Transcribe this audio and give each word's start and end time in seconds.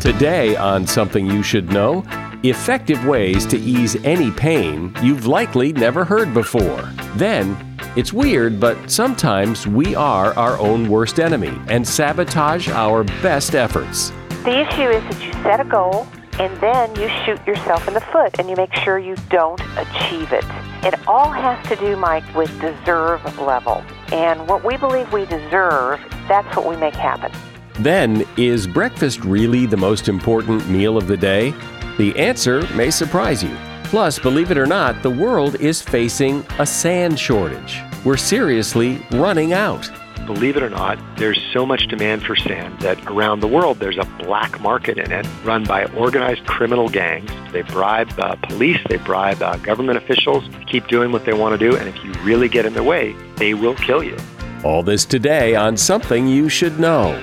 Today, 0.00 0.54
on 0.54 0.86
Something 0.86 1.26
You 1.26 1.42
Should 1.42 1.70
Know 1.72 2.04
effective 2.44 3.04
ways 3.04 3.44
to 3.46 3.58
ease 3.58 3.96
any 4.04 4.30
pain 4.30 4.94
you've 5.02 5.26
likely 5.26 5.72
never 5.72 6.04
heard 6.04 6.32
before. 6.32 6.82
Then, 7.16 7.56
it's 7.96 8.12
weird, 8.12 8.60
but 8.60 8.88
sometimes 8.88 9.66
we 9.66 9.96
are 9.96 10.32
our 10.34 10.56
own 10.60 10.88
worst 10.88 11.18
enemy 11.18 11.60
and 11.66 11.86
sabotage 11.86 12.68
our 12.68 13.02
best 13.22 13.56
efforts. 13.56 14.10
The 14.44 14.60
issue 14.60 14.88
is 14.88 15.02
that 15.02 15.20
you 15.20 15.32
set 15.42 15.58
a 15.58 15.64
goal 15.64 16.06
and 16.38 16.56
then 16.60 16.94
you 16.94 17.08
shoot 17.24 17.44
yourself 17.44 17.88
in 17.88 17.94
the 17.94 18.00
foot 18.00 18.38
and 18.38 18.48
you 18.48 18.54
make 18.54 18.72
sure 18.72 19.00
you 19.00 19.16
don't 19.30 19.60
achieve 19.76 20.32
it. 20.32 20.44
It 20.84 20.94
all 21.08 21.32
has 21.32 21.66
to 21.66 21.74
do, 21.74 21.96
Mike, 21.96 22.22
with 22.36 22.48
deserve 22.60 23.24
level. 23.40 23.82
And 24.12 24.46
what 24.46 24.64
we 24.64 24.76
believe 24.76 25.12
we 25.12 25.26
deserve, 25.26 25.98
that's 26.28 26.56
what 26.56 26.68
we 26.68 26.76
make 26.76 26.94
happen. 26.94 27.32
Then, 27.78 28.24
is 28.36 28.66
breakfast 28.66 29.24
really 29.24 29.64
the 29.64 29.76
most 29.76 30.08
important 30.08 30.68
meal 30.68 30.96
of 30.96 31.06
the 31.06 31.16
day? 31.16 31.54
The 31.96 32.16
answer 32.16 32.66
may 32.74 32.90
surprise 32.90 33.42
you. 33.42 33.56
Plus, 33.84 34.18
believe 34.18 34.50
it 34.50 34.58
or 34.58 34.66
not, 34.66 35.02
the 35.02 35.10
world 35.10 35.54
is 35.56 35.80
facing 35.80 36.44
a 36.58 36.66
sand 36.66 37.18
shortage. 37.18 37.80
We're 38.04 38.16
seriously 38.16 39.00
running 39.12 39.52
out. 39.52 39.90
Believe 40.26 40.56
it 40.56 40.62
or 40.62 40.68
not, 40.70 40.98
there's 41.16 41.40
so 41.52 41.64
much 41.64 41.86
demand 41.86 42.22
for 42.22 42.36
sand 42.36 42.80
that 42.80 43.02
around 43.06 43.40
the 43.40 43.46
world 43.46 43.78
there's 43.78 43.96
a 43.96 44.04
black 44.18 44.60
market 44.60 44.98
in 44.98 45.10
it 45.10 45.26
run 45.42 45.64
by 45.64 45.86
organized 45.94 46.44
criminal 46.46 46.88
gangs. 46.88 47.30
They 47.52 47.62
bribe 47.62 48.12
uh, 48.18 48.36
police, 48.42 48.78
they 48.88 48.98
bribe 48.98 49.40
uh, 49.40 49.56
government 49.58 49.96
officials 49.96 50.44
keep 50.66 50.86
doing 50.88 51.12
what 51.12 51.24
they 51.24 51.32
want 51.32 51.58
to 51.58 51.70
do, 51.70 51.76
and 51.76 51.88
if 51.88 52.04
you 52.04 52.12
really 52.24 52.48
get 52.48 52.66
in 52.66 52.74
their 52.74 52.82
way, 52.82 53.14
they 53.36 53.54
will 53.54 53.74
kill 53.76 54.02
you. 54.02 54.18
All 54.64 54.82
this 54.82 55.04
today 55.04 55.54
on 55.54 55.76
Something 55.76 56.28
You 56.28 56.48
Should 56.48 56.78
Know. 56.78 57.22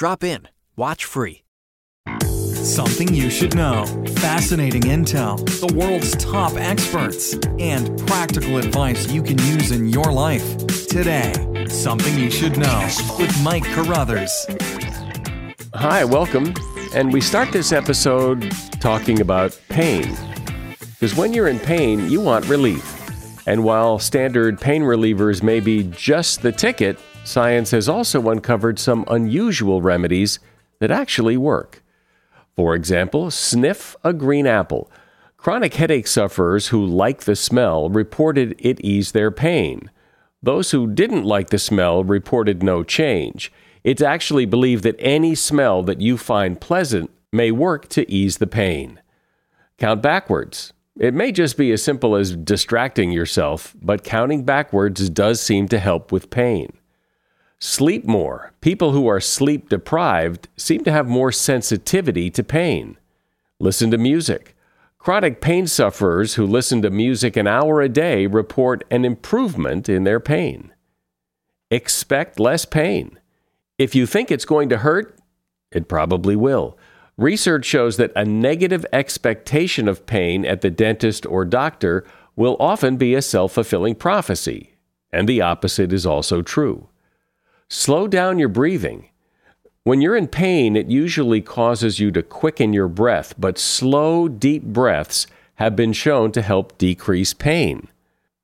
Drop 0.00 0.24
in. 0.24 0.48
Watch 0.76 1.04
free. 1.04 1.42
Something 2.54 3.12
you 3.12 3.28
should 3.28 3.54
know. 3.54 3.84
Fascinating 4.16 4.80
intel, 4.84 5.36
the 5.60 5.74
world's 5.76 6.16
top 6.16 6.54
experts, 6.54 7.34
and 7.58 7.98
practical 8.06 8.56
advice 8.56 9.12
you 9.12 9.22
can 9.22 9.36
use 9.40 9.72
in 9.72 9.90
your 9.90 10.10
life. 10.10 10.56
Today, 10.86 11.34
Something 11.68 12.18
You 12.18 12.30
Should 12.30 12.56
Know 12.56 12.88
with 13.18 13.42
Mike 13.42 13.64
Carruthers. 13.64 14.32
Hi, 15.74 16.02
welcome. 16.06 16.54
And 16.94 17.12
we 17.12 17.20
start 17.20 17.52
this 17.52 17.70
episode 17.70 18.50
talking 18.80 19.20
about 19.20 19.60
pain. 19.68 20.16
Because 20.78 21.14
when 21.14 21.34
you're 21.34 21.48
in 21.48 21.58
pain, 21.58 22.08
you 22.08 22.22
want 22.22 22.48
relief. 22.48 23.46
And 23.46 23.64
while 23.64 23.98
standard 23.98 24.58
pain 24.58 24.80
relievers 24.80 25.42
may 25.42 25.60
be 25.60 25.82
just 25.82 26.40
the 26.40 26.52
ticket, 26.52 26.98
science 27.24 27.70
has 27.70 27.88
also 27.88 28.28
uncovered 28.28 28.78
some 28.78 29.04
unusual 29.08 29.82
remedies 29.82 30.38
that 30.78 30.90
actually 30.90 31.36
work. 31.36 31.82
For 32.56 32.74
example, 32.74 33.30
sniff 33.30 33.96
a 34.04 34.12
green 34.12 34.46
apple. 34.46 34.90
Chronic 35.36 35.74
headache 35.74 36.06
sufferers 36.06 36.68
who 36.68 36.84
like 36.84 37.22
the 37.22 37.36
smell 37.36 37.88
reported 37.88 38.54
it 38.58 38.80
eased 38.80 39.14
their 39.14 39.30
pain. 39.30 39.90
Those 40.42 40.70
who 40.70 40.86
didn't 40.86 41.24
like 41.24 41.50
the 41.50 41.58
smell 41.58 42.04
reported 42.04 42.62
no 42.62 42.82
change. 42.82 43.52
It's 43.84 44.02
actually 44.02 44.46
believed 44.46 44.84
that 44.84 44.96
any 44.98 45.34
smell 45.34 45.82
that 45.84 46.00
you 46.00 46.18
find 46.18 46.60
pleasant 46.60 47.10
may 47.32 47.50
work 47.50 47.88
to 47.88 48.10
ease 48.10 48.38
the 48.38 48.46
pain. 48.46 49.00
Count 49.78 50.02
backwards. 50.02 50.72
It 50.98 51.14
may 51.14 51.32
just 51.32 51.56
be 51.56 51.72
as 51.72 51.82
simple 51.82 52.16
as 52.16 52.36
distracting 52.36 53.10
yourself, 53.10 53.74
but 53.80 54.04
counting 54.04 54.44
backwards 54.44 55.08
does 55.08 55.40
seem 55.40 55.68
to 55.68 55.78
help 55.78 56.12
with 56.12 56.28
pain. 56.28 56.72
Sleep 57.62 58.06
more. 58.06 58.52
People 58.62 58.92
who 58.92 59.06
are 59.06 59.20
sleep 59.20 59.68
deprived 59.68 60.48
seem 60.56 60.82
to 60.84 60.92
have 60.92 61.06
more 61.06 61.30
sensitivity 61.30 62.30
to 62.30 62.42
pain. 62.42 62.96
Listen 63.58 63.90
to 63.90 63.98
music. 63.98 64.56
Chronic 64.98 65.42
pain 65.42 65.66
sufferers 65.66 66.34
who 66.34 66.46
listen 66.46 66.80
to 66.80 66.90
music 66.90 67.36
an 67.36 67.46
hour 67.46 67.82
a 67.82 67.88
day 67.88 68.26
report 68.26 68.84
an 68.90 69.04
improvement 69.04 69.90
in 69.90 70.04
their 70.04 70.20
pain. 70.20 70.72
Expect 71.70 72.40
less 72.40 72.64
pain. 72.64 73.18
If 73.78 73.94
you 73.94 74.06
think 74.06 74.30
it's 74.30 74.46
going 74.46 74.70
to 74.70 74.78
hurt, 74.78 75.18
it 75.70 75.86
probably 75.86 76.36
will. 76.36 76.78
Research 77.18 77.66
shows 77.66 77.98
that 77.98 78.12
a 78.16 78.24
negative 78.24 78.86
expectation 78.92 79.86
of 79.86 80.06
pain 80.06 80.46
at 80.46 80.62
the 80.62 80.70
dentist 80.70 81.26
or 81.26 81.44
doctor 81.44 82.04
will 82.36 82.56
often 82.58 82.96
be 82.96 83.14
a 83.14 83.20
self 83.20 83.52
fulfilling 83.52 83.94
prophecy, 83.94 84.76
and 85.12 85.28
the 85.28 85.42
opposite 85.42 85.92
is 85.92 86.06
also 86.06 86.40
true. 86.40 86.89
Slow 87.72 88.08
down 88.08 88.40
your 88.40 88.48
breathing. 88.48 89.08
When 89.84 90.00
you're 90.00 90.16
in 90.16 90.26
pain, 90.26 90.76
it 90.76 90.88
usually 90.90 91.40
causes 91.40 92.00
you 92.00 92.10
to 92.10 92.22
quicken 92.22 92.72
your 92.72 92.88
breath, 92.88 93.32
but 93.38 93.58
slow, 93.58 94.26
deep 94.26 94.64
breaths 94.64 95.28
have 95.54 95.76
been 95.76 95.92
shown 95.92 96.32
to 96.32 96.42
help 96.42 96.76
decrease 96.78 97.32
pain. 97.32 97.86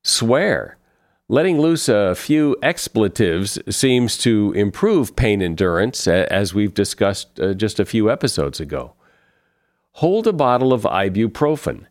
Swear. 0.05 0.79
Letting 1.29 1.59
loose 1.61 1.89
a 1.89 2.15
few 2.15 2.57
expletives 2.63 3.59
seems 3.69 4.17
to 4.19 4.53
improve 4.53 5.17
pain 5.17 5.43
endurance, 5.43 6.07
as 6.07 6.55
we've 6.55 6.73
discussed 6.73 7.41
uh, 7.41 7.53
just 7.53 7.81
a 7.81 7.85
few 7.85 8.09
episodes 8.09 8.61
ago. 8.61 8.95
Hold 9.95 10.29
a 10.29 10.33
bottle 10.33 10.73
of 10.73 10.83
ibuprofen. 10.83 11.87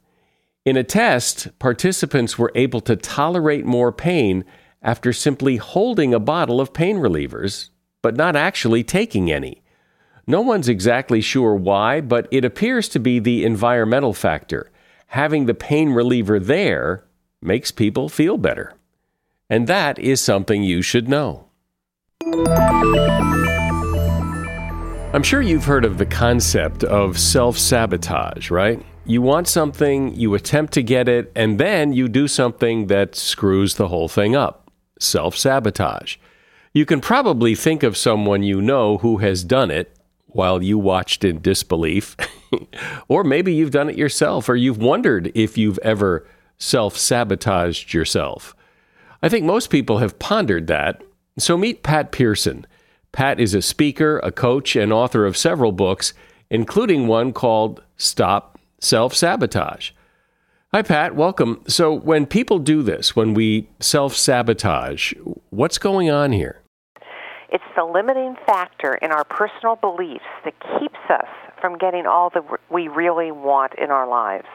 In 0.63 0.77
a 0.77 0.85
test, 0.85 1.49
participants 1.59 2.39
were 2.39 2.53
able 2.55 2.79
to 2.81 2.95
tolerate 2.95 3.65
more 3.65 3.91
pain 3.91 4.45
after 4.85 5.11
simply 5.11 5.57
holding 5.57 6.13
a 6.13 6.19
bottle 6.19 6.61
of 6.61 6.71
pain 6.71 6.97
relievers, 6.97 7.69
but 8.03 8.15
not 8.15 8.35
actually 8.35 8.83
taking 8.83 9.31
any. 9.31 9.63
No 10.27 10.41
one's 10.41 10.69
exactly 10.69 11.21
sure 11.21 11.55
why, 11.55 12.01
but 12.01 12.27
it 12.29 12.45
appears 12.45 12.87
to 12.89 12.99
be 12.99 13.17
the 13.17 13.43
environmental 13.43 14.13
factor. 14.13 14.71
Having 15.07 15.47
the 15.47 15.55
pain 15.55 15.89
reliever 15.89 16.39
there 16.39 17.03
makes 17.41 17.71
people 17.71 18.09
feel 18.09 18.37
better. 18.37 18.73
And 19.49 19.65
that 19.65 19.97
is 19.97 20.21
something 20.21 20.61
you 20.61 20.83
should 20.83 21.09
know. 21.09 21.47
I'm 25.13 25.23
sure 25.23 25.41
you've 25.41 25.65
heard 25.65 25.85
of 25.85 25.97
the 25.97 26.05
concept 26.05 26.83
of 26.83 27.17
self 27.17 27.57
sabotage, 27.57 28.51
right? 28.51 28.85
You 29.05 29.23
want 29.23 29.47
something, 29.47 30.13
you 30.15 30.35
attempt 30.35 30.73
to 30.73 30.83
get 30.83 31.07
it, 31.09 31.31
and 31.35 31.59
then 31.59 31.91
you 31.93 32.07
do 32.07 32.27
something 32.27 32.87
that 32.87 33.15
screws 33.15 33.75
the 33.75 33.87
whole 33.87 34.07
thing 34.07 34.35
up 34.35 34.64
self 35.05 35.37
sabotage. 35.37 36.17
You 36.73 36.85
can 36.85 36.99
probably 36.99 37.55
think 37.55 37.83
of 37.83 37.95
someone 37.95 38.43
you 38.43 38.61
know 38.61 38.97
who 38.97 39.17
has 39.17 39.43
done 39.43 39.71
it 39.71 39.95
while 40.27 40.61
you 40.61 40.77
watched 40.77 41.23
in 41.23 41.41
disbelief. 41.41 42.17
or 43.07 43.23
maybe 43.23 43.53
you've 43.53 43.71
done 43.71 43.89
it 43.89 43.97
yourself, 43.97 44.49
or 44.49 44.55
you've 44.55 44.77
wondered 44.77 45.31
if 45.33 45.57
you've 45.57 45.79
ever 45.79 46.27
self 46.57 46.97
sabotaged 46.97 47.93
yourself. 47.93 48.55
I 49.21 49.29
think 49.29 49.45
most 49.45 49.69
people 49.69 49.99
have 49.99 50.19
pondered 50.19 50.67
that. 50.67 51.01
So 51.37 51.57
meet 51.57 51.83
Pat 51.83 52.11
Pearson. 52.11 52.67
Pat 53.11 53.39
is 53.39 53.53
a 53.53 53.61
speaker, 53.61 54.19
a 54.19 54.31
coach, 54.31 54.75
and 54.75 54.91
author 54.91 55.25
of 55.25 55.37
several 55.37 55.71
books, 55.71 56.13
including 56.49 57.07
one 57.07 57.31
called 57.31 57.81
Stop 57.97 58.59
Self 58.79 59.15
Sabotage. 59.15 59.91
Hi, 60.75 60.81
Pat. 60.81 61.15
Welcome. 61.15 61.63
So, 61.69 61.93
when 61.93 62.25
people 62.25 62.59
do 62.59 62.83
this, 62.83 63.15
when 63.15 63.33
we 63.33 63.69
self 63.79 64.13
sabotage, 64.13 65.13
what's 65.49 65.77
going 65.77 66.09
on 66.09 66.33
here? 66.33 66.63
It's 67.49 67.63
the 67.77 67.85
limiting 67.85 68.35
factor 68.45 68.95
in 68.95 69.13
our 69.13 69.23
personal 69.23 69.77
beliefs 69.77 70.25
that 70.43 70.53
keeps 70.77 70.99
us 71.09 71.29
from 71.61 71.77
getting 71.77 72.05
all 72.05 72.29
that 72.31 72.43
we 72.69 72.89
really 72.89 73.31
want 73.31 73.71
in 73.77 73.89
our 73.89 74.05
lives. 74.05 74.47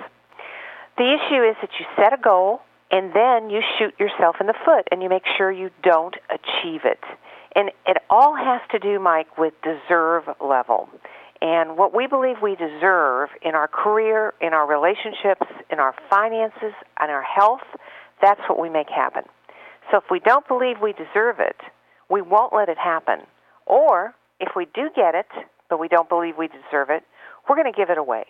The 0.99 1.05
issue 1.05 1.43
is 1.43 1.56
that 1.62 1.70
you 1.78 1.87
set 1.96 2.12
a 2.12 2.20
goal 2.22 2.61
and 2.90 3.14
then 3.14 3.49
you 3.49 3.62
shoot 3.78 3.94
yourself 3.99 4.37
in 4.40 4.46
the 4.46 4.55
foot 4.62 4.88
and 4.93 5.02
you 5.02 5.08
make 5.08 5.25
sure 5.38 5.50
you 5.50 5.70
don't 5.82 6.17
achieve 6.28 6.82
it. 6.84 7.00
And 7.56 7.70
it 7.87 7.96
all 8.11 8.37
has 8.37 8.61
to 8.72 8.78
do, 8.78 9.00
Mike, 9.00 9.38
with 9.38 9.55
deserve 9.62 10.25
level 10.38 10.90
and 11.43 11.79
what 11.79 11.95
we 11.95 12.07
believe 12.07 12.37
we 12.43 12.55
deserve 12.55 13.31
in 13.43 13.55
our 13.55 13.69
career, 13.69 14.35
in 14.41 14.53
our 14.53 14.67
relationships, 14.67 15.47
in 15.71 15.79
our 15.79 15.95
finances, 16.11 16.75
and 16.99 17.11
our 17.11 17.23
health, 17.23 17.63
that's 18.21 18.41
what 18.49 18.61
we 18.61 18.69
make 18.69 18.89
happen. 18.89 19.23
So 19.91 19.99
if 19.99 20.05
we 20.11 20.21
don't 20.21 20.47
believe 20.47 20.77
we 20.83 20.93
deserve 20.93 21.41
it, 21.41 21.57
we 22.11 22.21
won't 22.21 22.53
let 22.55 22.69
it 22.69 22.79
happen. 22.79 23.21
Or 23.67 24.15
if 24.39 24.51
we 24.55 24.67
do 24.75 24.91
get 24.95 25.15
it, 25.15 25.27
but 25.69 25.81
we 25.81 25.89
don't 25.89 26.09
believe 26.09 26.35
we 26.37 26.49
deserve 26.49 26.91
it, 26.91 27.05
we're 27.49 27.57
going 27.57 27.73
to 27.73 27.77
give 27.77 27.91
it 27.91 27.99
away. 27.99 28.25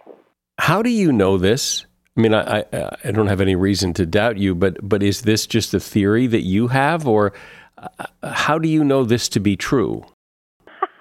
How 0.59 0.83
do 0.83 0.91
you 0.91 1.13
know 1.13 1.39
this? 1.39 1.87
I 2.17 2.21
mean, 2.21 2.35
I, 2.35 2.61
I, 2.73 2.97
I 3.05 3.11
don't 3.13 3.29
have 3.29 3.41
any 3.41 3.57
reason 3.57 3.93
to 3.95 4.07
doubt 4.07 4.37
you, 4.37 4.55
but 4.55 4.77
but 4.87 5.03
is 5.03 5.23
this 5.23 5.47
just 5.47 5.73
a 5.75 5.81
theory 5.81 6.27
that 6.27 6.43
you 6.43 6.69
have, 6.69 7.07
or 7.07 7.33
uh, 7.79 7.89
how 8.23 8.59
do 8.59 8.69
you 8.69 8.85
know 8.85 9.05
this 9.05 9.29
to 9.31 9.41
be 9.41 9.57
true? 9.57 10.05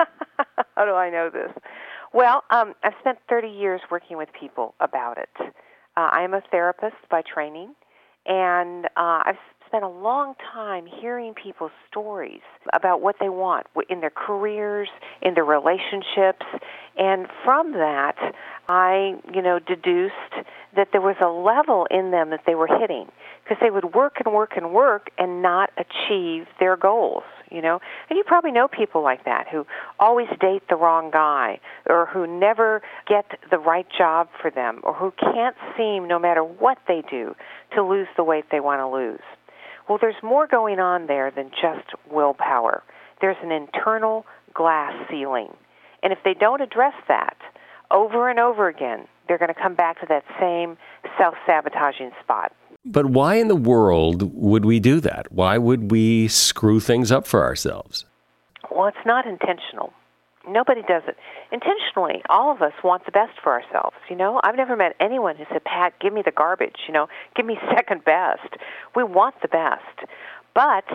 how 0.76 0.86
do 0.86 0.94
I 0.94 1.10
know 1.10 1.30
this? 1.30 1.52
Well, 2.14 2.44
um, 2.50 2.74
I've 2.84 2.94
spent 3.00 3.20
30 3.30 3.48
years 3.50 3.82
working 3.92 4.18
with 4.18 4.30
people 4.40 4.74
about 4.80 5.18
it. 5.18 5.30
Uh, 5.40 5.44
I 5.96 6.24
am 6.24 6.34
a 6.34 6.42
therapist 6.50 6.96
by 7.10 7.22
training, 7.22 7.76
and 8.26 8.86
uh, 8.86 9.22
I've 9.26 9.38
spent 9.68 9.84
a 9.84 9.90
long 9.90 10.34
time 10.52 10.88
hearing 10.88 11.36
people's 11.36 11.72
stories 11.90 12.42
about 12.74 13.02
what 13.02 13.18
they 13.20 13.30
want 13.30 13.68
in 13.90 14.00
their 14.00 14.10
careers, 14.10 14.90
in 15.22 15.36
their 15.36 15.46
relationships, 15.46 16.46
and 16.98 17.28
from 17.46 17.74
that, 17.74 18.16
I, 18.68 19.14
you 19.34 19.44
know, 19.44 19.60
deduced 19.60 20.14
that 20.76 20.90
there 20.92 21.02
was 21.02 21.16
a 21.22 21.28
level 21.28 21.86
in 21.92 22.10
them 22.10 22.32
that 22.32 22.42
they 22.48 22.56
were 22.56 22.68
hitting 22.68 23.08
because 23.50 23.62
they 23.62 23.72
would 23.72 23.96
work 23.96 24.18
and 24.24 24.31
work 24.31 24.56
and 24.56 24.72
work 24.72 25.10
and 25.18 25.42
not 25.42 25.72
achieve 25.75 26.46
their 26.60 26.78
goals, 26.78 27.24
you 27.50 27.63
know. 27.63 27.80
And 28.07 28.18
you 28.18 28.24
probably 28.24 28.51
know 28.51 28.68
people 28.68 29.01
like 29.01 29.25
that 29.25 29.48
who 29.51 29.66
always 30.00 30.28
date 30.40 30.62
the 30.69 30.75
wrong 30.75 31.10
guy 31.10 31.60
or 31.88 32.06
who 32.06 32.28
never 32.28 32.84
get 33.07 33.25
the 33.50 33.57
right 33.57 33.88
job 33.98 34.30
for 34.40 34.51
them 34.51 34.81
or 34.84 34.94
who 34.94 35.12
can't 35.19 35.56
seem 35.75 36.07
no 36.07 36.19
matter 36.19 36.44
what 36.44 36.78
they 36.88 37.01
do 37.10 37.36
to 37.74 37.81
lose 37.81 38.07
the 38.18 38.24
weight 38.24 38.46
they 38.51 38.60
want 38.60 38.81
to 38.81 38.88
lose. 38.88 39.25
Well, 39.88 39.98
there's 40.00 40.22
more 40.22 40.46
going 40.46 40.80
on 40.80 41.07
there 41.07 41.31
than 41.31 41.50
just 41.50 41.90
willpower. 42.12 42.84
There's 43.19 43.38
an 43.42 43.51
internal 43.51 44.28
glass 44.54 44.94
ceiling. 45.10 45.50
And 46.04 46.13
if 46.13 46.19
they 46.24 46.36
don't 46.36 46.62
address 46.62 46.94
that 47.07 47.38
over 47.90 48.30
and 48.30 48.38
over 48.38 48.68
again, 48.68 49.07
they're 49.28 49.40
going 49.40 49.54
to 49.54 49.60
come 49.60 49.74
back 49.74 50.00
to 50.01 50.06
that 50.07 50.24
same 50.40 50.78
self 51.18 51.34
sabotaging 51.48 52.12
spot. 52.22 52.54
But 52.86 53.08
why 53.08 53.36
in 53.36 53.50
the 53.50 53.56
world 53.56 54.34
would 54.34 54.64
we 54.64 54.80
do 54.80 55.00
that? 55.02 55.31
Why 55.31 55.58
would 55.58 55.92
we 55.92 56.28
screw 56.30 56.80
things 56.80 57.12
up 57.12 57.28
for 57.28 57.44
ourselves? 57.44 58.06
Well, 58.72 58.88
it's 58.88 59.06
not 59.06 59.28
intentional. 59.28 59.92
Nobody 60.48 60.81
does 60.84 61.04
it 61.06 61.18
intentionally. 61.52 62.22
All 62.30 62.52
of 62.52 62.62
us 62.62 62.72
want 62.84 63.06
the 63.06 63.12
best 63.12 63.34
for 63.44 63.52
ourselves. 63.52 63.98
You 64.10 64.16
know, 64.16 64.40
I've 64.44 64.56
never 64.56 64.78
met 64.78 64.96
anyone 65.00 65.36
who 65.36 65.44
said, 65.52 65.64
"Pat, 65.66 66.00
give 66.00 66.14
me 66.14 66.22
the 66.24 66.31
garbage." 66.31 66.78
You 66.88 66.94
know, 66.94 67.08
give 67.36 67.46
me 67.46 67.60
second 67.76 68.06
best. 68.06 68.56
We 68.96 69.04
want 69.04 69.36
the 69.42 69.50
best, 69.50 70.10
but 70.56 70.86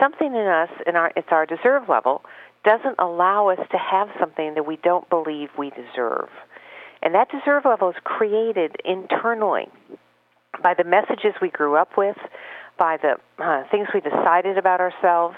something 0.00 0.34
in 0.34 0.46
us, 0.46 0.70
in 0.86 0.94
our 0.94 1.12
it's 1.16 1.32
our 1.32 1.46
deserve 1.46 1.88
level, 1.88 2.22
doesn't 2.64 2.94
allow 3.00 3.48
us 3.48 3.58
to 3.72 3.76
have 3.76 4.08
something 4.20 4.54
that 4.54 4.66
we 4.66 4.76
don't 4.76 5.08
believe 5.10 5.50
we 5.58 5.70
deserve, 5.70 6.30
and 7.02 7.14
that 7.14 7.28
deserve 7.30 7.64
level 7.64 7.90
is 7.90 7.96
created 8.04 8.76
internally 8.84 9.68
by 10.62 10.74
the 10.74 10.84
messages 10.84 11.34
we 11.40 11.50
grew 11.50 11.76
up 11.76 11.96
with, 11.96 12.16
by 12.78 12.96
the 12.96 13.16
uh, 13.42 13.64
things 13.70 13.88
we 13.94 14.00
decided 14.00 14.58
about 14.58 14.80
ourselves 14.80 15.36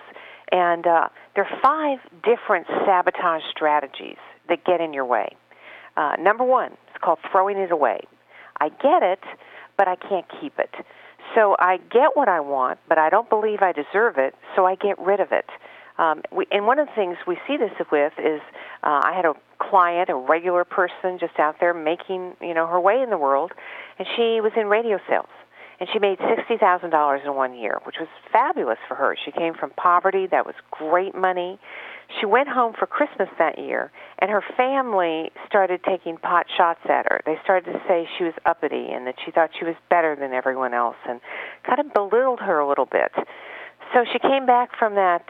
and 0.52 0.86
uh, 0.86 1.08
there 1.34 1.44
are 1.44 1.60
five 1.62 1.98
different 2.22 2.66
sabotage 2.84 3.42
strategies 3.50 4.18
that 4.48 4.64
get 4.64 4.80
in 4.80 4.92
your 4.92 5.04
way. 5.04 5.34
Uh, 5.96 6.14
number 6.20 6.44
one, 6.44 6.72
it's 6.72 7.02
called 7.02 7.18
throwing 7.32 7.56
it 7.56 7.72
away. 7.72 8.00
I 8.60 8.68
get 8.68 9.02
it, 9.02 9.20
but 9.76 9.88
I 9.88 9.96
can't 9.96 10.26
keep 10.40 10.58
it. 10.58 10.70
So 11.34 11.56
I 11.58 11.78
get 11.78 12.14
what 12.14 12.28
I 12.28 12.40
want, 12.40 12.78
but 12.88 12.98
I 12.98 13.10
don't 13.10 13.28
believe 13.28 13.60
I 13.60 13.72
deserve 13.72 14.18
it, 14.18 14.34
so 14.54 14.64
I 14.64 14.76
get 14.76 14.98
rid 14.98 15.20
of 15.20 15.32
it. 15.32 15.46
Um, 15.98 16.22
we, 16.30 16.46
and 16.50 16.66
one 16.66 16.78
of 16.78 16.86
the 16.86 16.92
things 16.94 17.16
we 17.26 17.38
see 17.46 17.56
this 17.56 17.72
with 17.90 18.12
is 18.18 18.40
uh, 18.82 19.00
I 19.02 19.14
had 19.16 19.24
a 19.24 19.32
client, 19.58 20.10
a 20.10 20.14
regular 20.14 20.64
person, 20.64 21.18
just 21.18 21.38
out 21.38 21.56
there 21.58 21.72
making 21.72 22.34
you 22.40 22.54
know 22.54 22.66
her 22.66 22.78
way 22.78 23.00
in 23.02 23.10
the 23.10 23.18
world, 23.18 23.52
and 23.98 24.06
she 24.16 24.40
was 24.40 24.52
in 24.56 24.66
radio 24.66 24.98
sales 25.08 25.28
and 25.78 25.88
she 25.93 25.98
made 25.98 26.19
sixty 26.37 26.56
thousand 26.56 26.90
dollars 26.90 27.20
in 27.25 27.34
one 27.34 27.54
year, 27.54 27.81
which 27.84 27.96
was 28.00 28.08
fabulous 28.32 28.78
for 28.88 28.94
her. 28.94 29.16
She 29.25 29.31
came 29.31 29.54
from 29.54 29.70
poverty; 29.70 30.26
that 30.31 30.46
was 30.46 30.54
great 30.70 31.14
money. 31.14 31.58
She 32.20 32.26
went 32.26 32.48
home 32.48 32.72
for 32.78 32.87
Christmas 32.87 33.28
that 33.38 33.58
year, 33.58 33.90
and 34.20 34.31
her 34.31 34.43
family 34.56 35.31
started 35.46 35.81
taking 35.84 36.16
pot 36.16 36.46
shots 36.56 36.81
at 36.84 37.06
her. 37.10 37.20
They 37.26 37.37
started 37.43 37.72
to 37.72 37.81
say 37.88 38.08
she 38.16 38.25
was 38.25 38.32
uppity 38.46 38.88
and 38.90 39.06
that 39.06 39.16
she 39.25 39.32
thought 39.32 39.50
she 39.58 39.64
was 39.64 39.75
better 39.90 40.16
than 40.16 40.32
everyone 40.32 40.72
else, 40.72 40.96
and 41.08 41.20
kind 41.66 41.81
of 41.81 41.92
belittled 41.92 42.40
her 42.40 42.58
a 42.58 42.69
little 42.69 42.87
bit. 42.87 43.12
So 43.92 44.04
she 44.12 44.19
came 44.19 44.46
back 44.46 44.70
from 44.78 44.94
that 44.94 45.26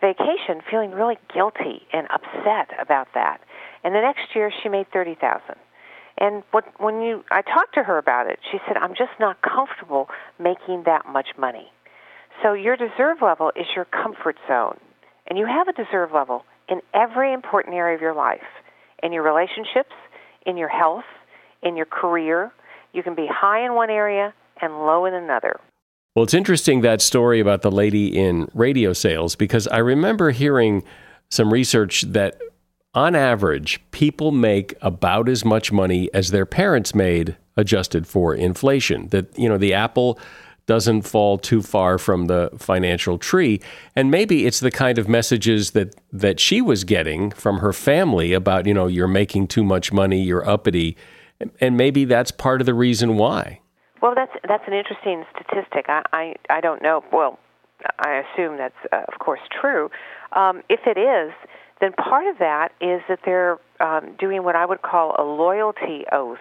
vacation 0.00 0.62
feeling 0.70 0.92
really 0.92 1.18
guilty 1.34 1.82
and 1.92 2.06
upset 2.10 2.70
about 2.80 3.08
that. 3.14 3.40
And 3.82 3.94
the 3.94 4.00
next 4.00 4.34
year, 4.34 4.52
she 4.62 4.68
made 4.68 4.86
thirty 4.92 5.16
thousand. 5.16 5.56
And 6.20 6.42
what, 6.50 6.64
when 6.80 7.00
you, 7.00 7.24
I 7.30 7.42
talked 7.42 7.74
to 7.74 7.82
her 7.82 7.96
about 7.96 8.28
it, 8.28 8.38
she 8.50 8.58
said, 8.66 8.76
"I'm 8.76 8.94
just 8.94 9.12
not 9.20 9.40
comfortable 9.42 10.08
making 10.38 10.82
that 10.86 11.06
much 11.06 11.28
money." 11.38 11.70
So 12.42 12.52
your 12.52 12.76
deserve 12.76 13.18
level 13.22 13.52
is 13.56 13.66
your 13.74 13.84
comfort 13.84 14.36
zone, 14.46 14.78
and 15.26 15.38
you 15.38 15.46
have 15.46 15.68
a 15.68 15.72
deserve 15.72 16.12
level 16.12 16.44
in 16.68 16.80
every 16.94 17.32
important 17.32 17.74
area 17.74 17.94
of 17.94 18.00
your 18.00 18.14
life, 18.14 18.46
in 19.02 19.12
your 19.12 19.22
relationships, 19.22 19.94
in 20.44 20.56
your 20.56 20.68
health, 20.68 21.04
in 21.62 21.76
your 21.76 21.86
career. 21.86 22.52
You 22.92 23.02
can 23.02 23.14
be 23.14 23.26
high 23.30 23.64
in 23.64 23.74
one 23.74 23.90
area 23.90 24.34
and 24.60 24.72
low 24.72 25.04
in 25.04 25.14
another. 25.14 25.60
Well, 26.14 26.24
it's 26.24 26.34
interesting 26.34 26.80
that 26.80 27.00
story 27.00 27.38
about 27.38 27.62
the 27.62 27.70
lady 27.70 28.18
in 28.18 28.48
radio 28.54 28.92
sales 28.92 29.36
because 29.36 29.68
I 29.68 29.78
remember 29.78 30.30
hearing 30.32 30.82
some 31.30 31.52
research 31.52 32.02
that 32.02 32.40
on 32.94 33.14
average, 33.14 33.80
people 33.90 34.32
make 34.32 34.74
about 34.80 35.28
as 35.28 35.44
much 35.44 35.70
money 35.70 36.08
as 36.14 36.30
their 36.30 36.46
parents 36.46 36.94
made 36.94 37.36
adjusted 37.56 38.06
for 38.06 38.34
inflation. 38.34 39.08
That, 39.08 39.38
you 39.38 39.48
know, 39.48 39.58
the 39.58 39.74
apple 39.74 40.18
doesn't 40.66 41.02
fall 41.02 41.38
too 41.38 41.62
far 41.62 41.96
from 41.96 42.26
the 42.26 42.50
financial 42.58 43.18
tree. 43.18 43.60
And 43.96 44.10
maybe 44.10 44.46
it's 44.46 44.60
the 44.60 44.70
kind 44.70 44.98
of 44.98 45.08
messages 45.08 45.70
that, 45.70 45.96
that 46.12 46.38
she 46.38 46.60
was 46.60 46.84
getting 46.84 47.30
from 47.30 47.58
her 47.58 47.72
family 47.72 48.34
about, 48.34 48.66
you 48.66 48.74
know, 48.74 48.86
you're 48.86 49.08
making 49.08 49.48
too 49.48 49.64
much 49.64 49.92
money, 49.92 50.22
you're 50.22 50.46
uppity. 50.46 50.96
And 51.60 51.76
maybe 51.76 52.04
that's 52.04 52.30
part 52.30 52.60
of 52.60 52.66
the 52.66 52.74
reason 52.74 53.16
why. 53.16 53.60
Well, 54.02 54.14
that's 54.14 54.32
that's 54.46 54.62
an 54.66 54.74
interesting 54.74 55.24
statistic. 55.34 55.86
I 55.88 56.02
I, 56.12 56.34
I 56.50 56.60
don't 56.60 56.82
know. 56.82 57.02
Well, 57.12 57.38
I 57.98 58.22
assume 58.22 58.56
that's 58.56 58.76
uh, 58.92 59.02
of 59.12 59.18
course 59.18 59.40
true. 59.60 59.90
Um, 60.32 60.62
if 60.68 60.80
it 60.86 60.98
is, 60.98 61.32
then 61.80 61.92
part 61.92 62.26
of 62.26 62.38
that 62.38 62.72
is 62.80 63.02
that 63.08 63.20
they're 63.24 63.58
um, 63.80 64.16
doing 64.18 64.42
what 64.42 64.56
I 64.56 64.66
would 64.66 64.82
call 64.82 65.14
a 65.18 65.22
loyalty 65.22 66.04
oath 66.10 66.38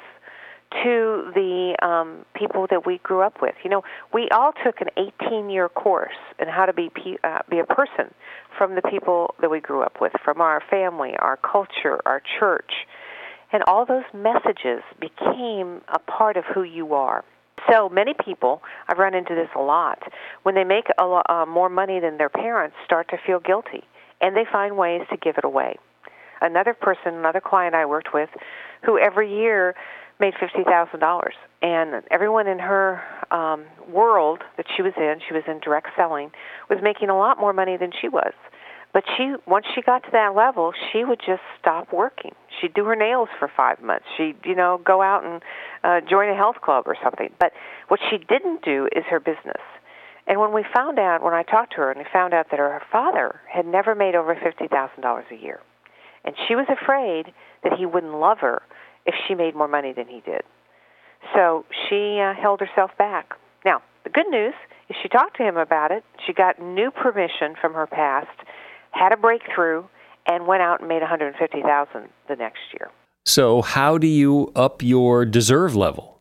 to 0.83 1.31
the 1.33 1.75
um, 1.81 2.25
people 2.33 2.67
that 2.69 2.85
we 2.85 2.97
grew 2.99 3.21
up 3.21 3.41
with. 3.41 3.55
You 3.63 3.69
know, 3.69 3.83
we 4.13 4.27
all 4.29 4.51
took 4.65 4.81
an 4.81 4.87
18-year 4.97 5.69
course 5.69 6.17
in 6.39 6.47
how 6.47 6.65
to 6.65 6.73
be 6.73 6.89
pe- 6.89 7.17
uh, 7.23 7.39
be 7.49 7.59
a 7.59 7.65
person 7.65 8.13
from 8.57 8.75
the 8.75 8.81
people 8.81 9.35
that 9.39 9.49
we 9.49 9.59
grew 9.59 9.81
up 9.81 10.01
with, 10.01 10.11
from 10.23 10.41
our 10.41 10.61
family, 10.69 11.13
our 11.19 11.37
culture, 11.37 12.01
our 12.05 12.21
church, 12.39 12.71
and 13.53 13.63
all 13.63 13.85
those 13.85 14.03
messages 14.13 14.83
became 14.99 15.81
a 15.87 15.99
part 15.99 16.35
of 16.35 16.43
who 16.53 16.63
you 16.63 16.93
are. 16.93 17.23
So 17.71 17.87
many 17.87 18.13
people, 18.13 18.61
I've 18.87 18.97
run 18.97 19.13
into 19.13 19.35
this 19.35 19.49
a 19.55 19.61
lot, 19.61 19.99
when 20.43 20.55
they 20.55 20.63
make 20.63 20.87
a 20.97 21.03
uh, 21.03 21.45
more 21.45 21.69
money 21.69 21.99
than 21.99 22.17
their 22.17 22.29
parents, 22.29 22.75
start 22.85 23.09
to 23.09 23.17
feel 23.25 23.39
guilty 23.39 23.83
and 24.21 24.35
they 24.35 24.45
find 24.51 24.77
ways 24.77 25.01
to 25.09 25.17
give 25.17 25.37
it 25.37 25.45
away. 25.45 25.77
Another 26.41 26.73
person, 26.73 27.15
another 27.15 27.41
client 27.41 27.75
I 27.75 27.85
worked 27.85 28.13
with, 28.13 28.29
who 28.85 28.99
every 28.99 29.33
year 29.33 29.75
made 30.19 30.33
fifty 30.39 30.63
thousand 30.63 30.99
dollars, 30.99 31.33
and 31.61 32.03
everyone 32.11 32.47
in 32.47 32.59
her 32.59 33.01
um, 33.31 33.65
world 33.89 34.43
that 34.57 34.65
she 34.75 34.81
was 34.81 34.93
in, 34.97 35.19
she 35.27 35.33
was 35.33 35.43
in 35.47 35.59
direct 35.59 35.89
selling, 35.95 36.31
was 36.69 36.79
making 36.81 37.09
a 37.09 37.17
lot 37.17 37.39
more 37.39 37.53
money 37.53 37.77
than 37.77 37.91
she 37.99 38.07
was. 38.07 38.33
But 38.93 39.03
she, 39.15 39.35
once 39.45 39.65
she 39.75 39.81
got 39.81 40.03
to 40.03 40.09
that 40.13 40.33
level, 40.35 40.73
she 40.91 41.03
would 41.03 41.19
just 41.19 41.41
stop 41.59 41.91
working. 41.93 42.31
She'd 42.59 42.73
do 42.73 42.85
her 42.85 42.95
nails 42.95 43.29
for 43.37 43.51
five 43.55 43.81
months. 43.81 44.05
She'd, 44.15 44.37
you 44.45 44.55
know, 44.55 44.81
go 44.83 45.01
out 45.01 45.23
and 45.23 45.43
uh, 45.83 46.07
join 46.09 46.29
a 46.29 46.35
health 46.35 46.61
club 46.63 46.85
or 46.87 46.95
something. 47.03 47.29
But 47.39 47.51
what 47.89 47.99
she 48.09 48.17
didn't 48.17 48.63
do 48.63 48.87
is 48.95 49.03
her 49.09 49.19
business. 49.19 49.61
And 50.27 50.39
when 50.39 50.53
we 50.53 50.65
found 50.75 50.99
out, 50.99 51.23
when 51.23 51.33
I 51.33 51.43
talked 51.43 51.71
to 51.71 51.77
her, 51.77 51.91
and 51.91 51.99
we 51.99 52.05
found 52.11 52.33
out 52.33 52.47
that 52.51 52.59
her 52.59 52.81
father 52.91 53.39
had 53.51 53.65
never 53.65 53.95
made 53.95 54.13
over 54.13 54.35
fifty 54.35 54.67
thousand 54.67 55.01
dollars 55.01 55.25
a 55.31 55.35
year, 55.35 55.61
and 56.25 56.35
she 56.47 56.55
was 56.55 56.67
afraid 56.69 57.33
that 57.63 57.73
he 57.77 57.85
wouldn't 57.85 58.13
love 58.13 58.39
her 58.39 58.61
if 59.05 59.15
she 59.27 59.35
made 59.35 59.55
more 59.55 59.69
money 59.69 59.93
than 59.93 60.07
he 60.07 60.21
did. 60.25 60.41
So 61.33 61.65
she 61.87 62.19
uh, 62.19 62.33
held 62.39 62.59
herself 62.59 62.91
back. 62.97 63.33
Now, 63.65 63.81
the 64.03 64.09
good 64.09 64.27
news 64.29 64.53
is 64.89 64.95
she 65.01 65.09
talked 65.09 65.37
to 65.37 65.43
him 65.43 65.57
about 65.57 65.91
it. 65.91 66.03
She 66.25 66.33
got 66.33 66.61
new 66.61 66.91
permission 66.91 67.55
from 67.59 67.73
her 67.73 67.87
past, 67.87 68.27
had 68.91 69.11
a 69.11 69.17
breakthrough, 69.17 69.83
and 70.25 70.45
went 70.45 70.61
out 70.61 70.81
and 70.81 70.89
made 70.89 71.01
150,000 71.01 72.09
the 72.27 72.35
next 72.35 72.59
year. 72.73 72.91
So, 73.25 73.61
how 73.61 73.97
do 73.97 74.07
you 74.07 74.51
up 74.55 74.81
your 74.81 75.25
deserve 75.25 75.75
level? 75.75 76.16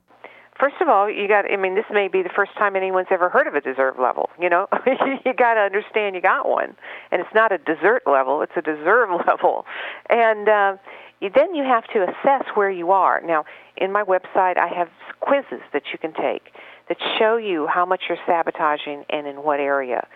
First 0.58 0.76
of 0.80 0.88
all, 0.88 1.10
you 1.10 1.28
got. 1.28 1.50
I 1.50 1.56
mean, 1.56 1.74
this 1.74 1.84
may 1.90 2.08
be 2.08 2.22
the 2.22 2.30
first 2.34 2.52
time 2.56 2.76
anyone's 2.76 3.08
ever 3.10 3.28
heard 3.28 3.46
of 3.46 3.54
a 3.54 3.60
deserve 3.60 3.98
level. 3.98 4.30
You 4.40 4.48
know, 4.48 4.68
you 5.24 5.34
got 5.34 5.54
to 5.54 5.60
understand 5.60 6.14
you 6.14 6.22
got 6.22 6.48
one, 6.48 6.74
and 7.10 7.20
it's 7.20 7.34
not 7.34 7.52
a 7.52 7.58
dessert 7.58 8.02
level; 8.06 8.42
it's 8.42 8.56
a 8.56 8.62
deserve 8.62 9.10
level. 9.26 9.66
And 10.08 10.48
uh, 10.48 10.76
then 11.20 11.54
you 11.54 11.64
have 11.64 11.84
to 11.92 12.04
assess 12.04 12.44
where 12.54 12.70
you 12.70 12.90
are. 12.90 13.20
Now, 13.20 13.44
in 13.76 13.92
my 13.92 14.02
website, 14.02 14.56
I 14.56 14.68
have 14.74 14.88
quizzes 15.20 15.62
that 15.72 15.82
you 15.92 15.98
can 15.98 16.14
take 16.14 16.52
that 16.88 16.98
show 17.18 17.36
you 17.36 17.66
how 17.66 17.84
much 17.84 18.02
you're 18.08 18.18
sabotaging 18.26 19.04
and 19.10 19.26
in 19.26 19.42
what 19.42 19.60
area. 19.60 20.06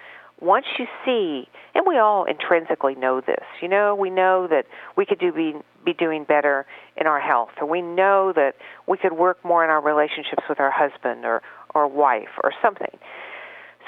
Once 0.40 0.66
you 0.78 0.86
see, 1.04 1.48
and 1.74 1.84
we 1.86 1.98
all 1.98 2.24
intrinsically 2.24 2.94
know 2.94 3.20
this, 3.20 3.44
you 3.60 3.68
know, 3.68 3.94
we 3.94 4.10
know 4.10 4.46
that 4.48 4.64
we 4.96 5.04
could 5.04 5.18
do 5.18 5.32
be, 5.32 5.54
be 5.84 5.92
doing 5.92 6.24
better 6.24 6.66
in 6.96 7.06
our 7.06 7.20
health, 7.20 7.50
or 7.60 7.66
we 7.66 7.82
know 7.82 8.32
that 8.34 8.54
we 8.86 8.96
could 8.96 9.12
work 9.12 9.42
more 9.44 9.62
in 9.64 9.70
our 9.70 9.82
relationships 9.82 10.42
with 10.48 10.58
our 10.58 10.70
husband 10.70 11.24
or, 11.24 11.42
or 11.74 11.86
wife 11.86 12.30
or 12.42 12.52
something. 12.62 12.98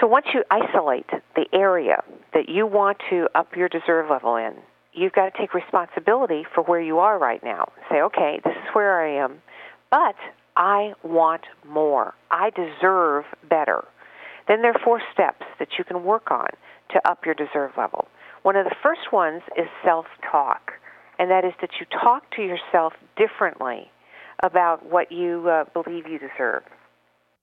So 0.01 0.07
once 0.07 0.27
you 0.35 0.45
isolate 0.51 1.09
the 1.37 1.47
area 1.53 2.03
that 2.35 2.49
you 2.49 2.67
want 2.67 2.99
to 3.11 3.29
up 3.35 3.57
your 3.57 3.69
deserve 3.69 4.11
level 4.11 4.37
in, 4.37 4.55
you've 4.93 5.13
got 5.13 5.33
to 5.33 5.39
take 5.39 5.55
responsibility 5.55 6.45
for 6.55 6.63
where 6.63 6.81
you 6.81 6.99
are 6.99 7.19
right 7.19 7.43
now. 7.43 7.73
Say, 7.91 8.03
okay, 8.03 8.41
this 8.45 8.55
is 8.55 8.75
where 8.75 9.01
I 9.01 9.25
am, 9.25 9.41
but 9.91 10.17
I 10.57 10.93
want 11.03 11.43
more. 11.67 12.15
I 12.31 12.51
deserve 12.51 13.25
better. 13.49 13.85
Then 14.49 14.63
there 14.63 14.73
are 14.73 14.81
four 14.85 15.01
steps 15.13 15.45
that 15.59 15.69
you 15.79 15.85
can 15.85 16.05
work 16.05 16.31
on 16.31 16.49
to 16.91 17.09
up 17.09 17.25
your 17.25 17.35
deserve 17.35 17.73
level. 17.77 18.09
One 18.43 18.57
of 18.57 18.65
the 18.65 18.75
first 18.83 19.13
ones 19.13 19.43
is 19.57 19.67
self 19.85 20.07
talk, 20.31 20.73
and 21.19 21.31
that 21.31 21.45
is 21.45 21.53
that 21.61 21.71
you 21.79 21.87
talk 21.87 22.31
to 22.37 22.43
yourself 22.43 22.93
differently 23.17 23.91
about 24.43 24.85
what 24.85 25.13
you 25.13 25.49
uh, 25.49 25.65
believe 25.73 26.09
you 26.09 26.19
deserve. 26.19 26.63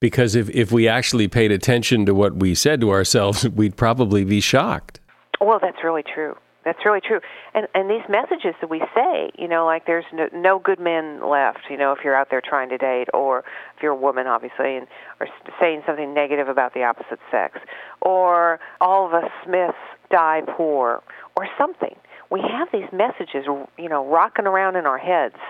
Because 0.01 0.35
if, 0.35 0.49
if 0.49 0.71
we 0.71 0.87
actually 0.87 1.27
paid 1.27 1.51
attention 1.51 2.05
to 2.05 2.13
what 2.13 2.35
we 2.35 2.55
said 2.55 2.81
to 2.81 2.91
ourselves, 2.91 3.47
we'd 3.55 3.77
probably 3.77 4.23
be 4.23 4.41
shocked. 4.41 4.99
Well, 5.41 5.59
that's 5.61 5.83
really 5.83 6.03
true. 6.03 6.35
That's 6.69 6.85
really 6.85 7.01
true. 7.01 7.19
And 7.55 7.67
and 7.73 7.89
these 7.89 8.07
messages 8.07 8.53
that 8.61 8.69
we 8.69 8.79
say, 8.93 9.31
you 9.39 9.47
know, 9.47 9.65
like 9.65 9.87
there's 9.87 10.05
no, 10.13 10.29
no 10.31 10.59
good 10.59 10.79
men 10.79 11.27
left, 11.27 11.61
you 11.67 11.77
know, 11.77 11.93
if 11.93 12.03
you're 12.03 12.15
out 12.15 12.27
there 12.29 12.43
trying 12.47 12.69
to 12.69 12.77
date 12.77 13.07
or 13.11 13.39
if 13.39 13.81
you're 13.81 13.93
a 13.93 13.95
woman 13.95 14.27
obviously 14.27 14.77
and 14.77 14.85
or 15.19 15.27
saying 15.59 15.81
something 15.87 16.13
negative 16.13 16.47
about 16.47 16.75
the 16.75 16.83
opposite 16.83 17.17
sex 17.31 17.57
or 18.01 18.59
all 18.79 19.07
of 19.07 19.15
us 19.15 19.31
Smiths 19.43 19.73
die 20.11 20.41
poor 20.55 21.01
or 21.35 21.47
something. 21.57 21.95
We 22.29 22.41
have 22.41 22.67
these 22.71 22.87
messages, 22.93 23.47
you 23.79 23.89
know, 23.89 24.05
rocking 24.05 24.45
around 24.45 24.75
in 24.75 24.85
our 24.85 24.99
heads. 24.99 25.41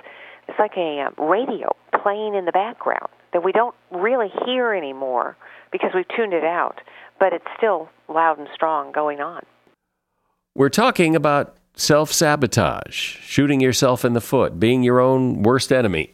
It's 0.47 0.57
like 0.57 0.77
a 0.77 1.01
um, 1.01 1.29
radio 1.29 1.75
playing 2.01 2.33
in 2.33 2.45
the 2.45 2.53
background 2.53 3.09
that 3.33 3.43
we 3.43 3.51
don't 3.51 3.75
really 3.91 4.31
hear 4.45 4.73
anymore 4.73 5.35
because 5.69 5.91
we've 5.93 6.07
tuned 6.15 6.31
it 6.33 6.45
out, 6.45 6.79
but 7.19 7.33
it's 7.33 7.45
still 7.57 7.89
loud 8.07 8.39
and 8.39 8.47
strong 8.55 8.93
going 8.93 9.19
on. 9.19 9.43
We're 10.59 10.67
talking 10.67 11.15
about 11.15 11.55
self 11.77 12.11
sabotage, 12.11 12.93
shooting 12.93 13.61
yourself 13.61 14.03
in 14.03 14.11
the 14.11 14.19
foot, 14.19 14.59
being 14.59 14.83
your 14.83 14.99
own 14.99 15.41
worst 15.41 15.71
enemy. 15.71 16.11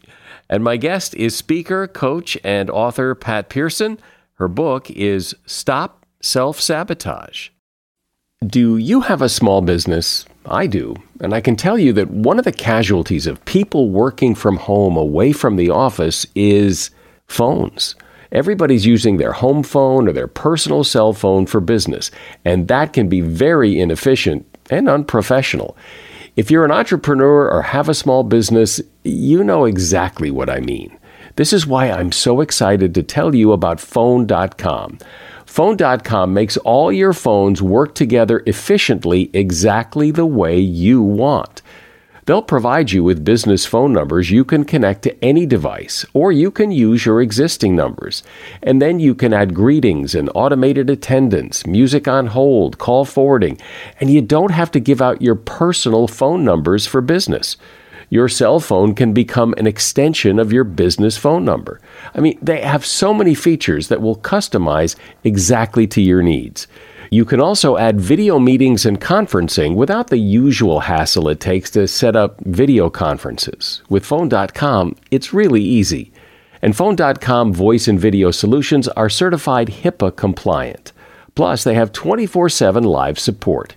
And 0.47 0.63
my 0.63 0.77
guest 0.77 1.15
is 1.15 1.35
speaker, 1.35 1.87
coach, 1.87 2.37
and 2.43 2.69
author 2.69 3.15
Pat 3.15 3.49
Pearson. 3.49 3.97
Her 4.35 4.47
book 4.47 4.91
is 4.91 5.35
Stop 5.47 6.05
Self 6.21 6.61
Sabotage. 6.61 7.49
Do 8.45 8.77
you 8.77 9.01
have 9.01 9.23
a 9.23 9.29
small 9.29 9.63
business? 9.63 10.27
I 10.45 10.67
do. 10.67 10.95
And 11.21 11.33
I 11.33 11.41
can 11.41 11.55
tell 11.55 11.79
you 11.79 11.91
that 11.93 12.11
one 12.11 12.37
of 12.37 12.45
the 12.45 12.51
casualties 12.51 13.25
of 13.25 13.43
people 13.45 13.89
working 13.89 14.35
from 14.35 14.57
home 14.57 14.95
away 14.95 15.31
from 15.31 15.55
the 15.55 15.71
office 15.71 16.23
is 16.35 16.91
phones. 17.25 17.95
Everybody's 18.31 18.85
using 18.85 19.17
their 19.17 19.33
home 19.33 19.63
phone 19.63 20.07
or 20.07 20.13
their 20.13 20.27
personal 20.27 20.83
cell 20.83 21.13
phone 21.13 21.45
for 21.45 21.59
business, 21.59 22.11
and 22.43 22.67
that 22.67 22.93
can 22.93 23.09
be 23.09 23.21
very 23.21 23.79
inefficient 23.79 24.45
and 24.69 24.89
unprofessional. 24.89 25.77
If 26.35 26.51
you're 26.51 26.65
an 26.65 26.71
entrepreneur 26.71 27.49
or 27.49 27.61
have 27.61 27.87
a 27.87 27.93
small 27.93 28.23
business, 28.23 28.81
you 29.03 29.43
know 29.43 29.65
exactly 29.65 30.31
what 30.31 30.49
I 30.49 30.59
mean. 30.59 30.97
This 31.37 31.53
is 31.53 31.67
why 31.67 31.89
I'm 31.89 32.11
so 32.11 32.41
excited 32.41 32.93
to 32.93 33.03
tell 33.03 33.35
you 33.35 33.51
about 33.51 33.79
Phone.com. 33.79 34.99
Phone.com 35.45 36.33
makes 36.33 36.57
all 36.57 36.91
your 36.91 37.13
phones 37.13 37.61
work 37.61 37.95
together 37.95 38.43
efficiently 38.45 39.29
exactly 39.33 40.11
the 40.11 40.25
way 40.25 40.59
you 40.59 41.01
want. 41.01 41.61
They'll 42.25 42.41
provide 42.41 42.91
you 42.91 43.03
with 43.03 43.23
business 43.23 43.67
phone 43.67 43.93
numbers 43.93 44.31
you 44.31 44.43
can 44.43 44.65
connect 44.65 45.03
to 45.03 45.23
any 45.23 45.45
device, 45.45 46.05
or 46.11 46.31
you 46.31 46.49
can 46.49 46.71
use 46.71 47.05
your 47.05 47.21
existing 47.21 47.75
numbers. 47.75 48.23
And 48.63 48.81
then 48.81 48.99
you 48.99 49.13
can 49.13 49.31
add 49.31 49.53
greetings 49.53 50.15
and 50.15 50.31
automated 50.33 50.89
attendance, 50.89 51.67
music 51.67 52.07
on 52.07 52.27
hold, 52.27 52.79
call 52.79 53.05
forwarding, 53.05 53.59
and 53.99 54.09
you 54.09 54.21
don't 54.23 54.51
have 54.51 54.71
to 54.71 54.79
give 54.79 55.03
out 55.03 55.21
your 55.21 55.35
personal 55.35 56.07
phone 56.07 56.43
numbers 56.43 56.87
for 56.87 56.99
business. 56.99 57.57
Your 58.09 58.27
cell 58.27 58.59
phone 58.59 58.95
can 58.95 59.13
become 59.13 59.53
an 59.57 59.67
extension 59.67 60.39
of 60.39 60.51
your 60.51 60.63
business 60.63 61.17
phone 61.17 61.45
number. 61.45 61.79
I 62.15 62.21
mean, 62.21 62.39
they 62.41 62.61
have 62.61 62.85
so 62.85 63.13
many 63.13 63.35
features 63.35 63.87
that 63.89 64.01
will 64.01 64.17
customize 64.17 64.95
exactly 65.23 65.85
to 65.87 66.01
your 66.01 66.23
needs. 66.23 66.67
You 67.09 67.25
can 67.25 67.39
also 67.39 67.77
add 67.77 67.99
video 67.99 68.39
meetings 68.39 68.85
and 68.85 68.99
conferencing 68.99 69.75
without 69.75 70.07
the 70.07 70.17
usual 70.17 70.81
hassle 70.81 71.29
it 71.29 71.39
takes 71.39 71.69
to 71.71 71.87
set 71.87 72.15
up 72.15 72.39
video 72.41 72.89
conferences. 72.89 73.81
With 73.89 74.05
Phone.com, 74.05 74.95
it's 75.11 75.33
really 75.33 75.61
easy. 75.61 76.11
And 76.61 76.75
Phone.com 76.75 77.53
voice 77.53 77.87
and 77.87 77.99
video 77.99 78.31
solutions 78.31 78.87
are 78.89 79.09
certified 79.09 79.67
HIPAA 79.69 80.15
compliant. 80.15 80.91
Plus, 81.35 81.63
they 81.63 81.75
have 81.75 81.91
24 81.91 82.49
7 82.49 82.83
live 82.83 83.19
support. 83.19 83.75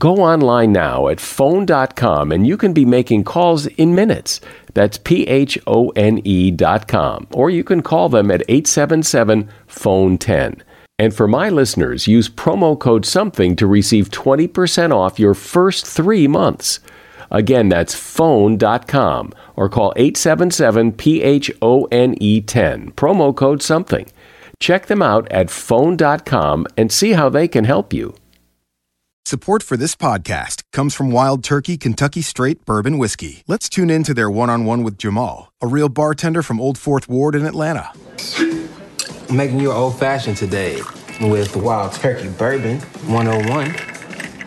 Go 0.00 0.16
online 0.16 0.72
now 0.72 1.08
at 1.08 1.20
phone.com 1.20 2.32
and 2.32 2.46
you 2.46 2.56
can 2.56 2.72
be 2.72 2.84
making 2.84 3.24
calls 3.24 3.66
in 3.66 3.94
minutes. 3.94 4.40
That's 4.74 4.98
P 4.98 5.26
H 5.26 5.58
O 5.66 5.90
N 5.90 6.20
E.com. 6.24 7.28
Or 7.30 7.48
you 7.48 7.62
can 7.62 7.82
call 7.82 8.08
them 8.08 8.30
at 8.30 8.42
877 8.48 9.48
Phone 9.66 10.18
10. 10.18 10.62
And 10.98 11.14
for 11.14 11.26
my 11.26 11.48
listeners, 11.48 12.06
use 12.06 12.28
promo 12.28 12.78
code 12.78 13.04
SOMETHING 13.04 13.56
to 13.56 13.66
receive 13.66 14.10
20% 14.10 14.92
off 14.94 15.18
your 15.18 15.34
first 15.34 15.86
three 15.86 16.28
months. 16.28 16.78
Again, 17.32 17.68
that's 17.68 17.94
phone.com 17.96 19.32
or 19.56 19.68
call 19.68 19.92
877 19.96 20.92
PHONE 20.92 22.42
10. 22.46 22.92
Promo 22.92 23.34
code 23.34 23.60
SOMETHING. 23.60 24.06
Check 24.60 24.86
them 24.86 25.02
out 25.02 25.30
at 25.32 25.50
phone.com 25.50 26.66
and 26.76 26.92
see 26.92 27.12
how 27.12 27.28
they 27.28 27.48
can 27.48 27.64
help 27.64 27.92
you. 27.92 28.14
Support 29.26 29.64
for 29.64 29.76
this 29.76 29.96
podcast 29.96 30.62
comes 30.70 30.94
from 30.94 31.10
Wild 31.10 31.42
Turkey 31.42 31.76
Kentucky 31.76 32.22
Straight 32.22 32.64
Bourbon 32.64 32.98
Whiskey. 32.98 33.42
Let's 33.48 33.68
tune 33.68 33.90
in 33.90 34.04
to 34.04 34.14
their 34.14 34.30
one 34.30 34.50
on 34.50 34.64
one 34.64 34.84
with 34.84 34.98
Jamal, 34.98 35.50
a 35.60 35.66
real 35.66 35.88
bartender 35.88 36.42
from 36.42 36.60
Old 36.60 36.78
Fourth 36.78 37.08
Ward 37.08 37.34
in 37.34 37.44
Atlanta 37.46 37.90
making 39.34 39.58
you 39.58 39.72
old 39.72 39.98
fashioned 39.98 40.36
today 40.36 40.80
with 41.20 41.56
Wild 41.56 41.92
Turkey 41.92 42.28
Bourbon 42.28 42.78
101. 43.08 43.74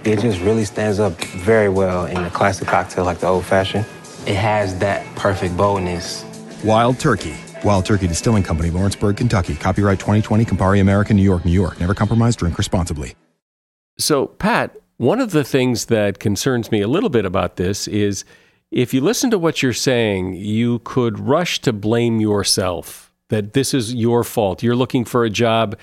It 0.06 0.22
just 0.22 0.40
really 0.42 0.64
stands 0.64 1.00
up 1.00 1.14
very 1.22 1.68
well 1.68 2.06
in 2.06 2.18
a 2.18 2.30
classic 2.30 2.68
cocktail 2.68 3.04
like 3.04 3.20
the 3.20 3.28
old 3.28 3.46
fashioned. 3.46 3.86
It 4.26 4.36
has 4.36 4.78
that 4.80 5.06
perfect 5.16 5.58
boldness. 5.58 6.24
Wild 6.64 7.00
Turkey. 7.00 7.36
Wild 7.64 7.86
Turkey 7.86 8.08
Distilling 8.08 8.44
Company, 8.44 8.70
Lawrenceburg, 8.70 9.18
Kentucky. 9.18 9.56
Copyright 9.56 10.00
2020, 10.00 10.46
Campari 10.46 10.80
American, 10.80 11.18
New 11.18 11.24
York, 11.24 11.44
New 11.44 11.52
York. 11.52 11.80
Never 11.80 11.94
compromise, 11.94 12.36
drink 12.36 12.58
responsibly. 12.58 13.16
So, 13.98 14.28
Pat, 14.28 14.78
one 14.98 15.20
of 15.20 15.32
the 15.32 15.44
things 15.44 15.86
that 15.86 16.20
concerns 16.20 16.72
me 16.72 16.82
a 16.82 16.88
little 16.88 17.10
bit 17.10 17.26
about 17.26 17.58
this 17.58 17.88
is 17.88 18.24
if 18.72 18.94
you 18.94 19.02
listen 19.02 19.32
to 19.32 19.40
what 19.40 19.62
you're 19.62 19.74
saying, 19.74 20.36
you 20.36 20.80
could 20.80 21.20
rush 21.20 21.60
to 21.62 21.74
blame 21.74 22.22
yourself 22.22 23.07
that 23.30 23.54
this 23.54 23.74
is 23.74 23.94
your 23.94 24.24
fault. 24.24 24.64
You're 24.64 24.76
looking 24.76 25.06
for 25.06 25.24
a 25.24 25.30
job, 25.30 25.78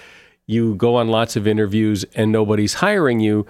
you 0.46 0.74
go 0.74 0.96
on 0.96 1.08
lots 1.08 1.36
of 1.36 1.46
interviews, 1.46 2.04
and 2.14 2.30
nobody's 2.30 2.74
hiring 2.74 3.20
you. 3.20 3.46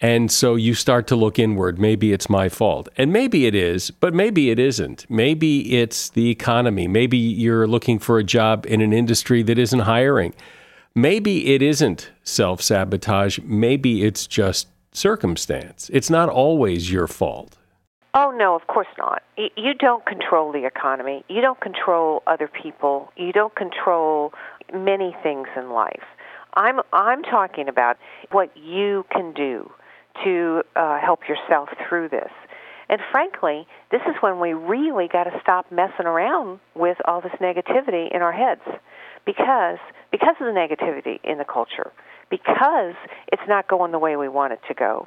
And 0.00 0.30
so 0.30 0.56
you 0.56 0.74
start 0.74 1.06
to 1.06 1.16
look 1.16 1.38
inward. 1.38 1.78
Maybe 1.78 2.12
it's 2.12 2.28
my 2.28 2.50
fault. 2.50 2.88
And 2.98 3.12
maybe 3.12 3.46
it 3.46 3.54
is, 3.54 3.90
but 3.90 4.12
maybe 4.12 4.50
it 4.50 4.58
isn't. 4.58 5.06
Maybe 5.08 5.78
it's 5.78 6.10
the 6.10 6.28
economy. 6.28 6.86
Maybe 6.86 7.16
you're 7.16 7.66
looking 7.66 7.98
for 7.98 8.18
a 8.18 8.24
job 8.24 8.66
in 8.66 8.82
an 8.82 8.92
industry 8.92 9.42
that 9.44 9.58
isn't 9.58 9.80
hiring. 9.80 10.34
Maybe 10.94 11.54
it 11.54 11.62
isn't 11.62 12.10
self 12.24 12.60
sabotage. 12.60 13.38
Maybe 13.42 14.04
it's 14.04 14.26
just 14.26 14.68
circumstance. 14.92 15.90
It's 15.92 16.10
not 16.10 16.28
always 16.28 16.92
your 16.92 17.06
fault. 17.06 17.56
Oh, 18.18 18.30
no, 18.30 18.54
of 18.54 18.66
course 18.66 18.86
not. 18.96 19.22
You 19.36 19.74
don't 19.74 20.06
control 20.06 20.50
the 20.50 20.64
economy. 20.64 21.22
You 21.28 21.42
don't 21.42 21.60
control 21.60 22.22
other 22.26 22.48
people. 22.48 23.12
You 23.14 23.30
don't 23.30 23.54
control 23.54 24.32
many 24.72 25.14
things 25.22 25.48
in 25.54 25.68
life. 25.68 26.02
I'm, 26.54 26.80
I'm 26.94 27.22
talking 27.22 27.68
about 27.68 27.98
what 28.32 28.56
you 28.56 29.04
can 29.12 29.34
do 29.34 29.70
to 30.24 30.62
uh, 30.74 30.98
help 30.98 31.28
yourself 31.28 31.68
through 31.86 32.08
this. 32.08 32.30
And 32.88 33.02
frankly, 33.12 33.66
this 33.90 34.00
is 34.08 34.14
when 34.20 34.40
we 34.40 34.54
really 34.54 35.08
got 35.08 35.24
to 35.24 35.38
stop 35.42 35.70
messing 35.70 36.06
around 36.06 36.60
with 36.74 36.96
all 37.04 37.20
this 37.20 37.32
negativity 37.38 38.08
in 38.14 38.22
our 38.22 38.32
heads 38.32 38.62
because 39.26 39.76
because 40.10 40.36
of 40.40 40.46
the 40.46 40.52
negativity 40.52 41.18
in 41.22 41.36
the 41.36 41.44
culture, 41.44 41.92
because 42.30 42.94
it's 43.30 43.42
not 43.46 43.68
going 43.68 43.92
the 43.92 43.98
way 43.98 44.16
we 44.16 44.28
want 44.28 44.54
it 44.54 44.60
to 44.68 44.74
go 44.74 45.06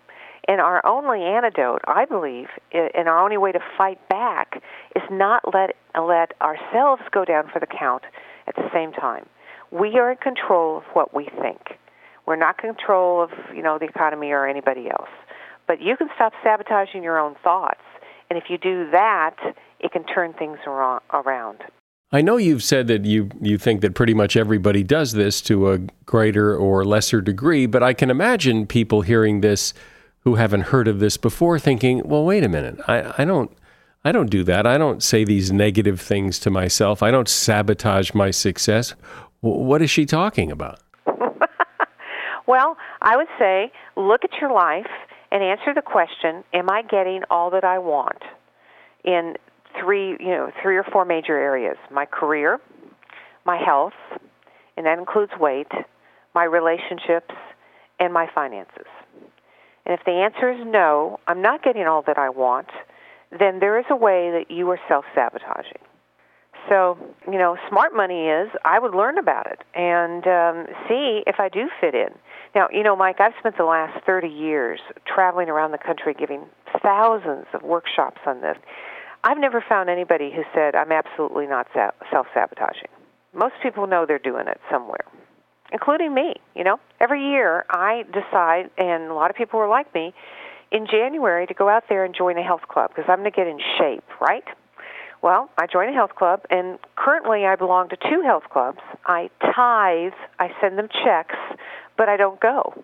And 0.49 0.59
our 0.59 0.83
only 0.83 1.21
antidote, 1.21 1.81
I 1.87 2.05
believe, 2.05 2.47
and 2.73 3.07
our 3.07 3.23
only 3.23 3.37
way 3.37 3.51
to 3.51 3.59
fight 3.77 3.99
back 4.09 4.63
is 4.95 5.03
not 5.11 5.43
let 5.53 5.75
let 5.95 6.33
ourselves 6.41 7.03
go 7.11 7.23
down 7.23 7.43
for 7.53 7.59
the 7.59 7.67
count 7.67 8.01
at 8.47 8.55
the 8.55 8.67
same 8.73 8.91
time. 8.91 9.27
We 9.69 9.99
are 9.99 10.09
in 10.09 10.17
control 10.17 10.79
of 10.79 10.83
what 10.93 11.13
we 11.13 11.29
think. 11.39 11.77
We're 12.25 12.35
not 12.35 12.55
in 12.63 12.73
control 12.73 13.21
of, 13.21 13.29
you 13.55 13.61
know, 13.61 13.77
the 13.77 13.85
economy 13.85 14.31
or 14.31 14.47
anybody 14.47 14.89
else. 14.89 15.11
But 15.67 15.83
you 15.83 15.95
can 15.95 16.09
stop 16.15 16.33
sabotaging 16.43 17.03
your 17.03 17.19
own 17.19 17.35
thoughts. 17.43 17.81
And 18.31 18.39
if 18.39 18.45
you 18.49 18.57
do 18.57 18.89
that, 18.89 19.35
it 19.79 19.91
can 19.91 20.03
turn 20.03 20.33
things 20.33 20.57
around. 20.65 21.59
I 22.11 22.21
know 22.21 22.37
you've 22.37 22.63
said 22.63 22.87
that 22.87 23.05
you, 23.05 23.29
you 23.39 23.59
think 23.59 23.81
that 23.81 23.93
pretty 23.93 24.15
much 24.15 24.35
everybody 24.35 24.81
does 24.81 25.11
this 25.11 25.41
to 25.41 25.71
a 25.71 25.79
greater 26.07 26.57
or 26.57 26.83
lesser 26.83 27.21
degree, 27.21 27.67
but 27.67 27.83
I 27.83 27.93
can 27.93 28.09
imagine 28.09 28.65
people 28.65 29.01
hearing 29.01 29.41
this 29.41 29.75
who 30.29 30.35
haven't 30.35 30.61
heard 30.61 30.87
of 30.87 30.99
this 30.99 31.17
before 31.17 31.57
thinking, 31.57 32.03
well, 32.05 32.23
wait 32.23 32.43
a 32.43 32.47
minute, 32.47 32.79
I, 32.87 33.15
I 33.17 33.25
don't 33.25 33.51
I 34.05 34.11
don't 34.11 34.29
do 34.29 34.43
that. 34.43 34.67
I 34.67 34.77
don't 34.77 35.01
say 35.01 35.23
these 35.23 35.51
negative 35.51 35.99
things 35.99 36.37
to 36.39 36.51
myself. 36.51 37.01
I 37.03 37.09
don't 37.09 37.27
sabotage 37.27 38.13
my 38.13 38.29
success. 38.31 38.93
What 39.41 39.81
is 39.81 39.89
she 39.89 40.05
talking 40.05 40.51
about? 40.51 40.79
well, 42.47 42.77
I 43.01 43.17
would 43.17 43.27
say 43.39 43.71
look 43.97 44.23
at 44.23 44.29
your 44.39 44.53
life 44.53 44.87
and 45.31 45.43
answer 45.43 45.73
the 45.73 45.81
question, 45.81 46.43
am 46.53 46.69
I 46.69 46.83
getting 46.83 47.23
all 47.31 47.49
that 47.49 47.63
I 47.63 47.79
want 47.79 48.21
in 49.03 49.33
three, 49.81 50.11
you 50.19 50.29
know, 50.29 50.51
three 50.61 50.77
or 50.77 50.83
four 50.83 51.05
major 51.05 51.37
areas? 51.37 51.77
My 51.91 52.05
career, 52.05 52.59
my 53.45 53.57
health, 53.57 53.93
and 54.77 54.85
that 54.85 54.99
includes 54.99 55.31
weight, 55.39 55.71
my 56.35 56.43
relationships, 56.43 57.33
and 57.99 58.13
my 58.13 58.27
finances. 58.33 58.87
And 59.89 59.97
if 59.97 60.05
the 60.05 60.11
answer 60.11 60.51
is 60.51 60.59
no, 60.67 61.19
I'm 61.25 61.41
not 61.41 61.63
getting 61.63 61.87
all 61.87 62.03
that 62.03 62.19
I 62.19 62.29
want, 62.29 62.67
then 63.31 63.59
there 63.59 63.79
is 63.79 63.85
a 63.89 63.95
way 63.95 64.29
that 64.29 64.55
you 64.55 64.69
are 64.69 64.79
self 64.87 65.03
sabotaging. 65.15 65.81
So, 66.69 66.95
you 67.25 67.39
know, 67.39 67.57
smart 67.67 67.95
money 67.95 68.27
is 68.27 68.49
I 68.63 68.77
would 68.77 68.93
learn 68.93 69.17
about 69.17 69.47
it 69.47 69.63
and 69.73 70.27
um, 70.27 70.67
see 70.87 71.23
if 71.25 71.39
I 71.39 71.49
do 71.49 71.69
fit 71.81 71.95
in. 71.95 72.09
Now, 72.53 72.67
you 72.71 72.83
know, 72.83 72.95
Mike, 72.95 73.19
I've 73.19 73.33
spent 73.39 73.57
the 73.57 73.63
last 73.63 74.05
30 74.05 74.27
years 74.27 74.79
traveling 75.07 75.49
around 75.49 75.71
the 75.71 75.79
country 75.79 76.13
giving 76.13 76.45
thousands 76.83 77.45
of 77.55 77.63
workshops 77.63 78.21
on 78.27 78.41
this. 78.41 78.57
I've 79.23 79.39
never 79.39 79.63
found 79.67 79.89
anybody 79.89 80.31
who 80.31 80.43
said, 80.53 80.75
I'm 80.75 80.91
absolutely 80.91 81.47
not 81.47 81.65
self 81.73 82.27
sabotaging. 82.35 82.89
Most 83.33 83.55
people 83.63 83.87
know 83.87 84.05
they're 84.05 84.19
doing 84.19 84.47
it 84.47 84.59
somewhere, 84.69 85.05
including 85.71 86.13
me. 86.13 86.35
You 86.55 86.63
know, 86.63 86.79
every 86.99 87.23
year 87.23 87.65
I 87.69 88.03
decide, 88.13 88.69
and 88.77 89.05
a 89.05 89.13
lot 89.13 89.29
of 89.29 89.35
people 89.35 89.59
are 89.59 89.69
like 89.69 89.93
me, 89.93 90.13
in 90.71 90.85
January 90.85 91.47
to 91.47 91.53
go 91.53 91.67
out 91.69 91.83
there 91.89 92.05
and 92.05 92.15
join 92.15 92.37
a 92.37 92.43
health 92.43 92.67
club 92.67 92.91
because 92.91 93.09
I'm 93.09 93.19
going 93.19 93.31
to 93.31 93.35
get 93.35 93.47
in 93.47 93.59
shape, 93.77 94.03
right? 94.21 94.43
Well, 95.21 95.49
I 95.57 95.67
join 95.67 95.89
a 95.89 95.93
health 95.93 96.15
club, 96.15 96.45
and 96.49 96.79
currently 96.95 97.45
I 97.45 97.55
belong 97.55 97.89
to 97.89 97.97
two 97.97 98.21
health 98.21 98.43
clubs. 98.49 98.79
I 99.05 99.29
tithe, 99.41 100.13
I 100.39 100.49
send 100.61 100.77
them 100.77 100.87
checks, 101.03 101.35
but 101.97 102.07
I 102.07 102.15
don't 102.15 102.39
go. 102.39 102.83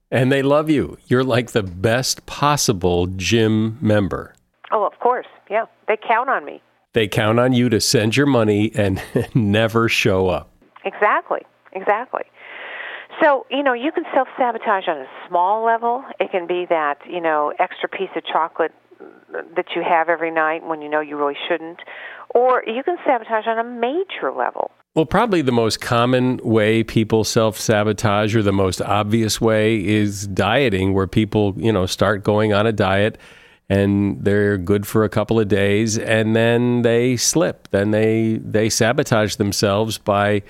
and 0.12 0.30
they 0.30 0.42
love 0.42 0.70
you. 0.70 0.96
You're 1.06 1.24
like 1.24 1.50
the 1.50 1.64
best 1.64 2.24
possible 2.26 3.08
gym 3.08 3.78
member. 3.80 4.34
Oh, 4.70 4.84
of 4.84 4.98
course. 5.00 5.26
Yeah. 5.50 5.64
They 5.88 5.96
count 5.96 6.28
on 6.28 6.44
me. 6.44 6.62
They 6.92 7.08
count 7.08 7.40
on 7.40 7.52
you 7.52 7.68
to 7.68 7.80
send 7.80 8.16
your 8.16 8.26
money 8.26 8.70
and 8.74 9.02
never 9.34 9.88
show 9.88 10.28
up. 10.28 10.50
Exactly. 10.84 11.40
Exactly. 11.74 12.22
So, 13.22 13.46
you 13.50 13.62
know, 13.62 13.74
you 13.74 13.92
can 13.92 14.04
self 14.14 14.28
sabotage 14.36 14.88
on 14.88 14.98
a 14.98 15.06
small 15.28 15.64
level. 15.64 16.04
It 16.18 16.30
can 16.30 16.46
be 16.46 16.66
that, 16.68 16.98
you 17.08 17.20
know, 17.20 17.52
extra 17.58 17.88
piece 17.88 18.10
of 18.16 18.24
chocolate 18.24 18.72
that 19.56 19.66
you 19.74 19.82
have 19.82 20.08
every 20.08 20.30
night 20.30 20.64
when 20.66 20.80
you 20.80 20.88
know 20.88 21.00
you 21.00 21.16
really 21.16 21.36
shouldn't. 21.48 21.80
Or 22.34 22.62
you 22.66 22.82
can 22.82 22.96
sabotage 23.04 23.46
on 23.46 23.58
a 23.58 23.64
major 23.64 24.32
level. 24.32 24.70
Well, 24.94 25.06
probably 25.06 25.42
the 25.42 25.52
most 25.52 25.80
common 25.80 26.38
way 26.42 26.84
people 26.84 27.24
self 27.24 27.58
sabotage 27.58 28.34
or 28.34 28.42
the 28.42 28.52
most 28.52 28.80
obvious 28.80 29.40
way 29.40 29.84
is 29.84 30.26
dieting, 30.28 30.94
where 30.94 31.06
people, 31.06 31.54
you 31.56 31.72
know, 31.72 31.86
start 31.86 32.22
going 32.22 32.52
on 32.52 32.66
a 32.66 32.72
diet 32.72 33.18
and 33.68 34.22
they're 34.24 34.58
good 34.58 34.86
for 34.86 35.04
a 35.04 35.08
couple 35.08 35.40
of 35.40 35.48
days 35.48 35.98
and 35.98 36.36
then 36.36 36.82
they 36.82 37.16
slip. 37.16 37.68
Then 37.70 37.90
they, 37.90 38.34
they 38.44 38.68
sabotage 38.68 39.36
themselves 39.36 39.98
by 39.98 40.42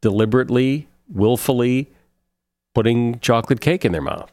deliberately, 0.00 0.88
willfully 1.12 1.90
putting 2.74 3.18
chocolate 3.20 3.60
cake 3.60 3.84
in 3.84 3.92
their 3.92 4.02
mouth. 4.02 4.30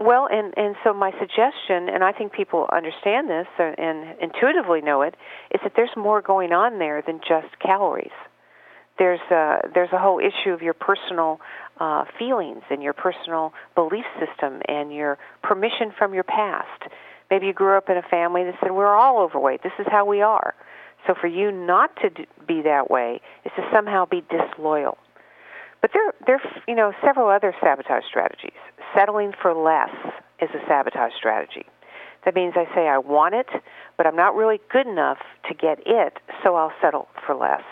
Well, 0.00 0.28
and 0.30 0.54
and 0.56 0.76
so 0.84 0.94
my 0.94 1.10
suggestion, 1.18 1.88
and 1.88 2.04
I 2.04 2.12
think 2.12 2.32
people 2.32 2.68
understand 2.72 3.28
this 3.28 3.46
and 3.58 4.16
intuitively 4.20 4.80
know 4.80 5.02
it, 5.02 5.14
is 5.52 5.60
that 5.64 5.72
there's 5.74 5.96
more 5.96 6.22
going 6.22 6.52
on 6.52 6.78
there 6.78 7.02
than 7.04 7.20
just 7.20 7.58
calories. 7.60 8.12
There's 8.98 9.20
a, 9.30 9.58
there's 9.74 9.92
a 9.92 9.98
whole 9.98 10.18
issue 10.18 10.50
of 10.50 10.60
your 10.60 10.74
personal 10.74 11.40
uh, 11.78 12.04
feelings 12.18 12.62
and 12.70 12.82
your 12.82 12.92
personal 12.92 13.52
belief 13.74 14.04
system 14.18 14.60
and 14.66 14.92
your 14.92 15.18
permission 15.42 15.92
from 15.96 16.14
your 16.14 16.24
past. 16.24 16.90
Maybe 17.30 17.46
you 17.46 17.52
grew 17.52 17.76
up 17.76 17.88
in 17.88 17.96
a 17.96 18.02
family 18.02 18.44
that 18.44 18.54
said 18.60 18.72
we're 18.72 18.94
all 18.94 19.20
overweight. 19.20 19.62
This 19.62 19.72
is 19.78 19.86
how 19.88 20.04
we 20.04 20.20
are. 20.20 20.54
So 21.06 21.14
for 21.18 21.26
you 21.26 21.50
not 21.50 21.94
to 22.02 22.10
be 22.46 22.62
that 22.62 22.90
way 22.90 23.20
is 23.44 23.52
to 23.56 23.62
somehow 23.72 24.04
be 24.04 24.22
disloyal. 24.28 24.98
But 25.80 25.90
there, 25.94 26.12
there 26.26 26.42
you 26.66 26.74
know 26.74 26.92
several 27.04 27.28
other 27.28 27.54
sabotage 27.62 28.04
strategies. 28.08 28.58
Settling 28.94 29.32
for 29.40 29.54
less 29.54 29.94
is 30.40 30.50
a 30.54 30.66
sabotage 30.66 31.12
strategy. 31.16 31.66
That 32.24 32.34
means 32.34 32.54
I 32.56 32.64
say 32.74 32.88
I 32.88 32.98
want 32.98 33.34
it, 33.34 33.46
but 33.96 34.06
I'm 34.06 34.16
not 34.16 34.34
really 34.34 34.60
good 34.72 34.86
enough 34.86 35.18
to 35.48 35.54
get 35.54 35.78
it, 35.86 36.14
so 36.42 36.56
I'll 36.56 36.72
settle 36.80 37.08
for 37.24 37.34
less. 37.34 37.62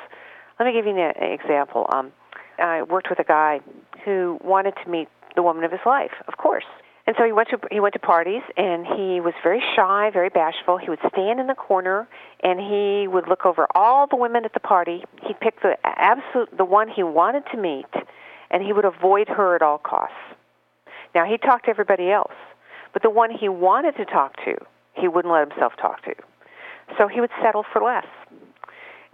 Let 0.58 0.66
me 0.66 0.72
give 0.72 0.86
you 0.86 0.96
an 0.96 1.12
example. 1.20 1.86
Um, 1.92 2.12
I 2.58 2.82
worked 2.82 3.10
with 3.10 3.18
a 3.18 3.24
guy 3.24 3.60
who 4.04 4.38
wanted 4.42 4.74
to 4.84 4.90
meet 4.90 5.08
the 5.34 5.42
woman 5.42 5.64
of 5.64 5.72
his 5.72 5.80
life, 5.84 6.12
of 6.28 6.36
course. 6.38 6.64
And 7.06 7.14
so 7.16 7.24
he 7.24 7.30
went 7.30 7.48
to 7.50 7.58
he 7.70 7.78
went 7.78 7.92
to 7.94 8.00
parties 8.00 8.42
and 8.56 8.84
he 8.84 9.20
was 9.20 9.32
very 9.42 9.62
shy, 9.76 10.10
very 10.12 10.28
bashful. 10.28 10.76
He 10.76 10.90
would 10.90 10.98
stand 11.12 11.38
in 11.38 11.46
the 11.46 11.54
corner 11.54 12.08
and 12.42 12.58
he 12.58 13.06
would 13.06 13.28
look 13.28 13.46
over 13.46 13.68
all 13.76 14.08
the 14.08 14.16
women 14.16 14.44
at 14.44 14.52
the 14.54 14.60
party. 14.60 15.04
He'd 15.24 15.38
pick 15.38 15.62
the 15.62 15.76
absolute 15.84 16.56
the 16.56 16.64
one 16.64 16.88
he 16.88 17.04
wanted 17.04 17.44
to 17.52 17.56
meet 17.56 17.86
and 18.50 18.62
he 18.62 18.72
would 18.72 18.84
avoid 18.84 19.28
her 19.28 19.54
at 19.54 19.62
all 19.62 19.78
costs. 19.78 20.16
Now 21.14 21.24
he 21.24 21.38
talked 21.38 21.66
to 21.66 21.70
everybody 21.70 22.10
else, 22.10 22.34
but 22.92 23.02
the 23.02 23.10
one 23.10 23.30
he 23.30 23.48
wanted 23.48 23.96
to 23.96 24.04
talk 24.04 24.36
to, 24.44 24.56
he 24.94 25.06
wouldn't 25.06 25.32
let 25.32 25.48
himself 25.48 25.74
talk 25.80 26.02
to. 26.04 26.14
So 26.98 27.08
he 27.08 27.20
would 27.20 27.30
settle 27.42 27.64
for 27.72 27.82
less. 27.82 28.06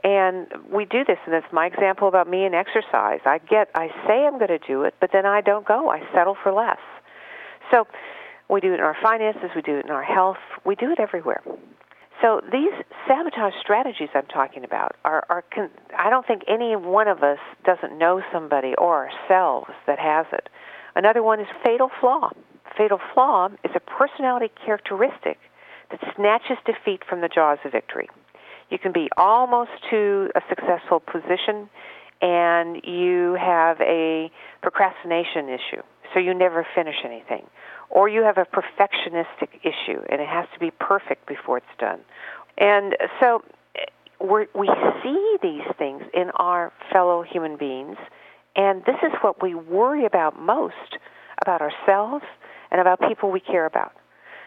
And 0.04 0.48
we 0.70 0.84
do 0.84 1.04
this, 1.04 1.18
and 1.24 1.32
that's 1.32 1.52
my 1.52 1.66
example 1.66 2.08
about 2.08 2.28
me 2.28 2.44
and 2.44 2.54
exercise. 2.54 3.20
I 3.24 3.38
get, 3.38 3.68
I 3.74 3.88
say 4.06 4.26
I'm 4.26 4.36
going 4.38 4.48
to 4.48 4.58
do 4.58 4.82
it, 4.82 4.94
but 5.00 5.10
then 5.12 5.26
I 5.26 5.40
don't 5.42 5.64
go. 5.64 5.90
I 5.90 6.02
settle 6.12 6.36
for 6.42 6.52
less. 6.52 6.78
So 7.72 7.86
we 8.48 8.60
do 8.60 8.72
it 8.72 8.74
in 8.74 8.80
our 8.80 8.96
finances, 9.02 9.50
we 9.56 9.62
do 9.62 9.78
it 9.78 9.86
in 9.86 9.90
our 9.90 10.02
health, 10.02 10.36
we 10.64 10.76
do 10.76 10.92
it 10.92 11.00
everywhere. 11.00 11.42
So 12.20 12.40
these 12.52 12.72
sabotage 13.08 13.54
strategies 13.60 14.10
I'm 14.14 14.26
talking 14.26 14.62
about 14.62 14.94
are, 15.04 15.24
are 15.28 15.42
con- 15.52 15.70
I 15.98 16.08
don't 16.08 16.24
think 16.24 16.42
any 16.46 16.76
one 16.76 17.08
of 17.08 17.22
us 17.22 17.38
doesn't 17.64 17.98
know 17.98 18.22
somebody 18.32 18.74
or 18.78 19.08
ourselves 19.08 19.70
that 19.88 19.98
has 19.98 20.26
it. 20.32 20.48
Another 20.94 21.22
one 21.22 21.40
is 21.40 21.46
fatal 21.64 21.90
flaw. 22.00 22.30
Fatal 22.76 23.00
flaw 23.12 23.48
is 23.64 23.72
a 23.74 23.80
personality 23.80 24.52
characteristic 24.64 25.38
that 25.90 26.00
snatches 26.14 26.58
defeat 26.64 27.02
from 27.08 27.22
the 27.22 27.28
jaws 27.28 27.58
of 27.64 27.72
victory. 27.72 28.08
You 28.70 28.78
can 28.78 28.92
be 28.92 29.08
almost 29.16 29.72
to 29.90 30.30
a 30.34 30.40
successful 30.48 31.00
position 31.00 31.68
and 32.22 32.80
you 32.84 33.36
have 33.40 33.80
a 33.80 34.30
procrastination 34.62 35.48
issue, 35.48 35.82
so 36.12 36.20
you 36.20 36.34
never 36.34 36.66
finish 36.74 36.96
anything 37.04 37.46
or 37.92 38.08
you 38.08 38.22
have 38.22 38.38
a 38.38 38.46
perfectionistic 38.46 39.60
issue 39.62 40.00
and 40.08 40.20
it 40.20 40.28
has 40.28 40.46
to 40.54 40.58
be 40.58 40.70
perfect 40.70 41.26
before 41.26 41.58
it's 41.58 41.66
done. 41.78 42.00
And 42.58 42.96
so 43.20 43.44
eh, 43.76 43.84
we 44.20 44.46
we 44.54 44.68
see 45.02 45.36
these 45.42 45.66
things 45.78 46.02
in 46.14 46.30
our 46.36 46.72
fellow 46.90 47.22
human 47.22 47.56
beings, 47.56 47.96
and 48.56 48.82
this 48.84 48.96
is 49.02 49.12
what 49.20 49.42
we 49.42 49.54
worry 49.54 50.04
about 50.06 50.40
most 50.40 50.98
about 51.40 51.60
ourselves 51.60 52.24
and 52.70 52.80
about 52.80 53.00
people 53.00 53.30
we 53.30 53.40
care 53.40 53.66
about. 53.66 53.92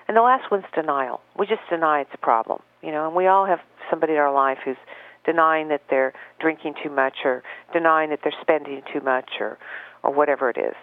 And 0.08 0.16
the 0.16 0.22
last 0.22 0.50
one's 0.52 0.66
denial. 0.74 1.22
We 1.38 1.46
just 1.46 1.62
deny 1.70 2.02
it's 2.02 2.14
a 2.14 2.18
problem, 2.18 2.62
you 2.82 2.92
know, 2.92 3.08
and 3.08 3.16
we 3.16 3.28
all 3.28 3.46
have 3.46 3.60
somebody 3.90 4.14
in 4.14 4.20
our 4.20 4.34
life 4.34 4.60
who's 4.64 4.78
denying 5.26 5.70
that 5.70 5.82
they're 5.90 6.14
drinking 6.40 6.76
too 6.84 6.90
much 6.90 7.18
or 7.26 7.44
denying 7.74 8.12
that 8.12 8.20
they're 8.24 8.40
spending 8.42 8.82
too 8.92 9.02
much 9.02 9.30
or 9.40 9.58
or 10.04 10.14
whatever 10.14 10.50
it 10.50 10.58
is 10.58 10.76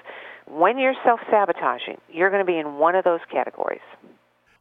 when 0.47 0.79
you're 0.79 0.95
self 1.05 1.21
sabotaging, 1.31 1.99
you're 2.11 2.31
going 2.31 2.45
to 2.45 2.51
be 2.51 2.59
in 2.59 2.77
one 2.77 2.95
of 2.95 3.05
those 3.05 3.21
categories. 3.31 3.81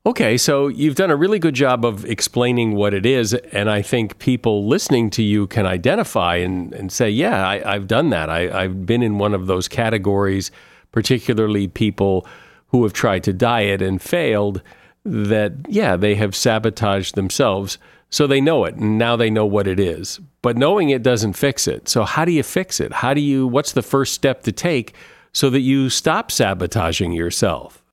Okay, 0.04 0.36
so 0.36 0.68
you've 0.68 0.96
done 0.96 1.12
a 1.12 1.16
really 1.16 1.38
good 1.38 1.54
job 1.54 1.86
of 1.86 2.06
explaining 2.06 2.74
what 2.74 2.92
it 2.92 3.06
is, 3.06 3.36
and 3.36 3.70
I 3.70 3.84
think 3.84 4.18
people 4.18 4.68
listening 4.68 5.12
to 5.12 5.22
you 5.22 5.46
can 5.46 5.68
identify 5.68 6.38
and, 6.38 6.74
and 6.74 6.92
say, 6.92 7.08
yeah, 7.12 7.48
I, 7.48 7.74
have 7.74 7.86
done 7.86 8.10
that. 8.10 8.28
I, 8.28 8.64
I've 8.64 8.88
been 8.88 9.04
in 9.04 9.20
one 9.20 9.36
of 9.36 9.46
those 9.46 9.68
categories, 9.68 10.50
particularly 10.92 11.68
people 11.68 12.26
who 12.70 12.82
have 12.82 12.94
tried 12.94 13.24
to 13.26 13.34
diet 13.34 13.80
and 13.80 14.02
failed 14.02 14.64
that, 15.06 15.54
yeah, 15.68 15.96
they 15.96 16.16
have 16.16 16.36
sabotaged 16.36 17.14
themselves. 17.14 17.78
So 18.10 18.26
they 18.26 18.42
know 18.42 18.66
it, 18.66 18.76
and 18.76 18.98
now 18.98 19.16
they 19.16 19.30
know 19.30 19.46
what 19.46 19.68
it 19.68 19.80
is. 19.80 20.20
But 20.42 20.58
knowing 20.58 20.90
it 20.90 21.04
doesn't 21.04 21.34
fix 21.34 21.68
it. 21.68 21.88
So, 21.88 22.04
how 22.04 22.26
do 22.26 22.32
you 22.32 22.44
fix 22.44 22.80
it? 22.80 22.92
How 22.92 23.14
do 23.14 23.22
you, 23.22 23.46
what's 23.48 23.72
the 23.72 23.84
first 23.84 24.14
step 24.14 24.42
to 24.44 24.52
take 24.52 24.96
so 25.34 25.50
that 25.50 25.62
you 25.62 25.90
stop 25.90 26.32
sabotaging 26.32 27.12
yourself? 27.12 27.84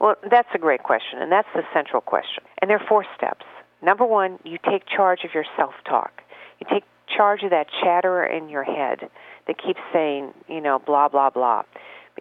Well, 0.00 0.14
that's 0.30 0.48
a 0.54 0.58
great 0.58 0.82
question, 0.82 1.20
and 1.20 1.32
that's 1.32 1.48
the 1.54 1.62
central 1.74 2.00
question. 2.00 2.44
And 2.60 2.70
there 2.70 2.78
are 2.78 2.86
four 2.88 3.04
steps. 3.16 3.44
Number 3.82 4.04
one, 4.04 4.38
you 4.44 4.58
take 4.70 4.82
charge 4.86 5.24
of 5.24 5.30
your 5.34 5.44
self 5.56 5.74
talk. 5.88 6.22
You 6.60 6.66
take 6.70 6.84
charge 7.14 7.42
of 7.42 7.50
that 7.50 7.66
chatterer 7.82 8.24
in 8.24 8.48
your 8.48 8.64
head 8.64 9.08
that 9.46 9.56
keeps 9.64 9.80
saying, 9.92 10.32
you 10.48 10.60
know, 10.60 10.78
blah, 10.78 11.08
blah, 11.08 11.30
blah. 11.30 11.62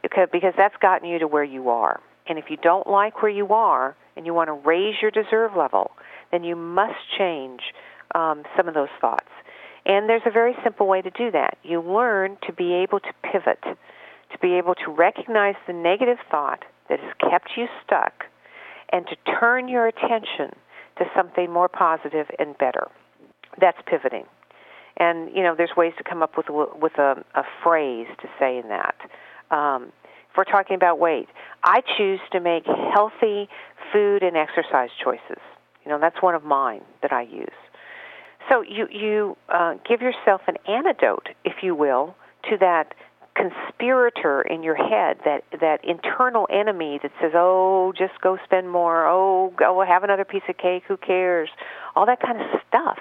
Because, 0.02 0.54
that's 0.58 0.76
gotten 0.82 1.10
you 1.10 1.20
to 1.20 1.28
where 1.28 1.44
you 1.44 1.70
are. 1.70 2.00
And 2.28 2.38
if 2.38 2.46
you 2.50 2.58
don't 2.58 2.88
like 2.88 3.22
where 3.22 3.32
you 3.32 3.48
are 3.50 3.96
and 4.16 4.26
you 4.26 4.34
want 4.34 4.48
to 4.48 4.54
raise 4.54 4.96
your 5.02 5.12
deserve 5.12 5.56
level, 5.56 5.92
then 6.32 6.44
you 6.44 6.56
must 6.56 6.98
change 7.18 7.62
um, 8.14 8.44
some 8.56 8.68
of 8.68 8.74
those 8.74 8.90
thoughts. 9.02 9.30
And 9.86 10.10
there's 10.10 10.22
a 10.26 10.32
very 10.32 10.56
simple 10.64 10.88
way 10.88 11.02
to 11.02 11.10
do 11.10 11.32
that. 11.32 11.58
You 11.64 11.82
learn 11.82 12.38
to 12.46 12.54
be 12.54 12.74
able 12.74 13.00
to 13.00 13.12
pivot, 13.24 13.64
to 14.32 14.38
be 14.40 14.56
able 14.56 14.76
to 14.76 14.92
recognize 14.92 15.56
the 15.66 15.74
negative 15.74 16.18
thought 16.30 16.64
that 16.90 17.00
has 17.00 17.14
kept 17.30 17.52
you 17.58 17.68
stuck, 17.84 18.26
and 18.90 19.06
to 19.08 19.16
turn 19.40 19.68
your 19.68 19.88
attention 19.88 20.56
to 20.98 21.06
something 21.16 21.52
more 21.52 21.68
positive 21.68 22.28
and 22.40 22.58
better. 22.58 22.88
That's 23.60 23.78
pivoting. 23.86 24.26
And 24.98 25.30
you 25.36 25.44
know, 25.44 25.56
there's 25.56 25.76
ways 25.78 25.94
to 25.98 26.04
come 26.04 26.24
up 26.24 26.38
with 26.38 26.48
with 26.50 26.98
a, 26.98 27.24
a 27.36 27.44
phrase 27.64 28.08
to 28.22 28.28
say 28.40 28.58
in 28.58 28.70
that. 28.70 28.96
Um, 29.52 29.92
if 30.30 30.38
we're 30.38 30.44
talking 30.44 30.76
about 30.76 31.00
weight, 31.00 31.28
I 31.64 31.82
choose 31.98 32.20
to 32.32 32.40
make 32.40 32.66
healthy 32.66 33.48
food 33.92 34.24
and 34.24 34.36
exercise 34.36 34.90
choices. 35.04 35.42
You 35.86 35.92
know, 35.92 36.00
that's 36.00 36.22
one 36.22 36.36
of 36.36 36.44
mine 36.44 36.82
that 37.02 37.14
I 37.14 37.22
use. 37.24 37.48
So 38.50 38.62
you 38.62 38.88
you 38.92 39.38
uh, 39.50 39.76
give 39.88 40.02
yourself 40.02 40.42
an 40.48 40.56
antidote, 40.68 41.30
if 41.46 41.64
you 41.64 41.76
will, 41.76 42.16
to 42.50 42.58
that 42.58 42.94
conspirator 43.38 44.42
in 44.42 44.64
your 44.64 44.76
head, 44.76 45.18
that 45.24 45.44
that 45.60 45.86
internal 45.86 46.48
enemy 46.52 47.00
that 47.04 47.12
says, 47.22 47.32
"Oh, 47.36 47.94
just 47.96 48.20
go 48.22 48.38
spend 48.44 48.70
more. 48.70 49.06
Oh, 49.06 49.54
go 49.56 49.82
have 49.86 50.04
another 50.04 50.26
piece 50.26 50.44
of 50.50 50.58
cake. 50.58 50.84
Who 50.88 50.98
cares?" 50.98 51.50
All 51.96 52.06
that 52.08 52.20
kind 52.20 52.42
of 52.42 52.48
stuff 52.68 53.00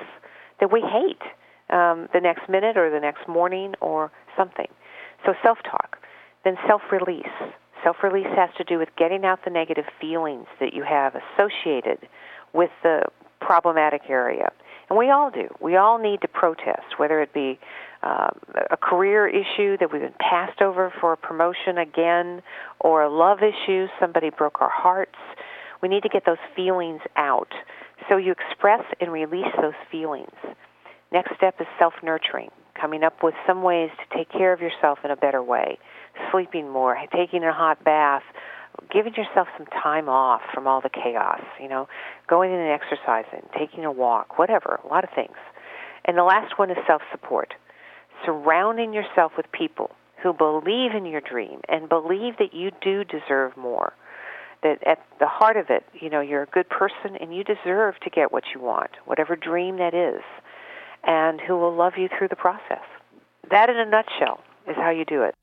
that 0.61 0.71
we 0.71 0.81
hate 0.81 1.23
um, 1.71 2.09
the 2.13 2.21
next 2.21 2.49
minute 2.49 2.77
or 2.77 2.91
the 2.91 3.01
next 3.01 3.27
morning 3.27 3.75
or 3.81 4.11
something. 4.37 4.69
So 5.25 5.35
self-talk, 5.43 5.99
then 6.45 6.57
self-release. 6.67 7.27
Self-release 7.83 8.29
has 8.37 8.51
to 8.59 8.65
do 8.65 8.79
with 8.79 8.89
getting 8.97 9.25
out 9.25 9.45
the 9.45 9.51
negative 9.51 9.87
feelings 10.01 10.47
that 10.61 10.73
you 10.73 10.83
have 10.83 11.15
associated 11.15 12.09
with 12.53 12.71
the 12.83 13.03
problematic 13.41 14.03
area. 14.09 14.51
And 14.89 14.99
we 14.99 15.11
all 15.11 15.31
do. 15.31 15.49
We 15.61 15.77
all 15.77 15.99
need 15.99 16.21
to 16.23 16.29
protest, 16.29 16.99
whether 16.99 17.21
it 17.21 17.33
be 17.33 17.59
uh, 18.03 18.29
a 18.71 18.77
career 18.77 19.27
issue 19.27 19.77
that 19.79 19.93
we've 19.93 20.03
been 20.03 20.15
passed 20.19 20.61
over 20.61 20.93
for 21.01 21.13
a 21.13 21.17
promotion 21.17 21.79
again, 21.79 22.43
or 22.81 23.03
a 23.03 23.11
love 23.11 23.39
issue, 23.43 23.87
somebody 23.99 24.31
broke 24.31 24.61
our 24.61 24.71
hearts. 24.71 25.19
We 25.83 25.89
need 25.89 26.03
to 26.03 26.09
get 26.09 26.25
those 26.25 26.39
feelings 26.55 27.01
out. 27.17 27.53
So 28.09 28.17
you 28.17 28.33
express 28.33 28.85
and 29.01 29.13
release 29.13 29.53
those 29.61 29.75
feelings. 29.91 30.31
Next 31.13 31.35
step 31.37 31.57
is 31.61 31.67
self 31.79 31.95
nurturing, 32.03 32.51
coming 32.79 33.03
up 33.03 33.23
with 33.23 33.35
some 33.47 33.63
ways 33.63 33.91
to 33.99 34.17
take 34.17 34.31
care 34.31 34.53
of 34.53 34.61
yourself 34.61 34.99
in 35.05 35.11
a 35.11 35.17
better 35.17 35.43
way. 35.43 35.79
Sleeping 36.31 36.69
more, 36.69 36.97
taking 37.15 37.45
a 37.45 37.53
hot 37.53 37.83
bath, 37.85 38.23
giving 38.93 39.15
yourself 39.15 39.49
some 39.57 39.67
time 39.67 40.09
off 40.09 40.43
from 40.53 40.67
all 40.67 40.81
the 40.81 40.91
chaos, 40.91 41.43
you 41.61 41.69
know, 41.69 41.89
going 42.29 42.53
in 42.53 42.59
and 42.59 42.71
exercising, 42.71 43.49
taking 43.59 43.85
a 43.85 43.93
walk, 43.93 44.39
whatever, 44.39 44.81
a 44.85 44.87
lot 44.89 45.05
of 45.05 45.11
things. 45.15 45.37
And 46.05 46.17
the 46.17 46.25
last 46.25 46.59
one 46.59 46.71
is 46.71 46.77
self 46.87 47.03
support 47.11 47.55
surrounding 48.25 48.93
yourself 48.93 49.33
with 49.37 49.51
people 49.53 49.91
who 50.23 50.33
believe 50.33 50.93
in 50.95 51.07
your 51.07 51.21
dream 51.21 51.61
and 51.69 51.89
believe 51.89 52.39
that 52.39 52.55
you 52.55 52.71
do 52.81 53.05
deserve 53.05 53.57
more. 53.57 53.93
That 54.63 54.83
at 54.87 54.99
the 55.21 55.27
heart 55.27 55.57
of 55.57 55.67
it, 55.69 55.85
you 56.01 56.09
know, 56.09 56.21
you're 56.21 56.43
a 56.43 56.47
good 56.47 56.69
person 56.69 57.17
and 57.21 57.35
you 57.35 57.45
deserve 57.45 57.95
to 58.01 58.11
get 58.11 58.33
what 58.33 58.45
you 58.55 58.61
want, 58.61 58.91
whatever 59.05 59.37
dream 59.37 59.77
that 59.77 59.95
is, 59.95 60.23
and 61.05 61.41
who 61.41 61.57
will 61.57 61.75
love 61.75 61.95
you 61.97 62.09
through 62.09 62.29
the 62.29 62.37
process. 62.37 62.83
That, 63.51 63.69
in 63.71 63.77
a 63.77 63.85
nutshell, 63.85 64.41
is 64.67 64.77
how 64.77 64.91
you 64.91 65.05
do 65.05 65.23
it. 65.23 65.35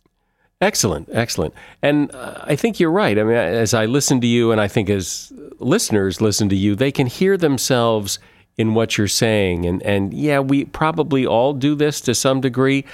Excellent, 0.59 1.09
excellent. 1.11 1.53
And 1.81 2.13
uh, 2.13 2.41
I 2.43 2.55
think 2.55 2.79
you're 2.79 2.91
right. 2.91 3.17
I 3.19 3.23
mean, 3.23 3.35
as 3.35 3.73
I 3.73 3.85
listen 3.85 4.21
to 4.21 4.27
you, 4.27 4.51
and 4.51 4.59
I 4.59 4.67
think 4.67 4.89
as 4.89 5.31
listeners 5.59 6.21
listen 6.21 6.49
to 6.49 6.55
you, 6.55 6.75
they 6.75 6.91
can 6.91 7.07
hear 7.07 7.37
themselves 7.37 8.19
in 8.57 8.73
what 8.73 8.97
you're 8.97 9.07
saying. 9.07 9.65
And, 9.65 9.81
and 9.83 10.13
yeah, 10.13 10.39
we 10.39 10.65
probably 10.65 11.25
all 11.25 11.53
do 11.53 11.75
this 11.75 12.01
to 12.01 12.15
some 12.15 12.41
degree. 12.41 12.85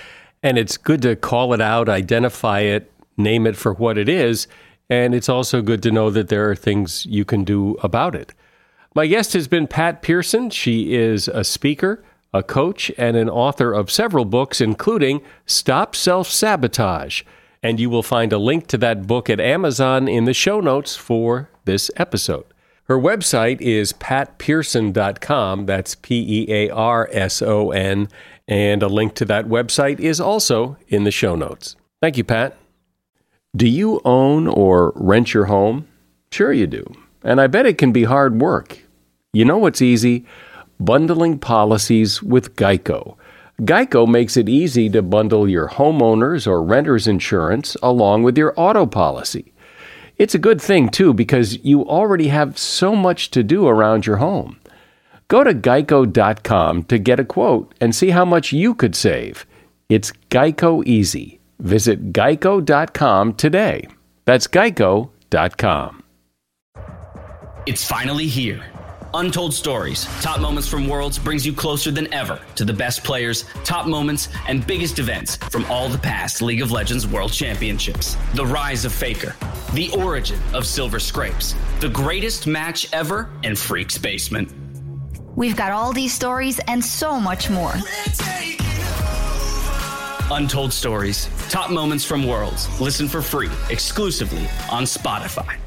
And 0.41 0.57
it's 0.57 0.77
good 0.77 1.01
to 1.01 1.15
call 1.15 1.53
it 1.53 1.61
out, 1.61 1.89
identify 1.89 2.61
it, 2.61 2.91
name 3.17 3.45
it 3.45 3.57
for 3.57 3.73
what 3.73 3.97
it 3.97 4.07
is. 4.07 4.47
And 4.89 5.13
it's 5.13 5.29
also 5.29 5.61
good 5.61 5.83
to 5.83 5.91
know 5.91 6.09
that 6.09 6.29
there 6.29 6.49
are 6.49 6.55
things 6.55 7.05
you 7.05 7.25
can 7.25 7.43
do 7.43 7.75
about 7.83 8.15
it. 8.15 8.33
My 8.95 9.05
guest 9.05 9.33
has 9.33 9.47
been 9.47 9.67
Pat 9.67 10.01
Pearson. 10.01 10.49
She 10.49 10.93
is 10.93 11.27
a 11.27 11.43
speaker, 11.43 12.03
a 12.33 12.41
coach, 12.41 12.91
and 12.97 13.15
an 13.15 13.29
author 13.29 13.71
of 13.71 13.91
several 13.91 14.25
books, 14.25 14.61
including 14.61 15.21
Stop 15.45 15.95
Self 15.95 16.27
Sabotage. 16.27 17.21
And 17.61 17.79
you 17.79 17.89
will 17.89 18.01
find 18.01 18.33
a 18.33 18.39
link 18.39 18.65
to 18.67 18.77
that 18.79 19.05
book 19.05 19.29
at 19.29 19.39
Amazon 19.39 20.07
in 20.07 20.25
the 20.25 20.33
show 20.33 20.59
notes 20.59 20.95
for 20.95 21.49
this 21.65 21.91
episode. 21.97 22.45
Her 22.89 22.97
website 22.97 23.61
is 23.61 23.93
patpearson.com. 23.93 25.67
That's 25.67 25.93
P 25.93 26.25
E 26.27 26.51
A 26.51 26.69
R 26.71 27.07
S 27.11 27.39
O 27.43 27.69
N. 27.69 28.09
And 28.47 28.81
a 28.81 28.87
link 28.87 29.13
to 29.15 29.25
that 29.25 29.45
website 29.45 29.99
is 29.99 30.19
also 30.19 30.75
in 30.87 31.03
the 31.03 31.11
show 31.11 31.35
notes. 31.35 31.75
Thank 32.01 32.17
you, 32.17 32.23
Pat. 32.23 32.57
Do 33.55 33.67
you 33.67 34.01
own 34.05 34.47
or 34.47 34.91
rent 34.95 35.35
your 35.35 35.45
home? 35.45 35.87
Sure, 36.31 36.51
you 36.51 36.65
do. 36.65 36.83
And 37.23 37.39
I 37.39 37.45
bet 37.45 37.67
it 37.67 37.77
can 37.77 37.91
be 37.91 38.05
hard 38.05 38.41
work. 38.41 38.79
You 39.33 39.45
know 39.45 39.59
what's 39.59 39.83
easy? 39.83 40.25
Bundling 40.79 41.37
policies 41.37 42.23
with 42.23 42.55
Geico. 42.55 43.17
Geico 43.61 44.07
makes 44.07 44.35
it 44.35 44.49
easy 44.49 44.89
to 44.89 45.03
bundle 45.03 45.47
your 45.47 45.67
homeowners 45.67 46.47
or 46.47 46.63
renters 46.63 47.07
insurance 47.07 47.77
along 47.83 48.23
with 48.23 48.35
your 48.35 48.53
auto 48.55 48.87
policy. 48.87 49.53
It's 50.19 50.35
a 50.35 50.39
good 50.39 50.61
thing, 50.61 50.89
too, 50.89 51.13
because 51.13 51.63
you 51.63 51.87
already 51.87 52.27
have 52.27 52.57
so 52.57 52.93
much 52.93 53.31
to 53.31 53.41
do 53.41 53.67
around 53.67 54.05
your 54.05 54.17
home. 54.17 54.59
Go 55.29 55.45
to 55.45 55.53
geico.com 55.53 56.83
to 56.83 56.99
get 56.99 57.21
a 57.21 57.23
quote 57.23 57.73
and 57.79 57.95
see 57.95 58.09
how 58.09 58.25
much 58.25 58.51
you 58.51 58.75
could 58.75 58.95
save. 58.95 59.45
It's 59.87 60.11
Geico 60.29 60.85
Easy. 60.85 61.39
Visit 61.59 62.11
geico.com 62.11 63.33
today. 63.35 63.87
That's 64.25 64.47
geico.com. 64.47 66.03
It's 67.65 67.85
finally 67.85 68.27
here 68.27 68.63
Untold 69.13 69.53
Stories, 69.53 70.05
Top 70.21 70.39
Moments 70.39 70.67
from 70.67 70.87
Worlds 70.87 71.17
brings 71.17 71.45
you 71.45 71.51
closer 71.51 71.89
than 71.89 72.11
ever 72.13 72.39
to 72.55 72.63
the 72.63 72.73
best 72.73 73.03
players, 73.03 73.45
top 73.63 73.87
moments, 73.87 74.29
and 74.47 74.65
biggest 74.67 74.99
events 74.99 75.35
from 75.35 75.65
all 75.65 75.89
the 75.89 75.97
past 75.97 76.41
League 76.43 76.61
of 76.61 76.71
Legends 76.71 77.07
World 77.07 77.31
Championships. 77.31 78.15
The 78.35 78.45
rise 78.45 78.85
of 78.85 78.93
Faker, 78.93 79.35
the 79.73 79.89
origin 79.97 80.39
of 80.53 80.65
Silver 80.67 80.99
Scrapes, 80.99 81.55
the 81.79 81.89
greatest 81.89 82.45
match 82.45 82.87
ever, 82.93 83.29
in 83.41 83.55
Freak's 83.55 83.97
Basement. 83.97 84.51
We've 85.35 85.55
got 85.55 85.71
all 85.71 85.91
these 85.91 86.13
stories 86.13 86.59
and 86.67 86.83
so 86.83 87.19
much 87.19 87.49
more. 87.49 87.73
Untold 90.31 90.71
Stories, 90.71 91.29
Top 91.49 91.71
Moments 91.71 92.05
from 92.05 92.27
Worlds. 92.27 92.79
Listen 92.79 93.07
for 93.07 93.23
free 93.23 93.49
exclusively 93.69 94.47
on 94.69 94.83
Spotify. 94.83 95.57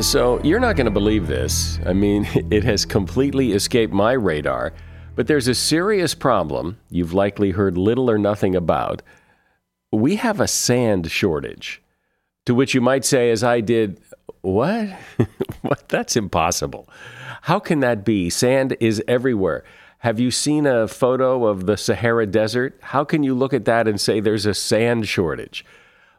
So, 0.00 0.40
you're 0.42 0.60
not 0.60 0.76
going 0.76 0.86
to 0.86 0.90
believe 0.90 1.26
this. 1.26 1.78
I 1.84 1.92
mean, 1.92 2.26
it 2.50 2.64
has 2.64 2.86
completely 2.86 3.52
escaped 3.52 3.92
my 3.92 4.12
radar, 4.12 4.72
but 5.14 5.26
there's 5.26 5.46
a 5.46 5.54
serious 5.54 6.14
problem 6.14 6.78
you've 6.88 7.12
likely 7.12 7.50
heard 7.50 7.76
little 7.76 8.10
or 8.10 8.16
nothing 8.16 8.56
about. 8.56 9.02
We 9.92 10.16
have 10.16 10.40
a 10.40 10.48
sand 10.48 11.10
shortage. 11.10 11.82
To 12.46 12.54
which 12.54 12.74
you 12.74 12.80
might 12.80 13.04
say, 13.04 13.30
as 13.30 13.44
I 13.44 13.60
did, 13.60 14.00
what? 14.40 14.88
what? 15.60 15.88
That's 15.90 16.16
impossible. 16.16 16.88
How 17.42 17.58
can 17.58 17.80
that 17.80 18.02
be? 18.04 18.30
Sand 18.30 18.76
is 18.80 19.02
everywhere. 19.06 19.64
Have 19.98 20.18
you 20.18 20.30
seen 20.30 20.66
a 20.66 20.88
photo 20.88 21.46
of 21.46 21.66
the 21.66 21.76
Sahara 21.76 22.26
Desert? 22.26 22.78
How 22.80 23.04
can 23.04 23.22
you 23.22 23.34
look 23.34 23.52
at 23.52 23.66
that 23.66 23.86
and 23.86 24.00
say 24.00 24.18
there's 24.20 24.46
a 24.46 24.54
sand 24.54 25.06
shortage? 25.06 25.62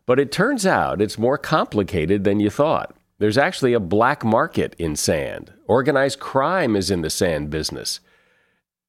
But 0.05 0.19
it 0.19 0.31
turns 0.31 0.67
out 0.67 1.01
it's 1.01 1.17
more 1.17 1.39
complicated 1.39 2.23
than 2.23 2.39
you 2.39 2.51
thought. 2.51 2.95
There's 3.21 3.37
actually 3.37 3.73
a 3.73 3.79
black 3.79 4.25
market 4.25 4.75
in 4.79 4.95
sand. 4.95 5.53
Organized 5.67 6.19
crime 6.19 6.75
is 6.75 6.89
in 6.89 7.03
the 7.03 7.09
sand 7.11 7.51
business. 7.51 7.99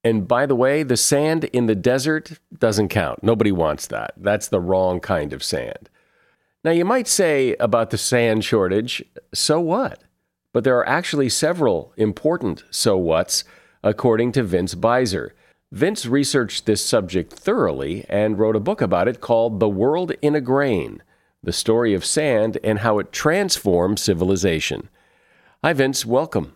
And 0.03 0.27
by 0.27 0.47
the 0.47 0.57
way, 0.57 0.83
the 0.83 0.97
sand 0.97 1.45
in 1.53 1.67
the 1.67 1.75
desert 1.75 2.41
doesn't 2.59 2.89
count. 2.89 3.23
Nobody 3.23 3.53
wants 3.53 3.87
that. 3.89 4.15
That's 4.17 4.49
the 4.49 4.59
wrong 4.59 5.01
kind 5.01 5.35
of 5.35 5.45
sand. 5.45 5.91
Now, 6.65 6.71
you 6.71 6.87
might 6.87 7.09
say 7.09 7.57
about 7.61 7.91
the 7.91 7.99
sand 7.99 8.43
shortage, 8.43 9.05
so 9.35 9.61
what? 9.61 10.03
But 10.55 10.65
there 10.65 10.79
are 10.79 10.89
actually 10.89 11.29
several 11.29 11.93
important 11.99 12.65
so 12.71 12.97
whats, 12.97 13.45
according 13.85 14.33
to 14.33 14.43
Vince 14.43 14.75
Beiser. 14.75 15.33
Vince 15.71 16.07
researched 16.07 16.65
this 16.65 16.83
subject 16.83 17.35
thoroughly 17.35 18.07
and 18.09 18.39
wrote 18.39 18.57
a 18.57 18.61
book 18.61 18.81
about 18.81 19.09
it 19.09 19.21
called 19.21 19.61
The 19.61 19.69
World 19.69 20.13
in 20.23 20.35
a 20.35 20.41
Grain 20.41 21.03
The 21.45 21.53
Story 21.53 21.93
of 21.93 22.05
Sand 22.05 22.59
and 22.63 22.79
How 22.79 23.01
It 23.01 23.11
Transformed 23.11 23.99
Civilization. 23.99 24.89
Hi, 25.65 25.73
Vince. 25.73 26.07
Welcome. 26.07 26.53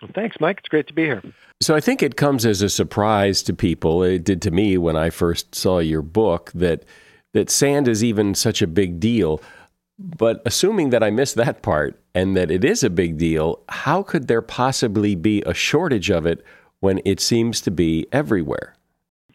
Well, 0.00 0.10
thanks, 0.14 0.36
Mike. 0.40 0.58
It's 0.60 0.68
great 0.68 0.86
to 0.86 0.94
be 0.94 1.04
here. 1.04 1.22
So 1.60 1.74
I 1.74 1.80
think 1.80 2.02
it 2.02 2.16
comes 2.16 2.46
as 2.46 2.62
a 2.62 2.70
surprise 2.70 3.42
to 3.42 3.52
people. 3.52 4.02
It 4.02 4.24
did 4.24 4.40
to 4.42 4.50
me 4.50 4.78
when 4.78 4.96
I 4.96 5.10
first 5.10 5.54
saw 5.54 5.78
your 5.78 6.00
book 6.00 6.50
that 6.54 6.84
that 7.34 7.50
sand 7.50 7.86
is 7.86 8.02
even 8.02 8.34
such 8.34 8.62
a 8.62 8.66
big 8.66 8.98
deal. 8.98 9.42
But 9.98 10.40
assuming 10.46 10.88
that 10.90 11.02
I 11.02 11.10
missed 11.10 11.34
that 11.36 11.60
part 11.60 12.00
and 12.14 12.34
that 12.34 12.50
it 12.50 12.64
is 12.64 12.82
a 12.82 12.90
big 12.90 13.18
deal, 13.18 13.60
how 13.68 14.02
could 14.02 14.26
there 14.26 14.42
possibly 14.42 15.14
be 15.14 15.42
a 15.42 15.52
shortage 15.52 16.10
of 16.10 16.24
it 16.24 16.42
when 16.80 17.00
it 17.04 17.20
seems 17.20 17.60
to 17.60 17.70
be 17.70 18.06
everywhere? 18.10 18.74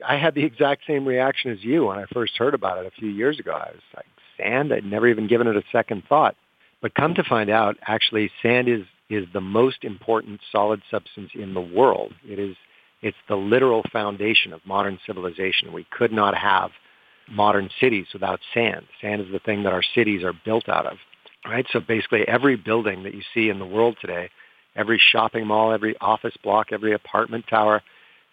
I 0.04 0.18
had 0.18 0.34
the 0.34 0.46
exact 0.46 0.84
same 0.88 1.06
reaction 1.06 1.52
as 1.52 1.64
you 1.64 1.86
when 1.86 2.00
I 2.00 2.06
first 2.12 2.38
heard 2.38 2.56
about 2.56 2.80
it 2.80 2.88
a 2.88 2.92
few 3.00 3.10
years 3.10 3.40
ago. 3.40 3.52
I 3.52 3.70
was 3.72 3.84
like, 3.96 4.06
sand? 4.40 4.74
I'd 4.74 4.86
never 4.86 5.08
even 5.08 5.28
given 5.28 5.48
it 5.48 5.56
a 5.56 5.64
second 5.72 6.04
thought. 6.08 6.36
But 6.82 6.96
come 6.96 7.14
to 7.16 7.24
find 7.24 7.50
out, 7.50 7.78
actually, 7.88 8.32
sand 8.42 8.68
is 8.68 8.86
is 9.10 9.26
the 9.34 9.42
most 9.42 9.84
important 9.84 10.40
solid 10.52 10.82
substance 10.90 11.32
in 11.34 11.54
the 11.54 11.62
world. 11.62 12.14
It 12.24 12.40
is 12.40 12.56
it's 13.02 13.18
the 13.28 13.36
literal 13.36 13.84
foundation 13.92 14.54
of 14.54 14.66
modern 14.66 15.00
civilization. 15.06 15.74
We 15.74 15.88
could 15.90 16.12
not 16.12 16.36
have 16.36 16.72
modern 17.30 17.70
cities 17.80 18.08
without 18.14 18.40
sand. 18.54 18.86
Sand 19.02 19.22
is 19.22 19.32
the 19.32 19.40
thing 19.40 19.64
that 19.64 19.74
our 19.74 19.84
cities 19.96 20.24
are 20.24 20.34
built 20.46 20.68
out 20.68 20.86
of. 20.86 20.98
Right? 21.46 21.66
So 21.72 21.80
basically 21.80 22.28
every 22.28 22.56
building 22.56 23.04
that 23.04 23.14
you 23.14 23.22
see 23.34 23.50
in 23.50 23.60
the 23.60 23.66
world 23.66 23.98
today, 24.02 24.30
every 24.76 25.02
shopping 25.12 25.48
mall, 25.48 25.72
every 25.72 25.96
office 26.02 26.36
block, 26.44 26.68
every 26.72 26.94
apartment 26.94 27.46
tower, 27.50 27.82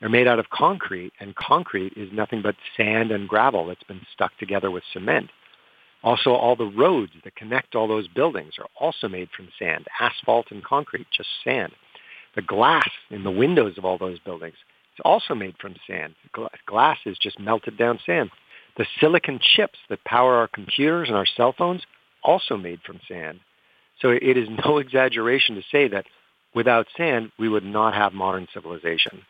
they're 0.01 0.09
made 0.09 0.27
out 0.27 0.39
of 0.39 0.51
concrete 0.51 1.13
and 1.21 1.35
concrete 1.37 1.93
is 1.97 2.13
nothing 2.13 2.43
but 2.43 2.57
sand 2.77 3.13
and 3.13 3.29
gravel 3.29 3.67
that's 3.67 3.83
been 3.85 4.05
stuck 4.13 4.37
together 4.39 4.71
with 4.71 4.83
cement. 4.93 5.31
Also, 6.03 6.31
all 6.31 6.57
the 6.57 6.65
roads 6.77 7.13
that 7.25 7.35
connect 7.37 7.75
all 7.75 7.89
those 7.89 8.09
buildings 8.09 8.55
are 8.59 8.69
also 8.79 9.09
made 9.09 9.29
from 9.37 9.49
sand, 9.59 9.87
asphalt 10.01 10.47
and 10.51 10.65
concrete, 10.65 11.07
just 11.17 11.29
sand. 11.43 11.73
The 12.35 12.43
glass 12.43 12.89
in 13.11 13.25
the 13.25 13.31
windows 13.31 13.79
of 13.79 13.85
all 13.85 13.99
those 13.99 14.19
buildings 14.21 14.55
is 14.97 15.03
also 15.05 15.35
made 15.35 15.57
from 15.61 15.75
sand. 15.87 16.15
Glass 16.67 16.99
is 17.07 17.19
just 17.19 17.41
melted 17.41 17.77
down 17.77 17.99
sand. 18.05 18.31
The 18.77 18.87
silicon 19.01 19.41
chips 19.41 19.79
that 19.89 20.05
power 20.05 20.37
our 20.37 20.49
computers 20.49 21.09
and 21.09 21.17
our 21.17 21.27
cell 21.27 21.55
phones 21.57 21.83
also 22.23 22.57
made 22.57 22.81
from 22.85 23.01
sand. 23.09 23.41
So 24.01 24.11
it 24.11 24.37
is 24.37 24.49
no 24.65 24.79
exaggeration 24.79 25.55
to 25.57 25.63
say 25.73 25.89
that 25.89 26.05
without 26.55 26.87
sand, 26.97 27.33
we 27.39 27.49
would 27.49 27.65
not 27.65 27.95
have 27.95 28.13
modern 28.13 28.47
civilization. 28.53 29.23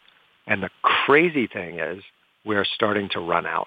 And 0.46 0.62
the 0.62 0.70
crazy 0.82 1.46
thing 1.46 1.78
is, 1.78 2.02
we're 2.44 2.64
starting 2.64 3.08
to 3.10 3.20
run 3.20 3.46
out. 3.46 3.66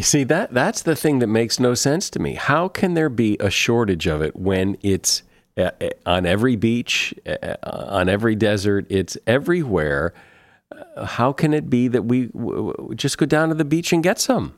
You 0.00 0.04
see 0.04 0.24
that 0.24 0.54
that's 0.54 0.80
the 0.80 0.96
thing 0.96 1.18
that 1.18 1.26
makes 1.26 1.60
no 1.60 1.74
sense 1.74 2.08
to 2.08 2.18
me. 2.18 2.32
How 2.32 2.68
can 2.68 2.94
there 2.94 3.10
be 3.10 3.36
a 3.38 3.50
shortage 3.50 4.06
of 4.06 4.22
it 4.22 4.34
when 4.34 4.78
it's 4.80 5.22
uh, 5.58 5.72
uh 5.78 5.90
on 6.06 6.24
every 6.24 6.56
beach, 6.56 7.12
uh, 7.26 7.56
on 7.62 8.08
every 8.08 8.34
desert, 8.34 8.86
it's 8.88 9.18
everywhere? 9.26 10.14
How 11.04 11.34
can 11.34 11.52
it 11.52 11.68
be 11.68 11.86
that 11.88 12.06
we 12.06 12.30
just 12.94 13.18
go 13.18 13.26
down 13.26 13.50
to 13.50 13.54
the 13.54 13.66
beach 13.66 13.92
and 13.92 14.02
get 14.02 14.18
some? 14.18 14.56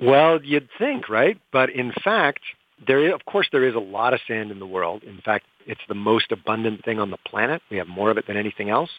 Well, 0.00 0.40
you'd 0.44 0.68
think, 0.78 1.08
right? 1.08 1.36
But 1.50 1.70
in 1.70 1.92
fact, 2.04 2.42
there 2.86 3.08
is, 3.08 3.12
of 3.12 3.24
course 3.24 3.48
there 3.50 3.66
is 3.66 3.74
a 3.74 3.80
lot 3.80 4.14
of 4.14 4.20
sand 4.28 4.52
in 4.52 4.60
the 4.60 4.66
world. 4.66 5.02
In 5.02 5.20
fact, 5.20 5.46
it's 5.66 5.80
the 5.88 5.96
most 5.96 6.30
abundant 6.30 6.84
thing 6.84 7.00
on 7.00 7.10
the 7.10 7.18
planet. 7.28 7.60
We 7.72 7.78
have 7.78 7.88
more 7.88 8.12
of 8.12 8.18
it 8.18 8.28
than 8.28 8.36
anything 8.36 8.70
else. 8.70 8.90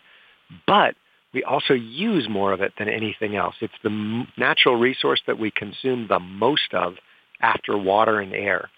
But 0.67 0.95
we 1.33 1.43
also 1.43 1.73
use 1.73 2.27
more 2.29 2.53
of 2.53 2.61
it 2.61 2.73
than 2.79 2.89
anything 2.89 3.35
else. 3.35 3.55
It's 3.61 3.73
the 3.83 4.25
natural 4.37 4.75
resource 4.75 5.21
that 5.27 5.37
we 5.37 5.51
consume 5.51 6.07
the 6.07 6.19
most 6.19 6.73
of 6.73 6.95
after 7.41 7.77
water 7.77 8.19
and 8.19 8.33
air. 8.33 8.69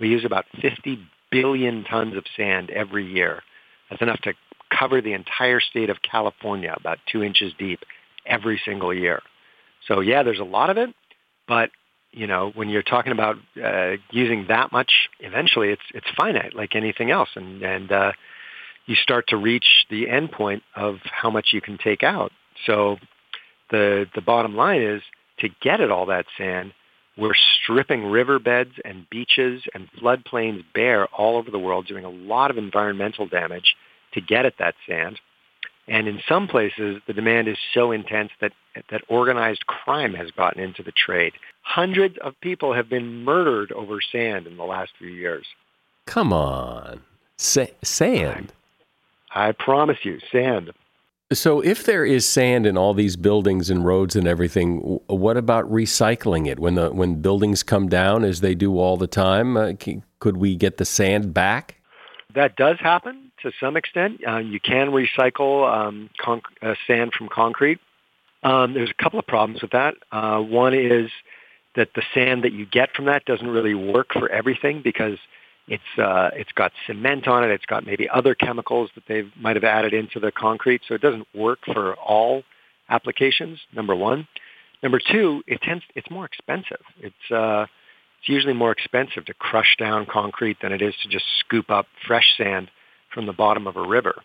We 0.00 0.08
use 0.08 0.24
about 0.24 0.46
50 0.60 0.98
billion 1.30 1.84
tons 1.84 2.16
of 2.16 2.24
sand 2.36 2.70
every 2.70 3.06
year. 3.06 3.42
That's 3.90 4.02
enough 4.02 4.20
to 4.22 4.34
cover 4.76 5.00
the 5.00 5.12
entire 5.12 5.60
state 5.60 5.90
of 5.90 5.98
California, 6.02 6.74
about 6.76 6.98
two 7.10 7.22
inches 7.22 7.52
deep, 7.58 7.80
every 8.26 8.60
single 8.64 8.92
year. 8.92 9.22
So 9.86 10.00
yeah, 10.00 10.22
there's 10.22 10.40
a 10.40 10.44
lot 10.44 10.70
of 10.70 10.76
it, 10.76 10.94
but 11.46 11.70
you 12.10 12.26
know, 12.26 12.52
when 12.54 12.68
you're 12.68 12.82
talking 12.82 13.12
about 13.12 13.36
uh, 13.62 13.92
using 14.10 14.46
that 14.48 14.72
much, 14.72 14.90
eventually 15.20 15.68
it's 15.68 15.82
it's 15.94 16.06
finite, 16.16 16.54
like 16.54 16.74
anything 16.74 17.10
else, 17.10 17.28
and 17.34 17.62
and 17.62 17.92
uh, 17.92 18.12
you 18.88 18.96
start 18.96 19.28
to 19.28 19.36
reach 19.36 19.86
the 19.90 20.08
end 20.08 20.32
point 20.32 20.62
of 20.74 20.96
how 21.04 21.30
much 21.30 21.48
you 21.52 21.60
can 21.60 21.78
take 21.78 22.02
out. 22.02 22.32
So 22.66 22.96
the 23.70 24.06
the 24.14 24.22
bottom 24.22 24.56
line 24.56 24.82
is 24.82 25.02
to 25.38 25.48
get 25.60 25.80
at 25.80 25.90
all 25.90 26.06
that 26.06 26.24
sand, 26.36 26.72
we're 27.16 27.34
stripping 27.34 28.06
riverbeds 28.06 28.72
and 28.84 29.08
beaches 29.10 29.62
and 29.74 29.88
floodplains 30.00 30.64
bare 30.74 31.06
all 31.06 31.36
over 31.36 31.50
the 31.50 31.58
world, 31.58 31.86
doing 31.86 32.04
a 32.04 32.10
lot 32.10 32.50
of 32.50 32.58
environmental 32.58 33.28
damage 33.28 33.76
to 34.14 34.20
get 34.20 34.46
at 34.46 34.54
that 34.58 34.74
sand. 34.88 35.20
And 35.86 36.08
in 36.08 36.20
some 36.28 36.48
places, 36.48 37.00
the 37.06 37.12
demand 37.12 37.48
is 37.48 37.56
so 37.72 37.92
intense 37.92 38.30
that, 38.40 38.52
that 38.90 39.02
organized 39.08 39.66
crime 39.66 40.14
has 40.14 40.30
gotten 40.30 40.62
into 40.62 40.82
the 40.82 40.92
trade. 40.92 41.32
Hundreds 41.62 42.16
of 42.18 42.34
people 42.40 42.74
have 42.74 42.88
been 42.88 43.24
murdered 43.24 43.72
over 43.72 44.00
sand 44.00 44.46
in 44.46 44.56
the 44.56 44.64
last 44.64 44.92
few 44.98 45.08
years. 45.08 45.46
Come 46.06 46.32
on. 46.32 47.00
Sa- 47.36 47.66
sand? 47.82 48.52
I 49.38 49.52
promise 49.52 49.98
you, 50.02 50.18
sand. 50.32 50.72
So, 51.32 51.60
if 51.60 51.84
there 51.84 52.04
is 52.04 52.26
sand 52.26 52.66
in 52.66 52.76
all 52.76 52.92
these 52.92 53.16
buildings 53.16 53.70
and 53.70 53.84
roads 53.84 54.16
and 54.16 54.26
everything, 54.26 54.78
what 55.06 55.36
about 55.36 55.70
recycling 55.70 56.48
it? 56.48 56.58
When 56.58 56.74
the 56.74 56.90
when 56.90 57.20
buildings 57.20 57.62
come 57.62 57.88
down, 57.88 58.24
as 58.24 58.40
they 58.40 58.54
do 58.54 58.78
all 58.78 58.96
the 58.96 59.06
time, 59.06 59.56
uh, 59.56 59.74
could 60.18 60.38
we 60.38 60.56
get 60.56 60.78
the 60.78 60.84
sand 60.84 61.32
back? 61.32 61.76
That 62.34 62.56
does 62.56 62.78
happen 62.80 63.30
to 63.42 63.52
some 63.60 63.76
extent. 63.76 64.20
Uh, 64.26 64.38
you 64.38 64.58
can 64.58 64.88
recycle 64.88 65.70
um, 65.70 66.10
con- 66.20 66.42
uh, 66.60 66.74
sand 66.86 67.12
from 67.16 67.28
concrete. 67.28 67.78
Um, 68.42 68.74
there's 68.74 68.90
a 68.90 69.02
couple 69.02 69.18
of 69.18 69.26
problems 69.26 69.62
with 69.62 69.70
that. 69.72 69.94
Uh, 70.10 70.40
one 70.40 70.74
is 70.74 71.10
that 71.76 71.90
the 71.94 72.02
sand 72.12 72.42
that 72.42 72.52
you 72.52 72.66
get 72.66 72.94
from 72.96 73.04
that 73.04 73.24
doesn't 73.24 73.48
really 73.48 73.74
work 73.74 74.12
for 74.12 74.28
everything 74.30 74.82
because 74.82 75.18
it's 75.68 75.98
uh, 75.98 76.30
it's 76.34 76.52
got 76.52 76.72
cement 76.86 77.28
on 77.28 77.44
it. 77.44 77.50
It's 77.50 77.66
got 77.66 77.84
maybe 77.86 78.08
other 78.08 78.34
chemicals 78.34 78.90
that 78.94 79.04
they 79.06 79.22
might 79.38 79.56
have 79.56 79.64
added 79.64 79.92
into 79.94 80.18
the 80.18 80.32
concrete, 80.32 80.82
so 80.88 80.94
it 80.94 81.00
doesn't 81.00 81.26
work 81.34 81.60
for 81.72 81.94
all 81.96 82.42
applications. 82.88 83.58
Number 83.74 83.94
one. 83.94 84.26
Number 84.82 85.00
two, 85.10 85.42
it 85.46 85.60
tends 85.62 85.84
it's 85.94 86.10
more 86.10 86.24
expensive. 86.24 86.80
It's 87.00 87.30
uh, 87.30 87.66
it's 88.20 88.28
usually 88.28 88.54
more 88.54 88.72
expensive 88.72 89.24
to 89.26 89.34
crush 89.34 89.76
down 89.78 90.06
concrete 90.06 90.58
than 90.62 90.72
it 90.72 90.82
is 90.82 90.94
to 91.02 91.08
just 91.08 91.24
scoop 91.40 91.70
up 91.70 91.86
fresh 92.06 92.36
sand 92.36 92.70
from 93.12 93.26
the 93.26 93.32
bottom 93.32 93.66
of 93.66 93.76
a 93.76 93.86
river. 93.86 94.22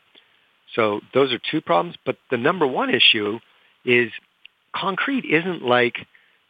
So 0.75 1.01
those 1.13 1.31
are 1.31 1.39
two 1.51 1.61
problems. 1.61 1.95
But 2.05 2.17
the 2.31 2.37
number 2.37 2.65
one 2.65 2.89
issue 2.89 3.39
is 3.85 4.11
concrete 4.75 5.25
isn't 5.25 5.63
like 5.63 5.95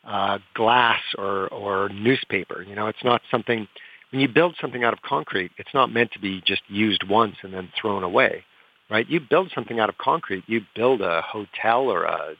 uh, 0.05 0.39
glass 0.53 1.01
or, 1.17 1.47
or 1.47 1.89
newspaper. 1.89 2.61
You 2.61 2.75
know, 2.75 2.87
it's 2.87 3.03
not 3.03 3.21
something 3.31 3.67
when 4.13 4.21
you 4.21 4.27
build 4.27 4.55
something 4.61 4.83
out 4.83 4.93
of 4.93 5.01
concrete, 5.01 5.51
it's 5.57 5.73
not 5.73 5.91
meant 5.91 6.11
to 6.11 6.19
be 6.19 6.39
just 6.45 6.61
used 6.67 7.03
once 7.09 7.35
and 7.41 7.51
then 7.51 7.69
thrown 7.81 8.03
away, 8.03 8.43
right? 8.87 9.09
You 9.09 9.19
build 9.19 9.51
something 9.55 9.79
out 9.79 9.89
of 9.89 9.97
concrete, 9.97 10.43
you 10.45 10.61
build 10.75 11.01
a 11.01 11.23
hotel 11.23 11.89
or 11.89 12.03
a 12.03 12.35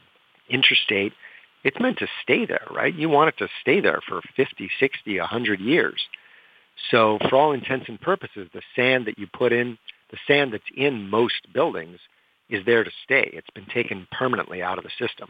interstate, 0.48 1.12
it's 1.64 1.80
meant 1.80 1.98
to 1.98 2.06
stay 2.22 2.46
there, 2.46 2.66
right? 2.70 2.94
You 2.94 3.08
want 3.08 3.30
it 3.30 3.38
to 3.38 3.48
stay 3.60 3.80
there 3.80 4.00
for 4.06 4.20
50, 4.36 4.70
60, 4.78 5.18
100 5.18 5.60
years. 5.60 6.00
So 6.92 7.18
for 7.28 7.34
all 7.34 7.52
intents 7.52 7.88
and 7.88 8.00
purposes, 8.00 8.48
the 8.54 8.62
sand 8.76 9.06
that 9.06 9.18
you 9.18 9.26
put 9.26 9.52
in, 9.52 9.76
the 10.12 10.18
sand 10.28 10.52
that's 10.52 10.62
in 10.76 11.10
most 11.10 11.52
buildings 11.52 11.98
is 12.50 12.64
there 12.64 12.84
to 12.84 12.90
stay. 13.02 13.30
It's 13.32 13.50
been 13.50 13.66
taken 13.66 14.06
permanently 14.12 14.62
out 14.62 14.78
of 14.78 14.84
the 14.84 14.90
system. 14.90 15.28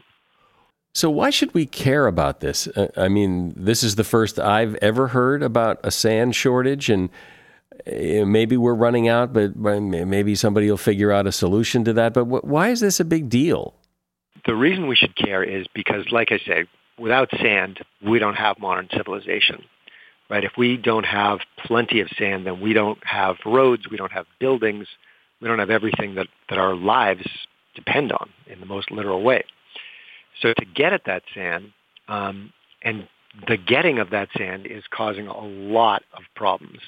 So, 0.95 1.09
why 1.09 1.29
should 1.29 1.53
we 1.53 1.65
care 1.65 2.07
about 2.07 2.39
this? 2.39 2.67
Uh, 2.69 2.87
I 2.95 3.09
mean, 3.09 3.53
this 3.57 3.83
is 3.83 3.95
the 3.95 4.05
first 4.05 4.39
I've 4.39 4.75
ever 4.75 5.09
heard 5.09 5.43
about 5.43 5.77
a 5.83 5.91
sand 5.91 6.37
shortage, 6.37 6.89
and 6.89 7.09
uh, 7.85 8.23
maybe 8.25 8.55
we're 8.55 8.73
running 8.73 9.09
out, 9.09 9.33
but 9.33 9.57
maybe 9.57 10.35
somebody 10.35 10.69
will 10.69 10.77
figure 10.77 11.11
out 11.11 11.27
a 11.27 11.33
solution 11.33 11.83
to 11.83 11.91
that. 11.93 12.13
But 12.13 12.45
why 12.45 12.69
is 12.69 12.79
this 12.79 13.01
a 13.01 13.05
big 13.05 13.27
deal? 13.27 13.73
The 14.45 14.55
reason 14.55 14.87
we 14.87 14.95
should 14.95 15.17
care 15.17 15.43
is 15.43 15.67
because, 15.75 16.09
like 16.11 16.31
I 16.31 16.39
said, 16.45 16.69
without 16.97 17.29
sand, 17.41 17.83
we 18.01 18.17
don't 18.17 18.35
have 18.35 18.57
modern 18.57 18.87
civilization. 18.95 19.65
Right? 20.29 20.45
If 20.45 20.53
we 20.57 20.77
don't 20.77 21.05
have 21.05 21.39
plenty 21.57 21.99
of 21.99 22.07
sand, 22.17 22.47
then 22.47 22.61
we 22.61 22.71
don't 22.71 23.05
have 23.05 23.35
roads, 23.45 23.89
we 23.91 23.97
don't 23.97 24.13
have 24.13 24.27
buildings, 24.39 24.87
we 25.41 25.49
don't 25.49 25.59
have 25.59 25.69
everything 25.69 26.15
that, 26.15 26.27
that 26.47 26.57
our 26.57 26.73
lives 26.73 27.27
depend 27.75 28.13
on 28.13 28.29
in 28.47 28.61
the 28.61 28.65
most 28.65 28.91
literal 28.91 29.21
way. 29.21 29.43
So 30.41 30.53
to 30.53 30.65
get 30.65 30.93
at 30.93 31.05
that 31.05 31.23
sand, 31.33 31.71
um, 32.07 32.51
and 32.83 33.07
the 33.47 33.57
getting 33.57 33.99
of 33.99 34.11
that 34.11 34.29
sand 34.37 34.67
is 34.67 34.83
causing 34.91 35.27
a 35.27 35.45
lot 35.45 36.03
of 36.13 36.23
problems, 36.35 36.79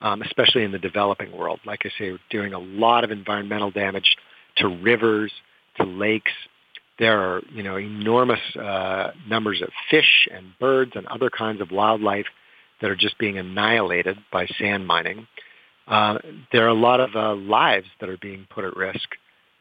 um, 0.00 0.22
especially 0.22 0.64
in 0.64 0.72
the 0.72 0.78
developing 0.78 1.36
world. 1.36 1.60
Like 1.64 1.80
I 1.84 1.90
say, 1.98 2.12
we're 2.12 2.18
doing 2.30 2.52
a 2.52 2.58
lot 2.58 3.04
of 3.04 3.10
environmental 3.10 3.70
damage 3.70 4.16
to 4.58 4.68
rivers, 4.68 5.32
to 5.78 5.84
lakes. 5.84 6.32
There 6.98 7.20
are, 7.20 7.42
you 7.52 7.62
know, 7.62 7.76
enormous 7.76 8.40
uh, 8.56 9.12
numbers 9.28 9.62
of 9.62 9.70
fish 9.90 10.28
and 10.32 10.46
birds 10.60 10.92
and 10.94 11.06
other 11.06 11.30
kinds 11.30 11.60
of 11.60 11.70
wildlife 11.70 12.26
that 12.80 12.90
are 12.90 12.96
just 12.96 13.18
being 13.18 13.38
annihilated 13.38 14.18
by 14.32 14.46
sand 14.58 14.86
mining. 14.86 15.26
Uh, 15.86 16.18
there 16.52 16.64
are 16.64 16.68
a 16.68 16.74
lot 16.74 17.00
of 17.00 17.14
uh, 17.14 17.34
lives 17.34 17.86
that 18.00 18.08
are 18.08 18.18
being 18.18 18.46
put 18.50 18.64
at 18.64 18.76
risk 18.76 19.08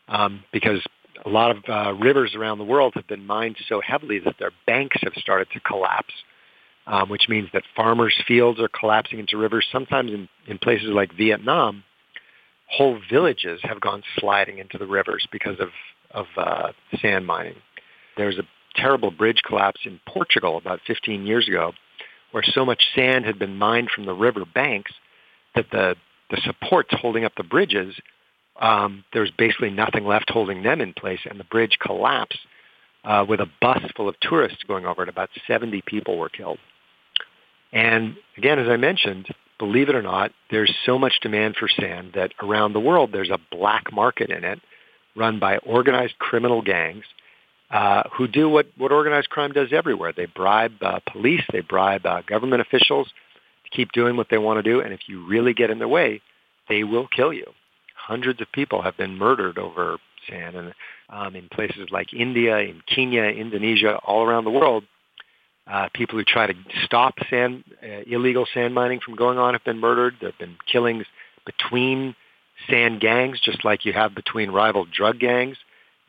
um, 0.08 0.44
because 0.52 0.82
a 1.26 1.30
lot 1.30 1.52
of 1.52 1.64
uh, 1.68 1.94
rivers 1.94 2.36
around 2.36 2.58
the 2.58 2.64
world 2.64 2.94
have 2.96 3.08
been 3.08 3.26
mined 3.26 3.58
so 3.68 3.82
heavily 3.82 4.20
that 4.20 4.36
their 4.40 4.52
banks 4.66 4.98
have 5.04 5.14
started 5.16 5.48
to 5.54 5.60
collapse, 5.60 6.14
um, 6.88 7.10
which 7.10 7.28
means 7.30 7.50
that 7.54 7.64
farmers' 7.76 8.16
fields 8.28 8.60
are 8.60 8.68
collapsing 8.68 9.20
into 9.20 9.38
rivers. 9.38 9.66
Sometimes 9.72 10.12
in, 10.12 10.28
in 10.48 10.58
places 10.58 10.90
like 10.90 11.16
Vietnam, 11.16 11.84
whole 12.70 13.00
villages 13.10 13.60
have 13.64 13.80
gone 13.80 14.04
sliding 14.18 14.58
into 14.58 14.78
the 14.78 14.88
rivers 14.88 15.28
because 15.32 15.60
of, 15.60 15.70
of 16.12 16.26
uh, 16.38 16.72
sand 17.02 17.26
mining. 17.26 17.56
There 18.18 18.28
was 18.28 18.38
a 18.38 18.48
terrible 18.76 19.12
bridge 19.12 19.42
collapse 19.46 19.82
in 19.86 20.00
Portugal 20.08 20.58
about 20.58 20.80
15 20.88 21.26
years 21.26 21.48
ago 21.48 21.74
where 22.32 22.44
so 22.44 22.66
much 22.66 22.84
sand 22.96 23.26
had 23.26 23.38
been 23.38 23.56
mined 23.56 23.90
from 23.94 24.06
the 24.06 24.14
river 24.14 24.44
banks 24.46 24.92
that 25.56 25.68
the, 25.72 25.96
the 26.32 26.42
supports 26.44 26.90
holding 27.00 27.26
up 27.26 27.34
the 27.38 27.44
bridges 27.44 27.96
um, 28.60 29.04
there 29.14 29.22
was 29.22 29.32
basically 29.32 29.70
nothing 29.70 30.06
left 30.06 30.30
holding 30.30 30.64
them 30.64 30.82
in 30.82 30.94
place, 30.94 31.20
and 31.30 31.40
the 31.40 31.46
bridge 31.46 31.78
collapsed 31.82 32.40
uh, 33.04 33.26
with 33.28 33.40
a 33.40 33.50
bus 33.62 33.82
full 33.96 34.08
of 34.08 34.20
tourists 34.22 34.64
going 34.68 34.86
over 34.86 35.04
it. 35.04 35.10
About 35.10 35.30
70 35.48 35.82
people 35.86 36.18
were 36.18 36.30
killed. 36.30 36.60
And 37.72 38.16
again, 38.38 38.60
as 38.60 38.70
I 38.70 38.78
mentioned, 38.78 39.28
believe 39.58 39.90
it 39.90 39.96
or 39.96 40.02
not, 40.02 40.32
there's 40.52 40.74
so 40.86 41.00
much 41.00 41.14
demand 41.22 41.56
for 41.56 41.68
sand 41.68 42.12
that 42.16 42.34
around 42.42 42.74
the 42.74 42.80
world 42.80 43.12
there's 43.12 43.32
a 43.32 43.40
black 43.52 43.92
market 43.92 44.30
in 44.30 44.44
it 44.44 44.60
run 45.16 45.40
by 45.40 45.58
organized 45.58 46.18
criminal 46.20 46.62
gangs 46.62 47.06
uh, 47.72 48.04
who 48.16 48.28
do 48.28 48.50
what, 48.50 48.68
what 48.78 48.92
organized 48.92 49.30
crime 49.30 49.52
does 49.52 49.70
everywhere. 49.72 50.14
They 50.16 50.28
bribe 50.28 50.74
uh, 50.82 51.00
police, 51.12 51.42
they 51.52 51.62
bribe 51.62 52.06
uh, 52.06 52.22
government 52.22 52.62
officials 52.62 53.08
to 53.64 53.76
keep 53.76 53.92
doing 53.92 54.16
what 54.16 54.28
they 54.30 54.38
want 54.38 54.64
to 54.64 54.64
do, 54.64 54.82
and 54.82 54.94
if 54.94 55.02
you 55.08 55.26
really 55.26 55.54
get 55.54 55.72
in 55.72 55.80
their 55.80 55.88
way, 55.88 56.22
they 56.70 56.84
will 56.84 57.08
kill 57.08 57.34
you 57.34 57.46
hundreds 58.06 58.42
of 58.42 58.52
people 58.52 58.82
have 58.82 58.98
been 58.98 59.18
murdered 59.18 59.58
over 59.58 59.98
sand, 60.30 60.56
and 60.56 60.74
um, 61.10 61.36
in 61.36 61.48
places 61.50 61.88
like 61.92 62.14
India, 62.14 62.58
in 62.58 62.82
Kenya, 62.94 63.24
Indonesia, 63.24 63.98
all 64.06 64.26
around 64.26 64.44
the 64.44 64.52
world, 64.52 64.84
uh, 65.72 65.88
people 65.94 66.18
who 66.18 66.26
try 66.26 66.46
to 66.48 66.54
stop 66.84 67.16
sand 67.30 67.64
uh, 67.82 68.02
illegal 68.06 68.46
sand 68.54 68.74
mining 68.74 69.00
from 69.00 69.16
going 69.16 69.38
on 69.38 69.54
have 69.54 69.64
been 69.64 69.80
murdered. 69.80 70.16
There 70.20 70.32
have 70.32 70.40
been 70.40 70.58
killings 70.70 71.06
between 71.46 72.16
sand 72.70 73.00
gangs, 73.00 73.40
just 73.42 73.64
like 73.64 73.86
you 73.86 73.94
have 73.94 74.14
between 74.14 74.52
rival 74.52 74.86
drug 74.86 75.20
gangs. 75.20 75.58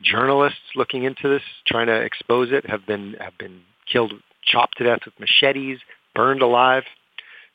Journalists 0.01 0.75
looking 0.75 1.03
into 1.03 1.29
this, 1.29 1.43
trying 1.65 1.87
to 1.87 1.95
expose 1.95 2.51
it, 2.51 2.69
have 2.69 2.85
been 2.85 3.15
have 3.21 3.37
been 3.37 3.61
killed, 3.91 4.13
chopped 4.43 4.77
to 4.79 4.83
death 4.83 4.99
with 5.05 5.13
machetes, 5.19 5.79
burned 6.13 6.41
alive. 6.41 6.83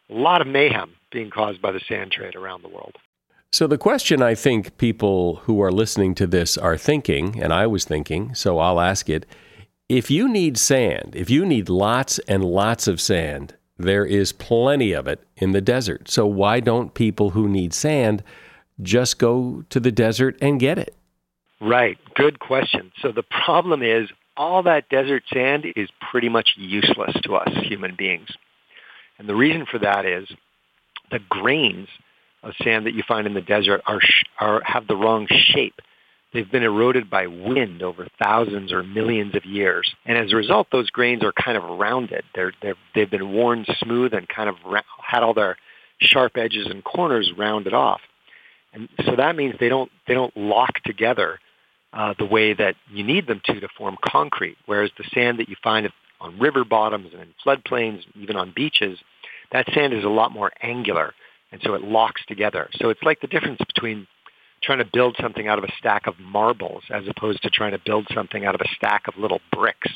A 0.09 0.15
lot 0.15 0.41
of 0.41 0.47
mayhem 0.47 0.95
being 1.13 1.31
caused 1.31 1.61
by 1.61 1.73
the 1.73 1.81
sand 1.87 2.13
trade 2.13 2.35
around 2.35 2.63
the 2.63 2.69
world. 2.69 2.97
So, 3.53 3.67
the 3.67 3.79
question 3.79 4.23
I 4.23 4.37
think 4.37 4.79
people 4.79 5.37
who 5.45 5.61
are 5.61 5.73
listening 5.73 6.15
to 6.17 6.27
this 6.27 6.57
are 6.57 6.77
thinking, 6.77 7.43
and 7.43 7.53
I 7.53 7.67
was 7.67 7.85
thinking, 7.85 8.33
so 8.33 8.59
I'll 8.59 8.81
ask 8.81 9.09
it 9.09 9.27
if 9.89 10.09
you 10.09 10.29
need 10.29 10.57
sand, 10.57 11.17
if 11.17 11.29
you 11.29 11.45
need 11.45 11.69
lots 11.69 12.21
and 12.21 12.45
lots 12.45 12.87
of 12.87 13.01
sand, 13.01 13.57
there 13.77 14.07
is 14.07 14.33
plenty 14.33 14.93
of 14.93 15.09
it 15.09 15.27
in 15.37 15.51
the 15.51 15.61
desert. 15.61 16.09
So, 16.09 16.27
why 16.27 16.61
don't 16.61 16.95
people 16.95 17.31
who 17.31 17.49
need 17.49 17.75
sand 17.75 18.23
just 18.81 19.19
go 19.19 19.65
to 19.69 19.81
the 19.81 19.91
desert 19.91 20.39
and 20.41 20.61
get 20.61 20.79
it? 20.79 20.95
Right. 21.61 21.99
Good 22.15 22.39
question. 22.39 22.93
So, 23.03 23.11
the 23.11 23.25
problem 23.25 23.83
is 23.83 24.09
all 24.37 24.63
that 24.63 24.89
desert 24.91 25.25
sand 25.33 25.67
is 25.75 25.89
pretty 26.13 26.29
much 26.29 26.51
useless 26.57 27.17
to 27.25 27.35
us 27.35 27.53
human 27.65 27.97
beings. 27.97 28.29
And 29.19 29.29
the 29.29 29.35
reason 29.35 29.67
for 29.67 29.81
that 29.81 30.07
is 30.07 30.29
the 31.11 31.19
grains 31.29 31.89
of 32.43 32.53
sand 32.63 32.87
that 32.87 32.95
you 32.95 33.03
find 33.07 33.27
in 33.27 33.35
the 33.35 33.41
desert 33.41 33.83
are, 33.87 34.01
are 34.39 34.63
have 34.65 34.87
the 34.87 34.97
wrong 34.97 35.27
shape. 35.29 35.81
They've 36.33 36.51
been 36.51 36.63
eroded 36.63 37.11
by 37.11 37.27
wind 37.27 37.83
over 37.83 38.07
thousands 38.23 38.73
or 38.73 38.83
millions 38.83 39.35
of 39.35 39.45
years. 39.45 39.93
And 40.07 40.17
as 40.17 40.33
a 40.33 40.37
result, 40.37 40.69
those 40.71 40.89
grains 40.91 41.25
are 41.25 41.33
kind 41.33 41.57
of 41.57 41.65
rounded. 41.65 42.23
They're, 42.35 42.53
they're, 42.63 42.77
they've 42.95 43.11
been 43.11 43.33
worn 43.33 43.67
smooth 43.81 44.15
and 44.15 44.29
kind 44.29 44.49
of 44.49 44.55
ra- 44.65 44.83
had 45.03 45.25
all 45.25 45.35
their 45.35 45.57
sharp 46.01 46.37
edges 46.37 46.69
and 46.71 46.85
corners 46.85 47.33
rounded 47.37 47.75
off. 47.75 48.01
And 48.73 48.89
so 49.05 49.17
that 49.17 49.35
means 49.35 49.57
they 49.59 49.69
don't, 49.69 49.91
they 50.07 50.15
don't 50.15 50.35
lock 50.37 50.75
together 50.85 51.41
uh, 51.93 52.15
the 52.17 52.25
way 52.25 52.55
that 52.55 52.77
you 52.93 53.03
need 53.03 53.27
them 53.27 53.41
to 53.47 53.59
to 53.59 53.69
form 53.77 53.97
concrete. 54.05 54.57
Whereas 54.67 54.93
the 54.97 55.05
sand 55.13 55.41
that 55.41 55.49
you 55.49 55.57
find 55.63 55.91
on 56.21 56.39
river 56.39 56.65
bottoms 56.65 57.09
and 57.13 57.23
in 57.23 57.35
floodplains, 57.45 58.03
even 58.15 58.37
on 58.37 58.53
beaches, 58.55 59.01
that 59.51 59.67
sand 59.75 59.93
is 59.93 60.05
a 60.05 60.09
lot 60.09 60.31
more 60.31 60.53
angular 60.63 61.13
and 61.53 61.61
so 61.63 61.75
it 61.75 61.83
locks 61.83 62.23
together. 62.27 62.69
So 62.75 62.91
it's 62.91 63.03
like 63.03 63.21
the 63.21 63.27
difference 63.27 63.61
between 63.67 64.07
trying 64.63 64.79
to 64.79 64.85
build 64.85 65.17
something 65.21 65.49
out 65.49 65.59
of 65.59 65.65
a 65.65 65.73
stack 65.79 66.07
of 66.07 66.19
marbles 66.19 66.85
as 66.91 67.05
opposed 67.09 67.43
to 67.43 67.51
trying 67.51 67.73
to 67.73 67.81
build 67.85 68.07
something 68.15 68.45
out 68.45 68.55
of 68.55 68.61
a 68.61 68.69
stack 68.69 69.09
of 69.09 69.17
little 69.17 69.41
bricks. 69.53 69.89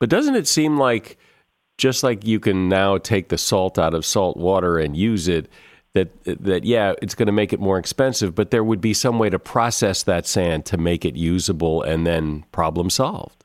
But 0.00 0.08
doesn't 0.08 0.34
it 0.34 0.48
seem 0.48 0.78
like 0.78 1.18
just 1.78 2.02
like 2.02 2.26
you 2.26 2.40
can 2.40 2.68
now 2.68 2.98
take 2.98 3.28
the 3.28 3.38
salt 3.38 3.78
out 3.78 3.94
of 3.94 4.04
salt 4.04 4.36
water 4.36 4.78
and 4.78 4.96
use 4.96 5.28
it, 5.28 5.48
that 5.94 6.08
that 6.24 6.64
yeah, 6.64 6.94
it's 7.02 7.14
going 7.14 7.26
to 7.26 7.32
make 7.32 7.52
it 7.52 7.60
more 7.60 7.78
expensive, 7.78 8.34
but 8.34 8.50
there 8.50 8.64
would 8.64 8.80
be 8.80 8.94
some 8.94 9.18
way 9.18 9.30
to 9.30 9.38
process 9.38 10.02
that 10.04 10.26
sand 10.26 10.66
to 10.66 10.76
make 10.76 11.04
it 11.04 11.16
usable 11.16 11.82
and 11.82 12.06
then 12.06 12.44
problem 12.52 12.90
solved. 12.90 13.44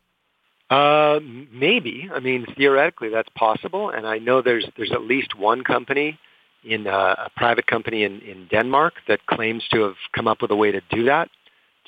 Uh, 0.70 1.20
maybe. 1.52 2.10
I 2.14 2.20
mean, 2.20 2.46
theoretically, 2.58 3.10
that's 3.10 3.30
possible, 3.36 3.90
and 3.90 4.08
I 4.08 4.20
know 4.20 4.42
there's 4.42 4.66
there's 4.78 4.92
at 4.92 5.02
least 5.02 5.38
one 5.38 5.64
company 5.64 6.20
in 6.64 6.88
a, 6.88 6.90
a 6.92 7.30
private 7.36 7.68
company 7.68 8.04
in, 8.04 8.20
in 8.22 8.48
Denmark 8.50 8.94
that 9.08 9.26
claims 9.26 9.64
to 9.72 9.82
have 9.82 9.96
come 10.14 10.28
up 10.28 10.42
with 10.42 10.52
a 10.52 10.56
way 10.56 10.72
to 10.72 10.82
do 10.92 11.06
that, 11.06 11.30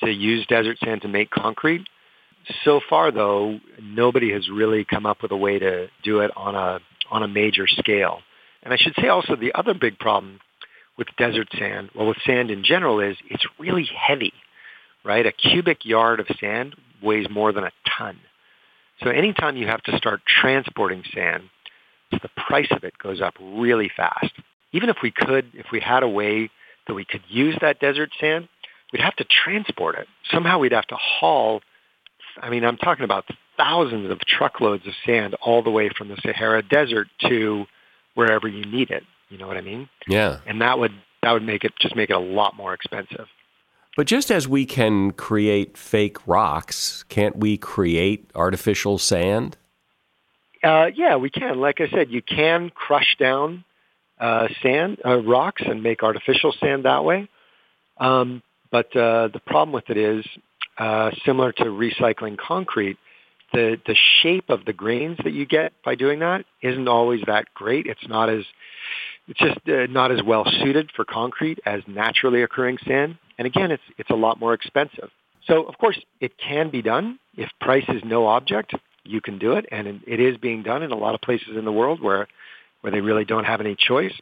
to 0.00 0.10
use 0.10 0.46
desert 0.46 0.78
sand 0.84 1.02
to 1.02 1.08
make 1.08 1.30
concrete. 1.30 1.86
So 2.64 2.80
far, 2.88 3.10
though, 3.10 3.58
nobody 3.80 4.32
has 4.32 4.48
really 4.48 4.84
come 4.84 5.06
up 5.06 5.22
with 5.22 5.30
a 5.30 5.36
way 5.36 5.58
to 5.58 5.88
do 6.02 6.20
it 6.20 6.30
on 6.36 6.54
a 6.54 6.80
on 7.10 7.22
a 7.22 7.28
major 7.28 7.66
scale. 7.66 8.20
And 8.62 8.72
I 8.72 8.76
should 8.76 8.94
say 9.00 9.08
also 9.08 9.36
the 9.36 9.52
other 9.54 9.74
big 9.74 9.98
problem 9.98 10.40
with 10.96 11.08
desert 11.18 11.48
sand, 11.58 11.90
well, 11.94 12.06
with 12.06 12.16
sand 12.26 12.50
in 12.50 12.64
general, 12.64 13.00
is 13.00 13.16
it's 13.30 13.44
really 13.58 13.84
heavy, 13.94 14.32
right? 15.04 15.26
A 15.26 15.32
cubic 15.32 15.84
yard 15.84 16.20
of 16.20 16.26
sand 16.40 16.74
weighs 17.02 17.26
more 17.30 17.52
than 17.52 17.64
a 17.64 17.72
ton. 17.98 18.18
So 19.02 19.10
anytime 19.10 19.56
you 19.56 19.66
have 19.66 19.82
to 19.82 19.96
start 19.98 20.22
transporting 20.26 21.02
sand, 21.14 21.44
the 22.10 22.30
price 22.46 22.68
of 22.70 22.84
it 22.84 22.96
goes 22.98 23.20
up 23.20 23.34
really 23.40 23.90
fast 23.94 24.32
even 24.74 24.90
if 24.90 24.96
we 25.02 25.10
could, 25.12 25.46
if 25.54 25.66
we 25.72 25.80
had 25.80 26.02
a 26.02 26.08
way 26.08 26.50
that 26.86 26.94
we 26.94 27.04
could 27.04 27.22
use 27.28 27.56
that 27.60 27.78
desert 27.78 28.10
sand, 28.20 28.48
we'd 28.92 29.00
have 29.00 29.16
to 29.16 29.24
transport 29.24 29.94
it. 29.94 30.08
Somehow 30.30 30.58
we'd 30.58 30.72
have 30.72 30.86
to 30.88 30.96
haul, 30.96 31.62
I 32.42 32.50
mean, 32.50 32.64
I'm 32.64 32.76
talking 32.76 33.04
about 33.04 33.24
thousands 33.56 34.10
of 34.10 34.18
truckloads 34.20 34.84
of 34.86 34.92
sand 35.06 35.36
all 35.40 35.62
the 35.62 35.70
way 35.70 35.90
from 35.96 36.08
the 36.08 36.16
Sahara 36.16 36.60
Desert 36.60 37.06
to 37.28 37.66
wherever 38.14 38.48
you 38.48 38.64
need 38.64 38.90
it. 38.90 39.04
You 39.30 39.38
know 39.38 39.46
what 39.46 39.56
I 39.56 39.60
mean? 39.60 39.88
Yeah. 40.08 40.40
And 40.44 40.60
that 40.60 40.78
would 40.78 40.92
that 41.22 41.32
would 41.32 41.44
make 41.44 41.64
it 41.64 41.72
just 41.80 41.96
make 41.96 42.10
it 42.10 42.16
a 42.16 42.18
lot 42.18 42.56
more 42.56 42.74
expensive. 42.74 43.26
But 43.96 44.08
just 44.08 44.30
as 44.30 44.48
we 44.48 44.66
can 44.66 45.12
create 45.12 45.78
fake 45.78 46.26
rocks, 46.26 47.04
can't 47.08 47.36
we 47.36 47.56
create 47.56 48.28
artificial 48.34 48.98
sand? 48.98 49.56
Uh, 50.64 50.86
yeah, 50.94 51.14
we 51.14 51.30
can. 51.30 51.60
Like 51.60 51.80
I 51.80 51.88
said, 51.88 52.10
you 52.10 52.20
can 52.20 52.70
crush 52.70 53.16
down 53.18 53.64
uh, 54.18 54.48
sand, 54.62 54.98
uh, 55.04 55.16
rocks, 55.22 55.62
and 55.64 55.82
make 55.82 56.02
artificial 56.02 56.54
sand 56.60 56.84
that 56.84 57.04
way. 57.04 57.28
Um, 57.98 58.42
but 58.70 58.94
uh, 58.96 59.28
the 59.28 59.40
problem 59.46 59.72
with 59.72 59.88
it 59.90 59.96
is, 59.96 60.24
uh, 60.78 61.10
similar 61.24 61.52
to 61.52 61.64
recycling 61.64 62.36
concrete, 62.36 62.98
the 63.52 63.80
the 63.86 63.94
shape 64.22 64.50
of 64.50 64.64
the 64.64 64.72
grains 64.72 65.18
that 65.22 65.32
you 65.32 65.46
get 65.46 65.72
by 65.84 65.94
doing 65.94 66.18
that 66.20 66.44
isn't 66.62 66.88
always 66.88 67.20
that 67.26 67.46
great. 67.54 67.86
It's 67.86 68.06
not 68.08 68.28
as 68.28 68.44
it's 69.28 69.38
just 69.38 69.58
uh, 69.68 69.86
not 69.90 70.10
as 70.10 70.22
well 70.22 70.44
suited 70.62 70.90
for 70.94 71.04
concrete 71.04 71.60
as 71.64 71.82
naturally 71.86 72.42
occurring 72.42 72.78
sand. 72.86 73.16
And 73.38 73.46
again, 73.46 73.70
it's 73.70 73.82
it's 73.96 74.10
a 74.10 74.16
lot 74.16 74.40
more 74.40 74.54
expensive. 74.54 75.10
So 75.46 75.62
of 75.64 75.78
course, 75.78 75.98
it 76.20 76.32
can 76.38 76.70
be 76.70 76.82
done 76.82 77.18
if 77.36 77.48
price 77.60 77.84
is 77.88 78.02
no 78.04 78.26
object. 78.26 78.74
You 79.04 79.20
can 79.20 79.38
do 79.38 79.52
it, 79.52 79.66
and 79.70 80.02
it 80.06 80.18
is 80.18 80.36
being 80.38 80.62
done 80.62 80.82
in 80.82 80.90
a 80.90 80.96
lot 80.96 81.14
of 81.14 81.20
places 81.20 81.56
in 81.56 81.64
the 81.64 81.72
world 81.72 82.02
where 82.02 82.26
where 82.84 82.90
they 82.90 83.00
really 83.00 83.24
don't 83.24 83.44
have 83.44 83.62
any 83.62 83.74
choice. 83.74 84.12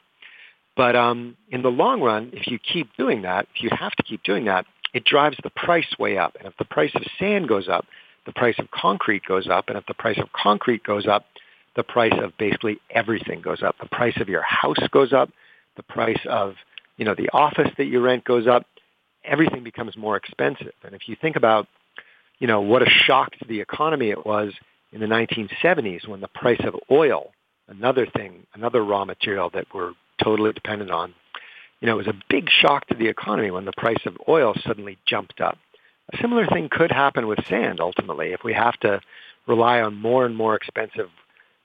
But 0.77 0.95
um, 0.95 1.37
in 1.51 1.63
the 1.63 1.69
long 1.69 2.01
run, 2.01 2.31
if 2.33 2.47
you 2.47 2.61
keep 2.61 2.97
doing 2.97 3.23
that, 3.23 3.49
if 3.53 3.61
you 3.61 3.71
have 3.77 3.91
to 3.97 4.05
keep 4.05 4.23
doing 4.23 4.45
that, 4.45 4.67
it 4.95 5.05
drives 5.05 5.37
the 5.43 5.51
price 5.51 5.99
way 5.99 6.17
up. 6.17 6.37
And 6.39 6.47
if 6.47 6.57
the 6.59 6.65
price 6.65 6.93
of 6.95 7.03
sand 7.19 7.49
goes 7.49 7.69
up, 7.69 7.87
the 8.25 8.31
price 8.31 8.55
of 8.61 8.71
concrete 8.71 9.25
goes 9.27 9.49
up. 9.49 9.65
And 9.67 9.77
if 9.77 9.85
the 9.87 9.95
price 9.95 10.17
of 10.19 10.31
concrete 10.31 10.85
goes 10.85 11.09
up, 11.09 11.25
the 11.75 11.83
price 11.83 12.13
of 12.23 12.39
basically 12.39 12.79
everything 12.89 13.41
goes 13.41 13.65
up. 13.65 13.75
The 13.81 13.89
price 13.89 14.17
of 14.21 14.29
your 14.29 14.43
house 14.43 14.79
goes 14.93 15.13
up. 15.13 15.31
The 15.77 15.83
price 15.83 16.21
of, 16.27 16.55
you 16.99 17.05
know, 17.05 17.17
the 17.17 17.31
office 17.33 17.71
that 17.79 17.87
you 17.87 18.01
rent 18.01 18.23
goes 18.23 18.47
up. 18.47 18.65
Everything 19.25 19.65
becomes 19.65 19.97
more 19.97 20.17
expensive. 20.17 20.75
And 20.85 20.95
if 20.95 21.09
you 21.09 21.17
think 21.21 21.35
about, 21.35 21.67
you 22.39 22.47
know, 22.47 22.61
what 22.61 22.83
a 22.83 22.89
shock 22.89 23.33
to 23.39 23.45
the 23.49 23.61
economy 23.61 24.11
it 24.11 24.25
was 24.25 24.53
in 24.93 25.01
the 25.01 25.07
1970s 25.07 26.07
when 26.07 26.21
the 26.21 26.29
price 26.29 26.61
of 26.65 26.77
oil, 26.89 27.33
another 27.73 28.07
thing, 28.07 28.47
another 28.55 28.85
raw 28.85 29.05
material 29.05 29.51
that 29.55 29.67
we're 29.75 29.93
totally 30.23 30.53
dependent 30.53 30.91
on, 30.91 31.15
you 31.81 31.87
know, 31.87 31.95
it 31.95 32.07
was 32.07 32.15
a 32.15 32.23
big 32.29 32.49
shock 32.49 32.87
to 32.87 32.95
the 32.95 33.09
economy 33.09 33.51
when 33.51 33.65
the 33.65 33.73
price 33.77 34.05
of 34.07 34.17
oil 34.29 34.55
suddenly 34.65 34.99
jumped 35.07 35.41
up. 35.41 35.59
A 36.13 36.19
similar 36.19 36.47
thing 36.47 36.69
could 36.71 36.93
happen 36.93 37.27
with 37.27 37.45
sand 37.49 37.81
ultimately 37.81 38.33
if 38.33 38.45
we 38.45 38.53
have 38.53 38.79
to 38.81 39.01
rely 39.47 39.81
on 39.81 39.95
more 39.95 40.25
and 40.25 40.37
more 40.37 40.55
expensive 40.55 41.09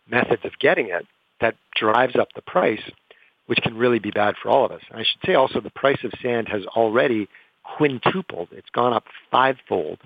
methods 0.09 0.43
of 0.45 0.57
getting 0.59 0.87
it 0.87 1.05
that 1.41 1.55
drives 1.75 2.15
up 2.15 2.29
the 2.33 2.41
price, 2.41 2.81
which 3.45 3.59
can 3.59 3.77
really 3.77 3.99
be 3.99 4.11
bad 4.11 4.35
for 4.41 4.49
all 4.49 4.65
of 4.65 4.71
us. 4.71 4.81
And 4.89 4.99
I 4.99 5.03
should 5.03 5.21
say 5.25 5.35
also 5.35 5.61
the 5.61 5.69
price 5.69 6.03
of 6.03 6.11
sand 6.21 6.47
has 6.49 6.65
already 6.65 7.27
quintupled. 7.77 8.49
It's 8.51 8.69
gone 8.71 8.93
up 8.93 9.03
fivefold 9.29 9.99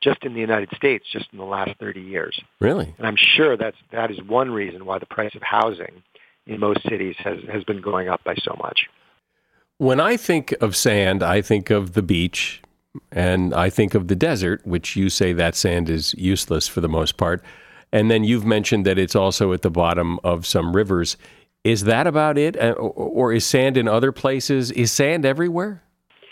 just 0.00 0.24
in 0.24 0.34
the 0.34 0.40
United 0.40 0.70
States 0.76 1.04
just 1.12 1.26
in 1.32 1.38
the 1.38 1.44
last 1.44 1.72
30 1.78 2.00
years. 2.00 2.40
Really? 2.60 2.94
And 2.98 3.06
I'm 3.06 3.16
sure 3.16 3.56
that's 3.56 3.76
that 3.92 4.10
is 4.10 4.22
one 4.22 4.50
reason 4.50 4.86
why 4.86 4.98
the 4.98 5.06
price 5.06 5.34
of 5.34 5.42
housing 5.42 6.02
in 6.46 6.60
most 6.60 6.82
cities 6.88 7.16
has 7.18 7.38
has 7.50 7.64
been 7.64 7.80
going 7.80 8.08
up 8.08 8.22
by 8.24 8.34
so 8.36 8.56
much. 8.62 8.86
When 9.78 10.00
I 10.00 10.16
think 10.16 10.54
of 10.60 10.74
sand, 10.74 11.22
I 11.22 11.40
think 11.40 11.70
of 11.70 11.92
the 11.92 12.02
beach 12.02 12.62
and 13.12 13.54
I 13.54 13.70
think 13.70 13.94
of 13.94 14.08
the 14.08 14.16
desert, 14.16 14.66
which 14.66 14.96
you 14.96 15.08
say 15.08 15.32
that 15.32 15.54
sand 15.54 15.88
is 15.88 16.14
useless 16.14 16.66
for 16.66 16.80
the 16.80 16.88
most 16.88 17.16
part. 17.16 17.44
And 17.92 18.10
then 18.10 18.24
you've 18.24 18.44
mentioned 18.44 18.84
that 18.86 18.98
it's 18.98 19.16
also 19.16 19.52
at 19.52 19.62
the 19.62 19.70
bottom 19.70 20.18
of 20.24 20.46
some 20.46 20.74
rivers. 20.74 21.16
Is 21.64 21.84
that 21.84 22.06
about 22.06 22.36
it? 22.36 22.58
Uh, 22.58 22.72
or 22.72 23.32
is 23.32 23.46
sand 23.46 23.76
in 23.76 23.88
other 23.88 24.12
places? 24.12 24.70
Is 24.72 24.92
sand 24.92 25.24
everywhere? 25.24 25.82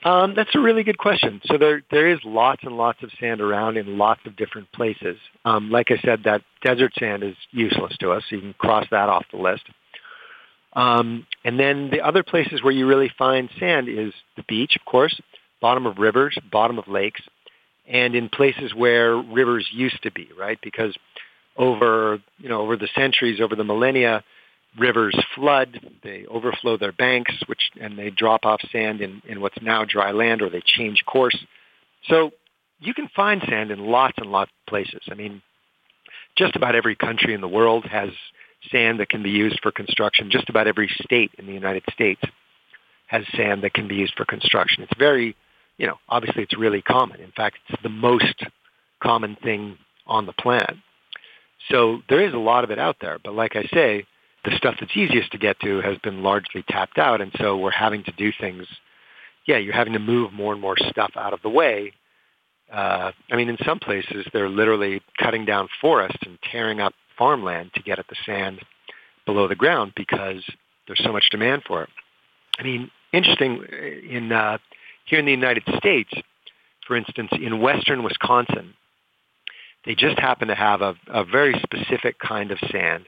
Um, 0.07 0.35
that's 0.37 0.55
a 0.55 0.61
really 0.61 0.85
good 0.85 0.99
question. 0.99 1.41
So 1.47 1.59
there, 1.59 1.83
there 1.91 2.09
is 2.09 2.21
lots 2.25 2.63
and 2.63 2.77
lots 2.77 3.03
of 3.03 3.11
sand 3.19 3.41
around 3.41 3.77
in 3.77 3.99
lots 3.99 4.21
of 4.25 4.37
different 4.37 4.71
places. 4.71 5.17
Um, 5.45 5.69
like 5.73 5.91
I 5.91 5.97
said, 5.97 6.23
that 6.25 6.43
desert 6.65 6.93
sand 6.97 7.25
is 7.25 7.35
useless 7.51 7.97
to 7.99 8.13
us. 8.13 8.23
So 8.31 8.37
you 8.37 8.43
can 8.43 8.55
cross 8.55 8.87
that 8.93 9.09
off 9.09 9.25
the 9.33 9.39
list. 9.39 9.65
Um, 10.75 11.27
and 11.45 11.59
then 11.59 11.91
the 11.91 12.03
other 12.03 12.23
places 12.23 12.63
where 12.63 12.73
you 12.73 12.87
really 12.87 13.11
find 13.19 13.51
sand 13.59 13.89
is 13.89 14.13
the 14.37 14.45
beach, 14.47 14.77
of 14.77 14.85
course, 14.85 15.21
bottom 15.61 15.87
of 15.87 15.99
rivers, 15.99 16.39
bottom 16.53 16.79
of 16.79 16.87
lakes, 16.87 17.23
and 17.89 18.15
in 18.15 18.29
places 18.29 18.73
where 18.77 19.17
rivers 19.17 19.67
used 19.73 20.01
to 20.05 20.13
be, 20.13 20.29
right? 20.39 20.59
Because 20.63 20.97
over, 21.57 22.23
you 22.39 22.49
know, 22.49 22.61
over 22.61 22.77
the 22.77 22.89
centuries, 22.95 23.41
over 23.41 23.57
the 23.57 23.65
millennia, 23.65 24.23
rivers 24.79 25.19
flood, 25.35 25.81
they 26.03 26.27
overflow 26.27 26.77
their 26.77 26.93
banks, 26.93 27.35
which 27.47 27.71
and 27.81 27.99
they 27.99 28.11
drop 28.11 28.45
off 28.45 28.61
sand 28.71 29.01
in, 29.01 29.23
in 29.27 29.41
what's 29.41 29.61
now 29.63 29.85
dry 29.85 30.11
land, 30.13 30.43
or 30.43 30.51
they 30.51 30.63
change 30.65 31.05
course. 31.07 31.37
So 32.09 32.33
you 32.79 32.95
can 32.95 33.09
find 33.15 33.43
sand 33.49 33.71
in 33.71 33.79
lots 33.79 34.19
and 34.19 34.31
lots 34.31 34.51
of 34.51 34.71
places. 34.71 35.03
I 35.11 35.15
mean, 35.15 35.43
just 36.37 36.57
about 36.57 36.75
every 36.75 36.95
country 36.95 37.35
in 37.35 37.41
the 37.41 37.49
world 37.49 37.85
has 37.87 38.11
sand 38.71 39.01
that 39.01 39.09
can 39.09 39.23
be 39.23 39.31
used 39.31 39.61
for 39.63 39.73
construction. 39.73 40.31
Just 40.31 40.49
about 40.49 40.67
every 40.67 40.91
state 41.03 41.31
in 41.39 41.47
the 41.47 41.53
United 41.53 41.85
States 41.93 42.21
has 43.07 43.25
sand 43.37 43.63
that 43.63 43.73
can 43.73 43.89
be 43.89 43.95
used 43.97 44.15
for 44.17 44.25
construction. 44.25 44.83
It's 44.83 44.99
very, 44.99 45.37
you 45.79 45.87
know, 45.87 45.97
obviously 46.09 46.43
it's 46.43 46.57
really 46.57 46.83
common. 46.83 47.21
In 47.21 47.33
fact, 47.33 47.59
it's 47.69 47.83
the 47.83 47.89
most 47.89 48.43
common 49.03 49.37
thing 49.43 49.79
on 50.07 50.27
the 50.27 50.33
planet. 50.33 50.77
So 51.71 52.01
there 52.09 52.25
is 52.25 52.35
a 52.35 52.39
lot 52.39 52.65
of 52.65 52.71
it 52.71 52.79
out 52.79 52.97
there. 53.01 53.19
But 53.23 53.35
like 53.35 53.57
I 53.57 53.65
say, 53.73 54.05
the 54.47 54.57
stuff 54.57 54.77
that's 54.79 54.97
easiest 54.97 55.33
to 55.33 55.39
get 55.39 55.59
to 55.61 55.81
has 55.81 55.99
been 55.99 56.23
largely 56.23 56.65
tapped 56.69 56.99
out. 56.99 57.21
And 57.21 57.33
so 57.39 57.57
we're 57.57 57.71
having 57.73 58.05
to 58.05 58.13
do 58.13 58.33
things, 58.41 58.67
yeah, 59.47 59.59
you're 59.59 59.75
having 59.75 59.93
to 59.93 59.99
move 59.99 60.33
more 60.33 60.53
and 60.53 60.63
more 60.63 60.77
stuff 60.79 61.11
out 61.17 61.33
of 61.33 61.43
the 61.43 61.51
way. 61.51 61.93
Uh, 62.73 63.11
I 63.31 63.37
mean, 63.37 63.49
in 63.49 63.59
some 63.65 63.81
places, 63.81 64.27
they're 64.33 64.49
literally 64.49 65.03
cutting 65.19 65.45
down 65.45 65.69
forests 65.81 66.19
and 66.25 66.39
tearing 66.51 66.81
up 66.81 66.95
farmland 67.19 67.73
to 67.75 67.83
get 67.83 67.99
at 67.99 68.07
the 68.09 68.17
sand 68.25 68.61
below 69.25 69.49
the 69.49 69.55
ground 69.57 69.93
because 69.97 70.45
there's 70.87 71.03
so 71.03 71.13
much 71.13 71.29
demand 71.31 71.63
for 71.67 71.83
it. 71.83 71.91
I 72.59 72.63
mean, 72.63 72.91
interesting, 73.13 73.65
in 74.09 74.31
uh, 74.31 74.59
here 75.07 75.19
in 75.19 75.25
the 75.25 75.33
United 75.33 75.65
States, 75.77 76.11
for 76.87 76.97
instance, 76.97 77.31
in 77.33 77.61
western 77.61 78.05
Wisconsin, 78.05 78.75
they 79.85 79.95
just 79.95 80.19
happen 80.19 80.49
to 80.49 80.55
have 80.55 80.83
a, 80.83 80.95
a 81.09 81.25
very 81.25 81.61
specific 81.65 82.19
kind 82.19 82.53
of 82.53 82.59
sand 82.71 83.07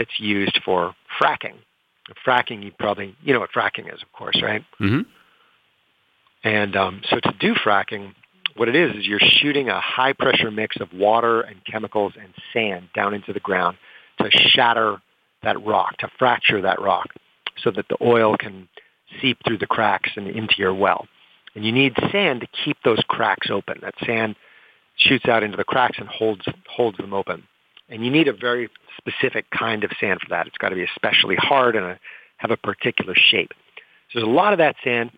that's 0.00 0.18
used 0.18 0.58
for 0.64 0.94
fracking. 1.20 1.56
Fracking, 2.26 2.64
you 2.64 2.72
probably, 2.78 3.14
you 3.22 3.34
know 3.34 3.40
what 3.40 3.50
fracking 3.52 3.92
is, 3.94 4.02
of 4.02 4.10
course, 4.12 4.40
right? 4.42 4.64
Mm-hmm. 4.80 5.02
And 6.42 6.74
um, 6.74 7.02
so 7.04 7.20
to 7.20 7.34
do 7.38 7.54
fracking, 7.54 8.14
what 8.56 8.68
it 8.70 8.74
is 8.74 8.96
is 8.96 9.06
you're 9.06 9.20
shooting 9.20 9.68
a 9.68 9.78
high 9.78 10.14
pressure 10.14 10.50
mix 10.50 10.80
of 10.80 10.88
water 10.94 11.42
and 11.42 11.62
chemicals 11.70 12.14
and 12.18 12.32
sand 12.54 12.88
down 12.94 13.12
into 13.12 13.34
the 13.34 13.40
ground 13.40 13.76
to 14.18 14.30
shatter 14.30 14.96
that 15.42 15.62
rock, 15.62 15.98
to 15.98 16.08
fracture 16.18 16.62
that 16.62 16.80
rock, 16.80 17.10
so 17.62 17.70
that 17.70 17.84
the 17.90 17.96
oil 18.02 18.36
can 18.38 18.68
seep 19.20 19.36
through 19.46 19.58
the 19.58 19.66
cracks 19.66 20.10
and 20.16 20.28
into 20.28 20.54
your 20.56 20.74
well. 20.74 21.06
And 21.54 21.62
you 21.62 21.72
need 21.72 21.94
sand 22.10 22.40
to 22.40 22.48
keep 22.64 22.78
those 22.84 23.02
cracks 23.06 23.50
open. 23.50 23.80
That 23.82 23.94
sand 24.06 24.36
shoots 24.96 25.26
out 25.26 25.42
into 25.42 25.58
the 25.58 25.64
cracks 25.64 25.98
and 25.98 26.08
holds 26.08 26.46
holds 26.74 26.96
them 26.96 27.12
open. 27.12 27.42
And 27.90 28.02
you 28.02 28.10
need 28.10 28.28
a 28.28 28.32
very 28.32 28.70
specific 29.00 29.46
kind 29.50 29.84
of 29.84 29.90
sand 30.00 30.20
for 30.20 30.28
that. 30.30 30.46
It's 30.46 30.58
got 30.58 30.70
to 30.70 30.76
be 30.76 30.84
especially 30.84 31.36
hard 31.36 31.76
and 31.76 31.84
a, 31.84 31.98
have 32.36 32.50
a 32.50 32.56
particular 32.56 33.14
shape. 33.16 33.50
So 34.10 34.20
there's 34.20 34.28
a 34.28 34.30
lot 34.30 34.52
of 34.52 34.58
that 34.58 34.76
sand 34.82 35.10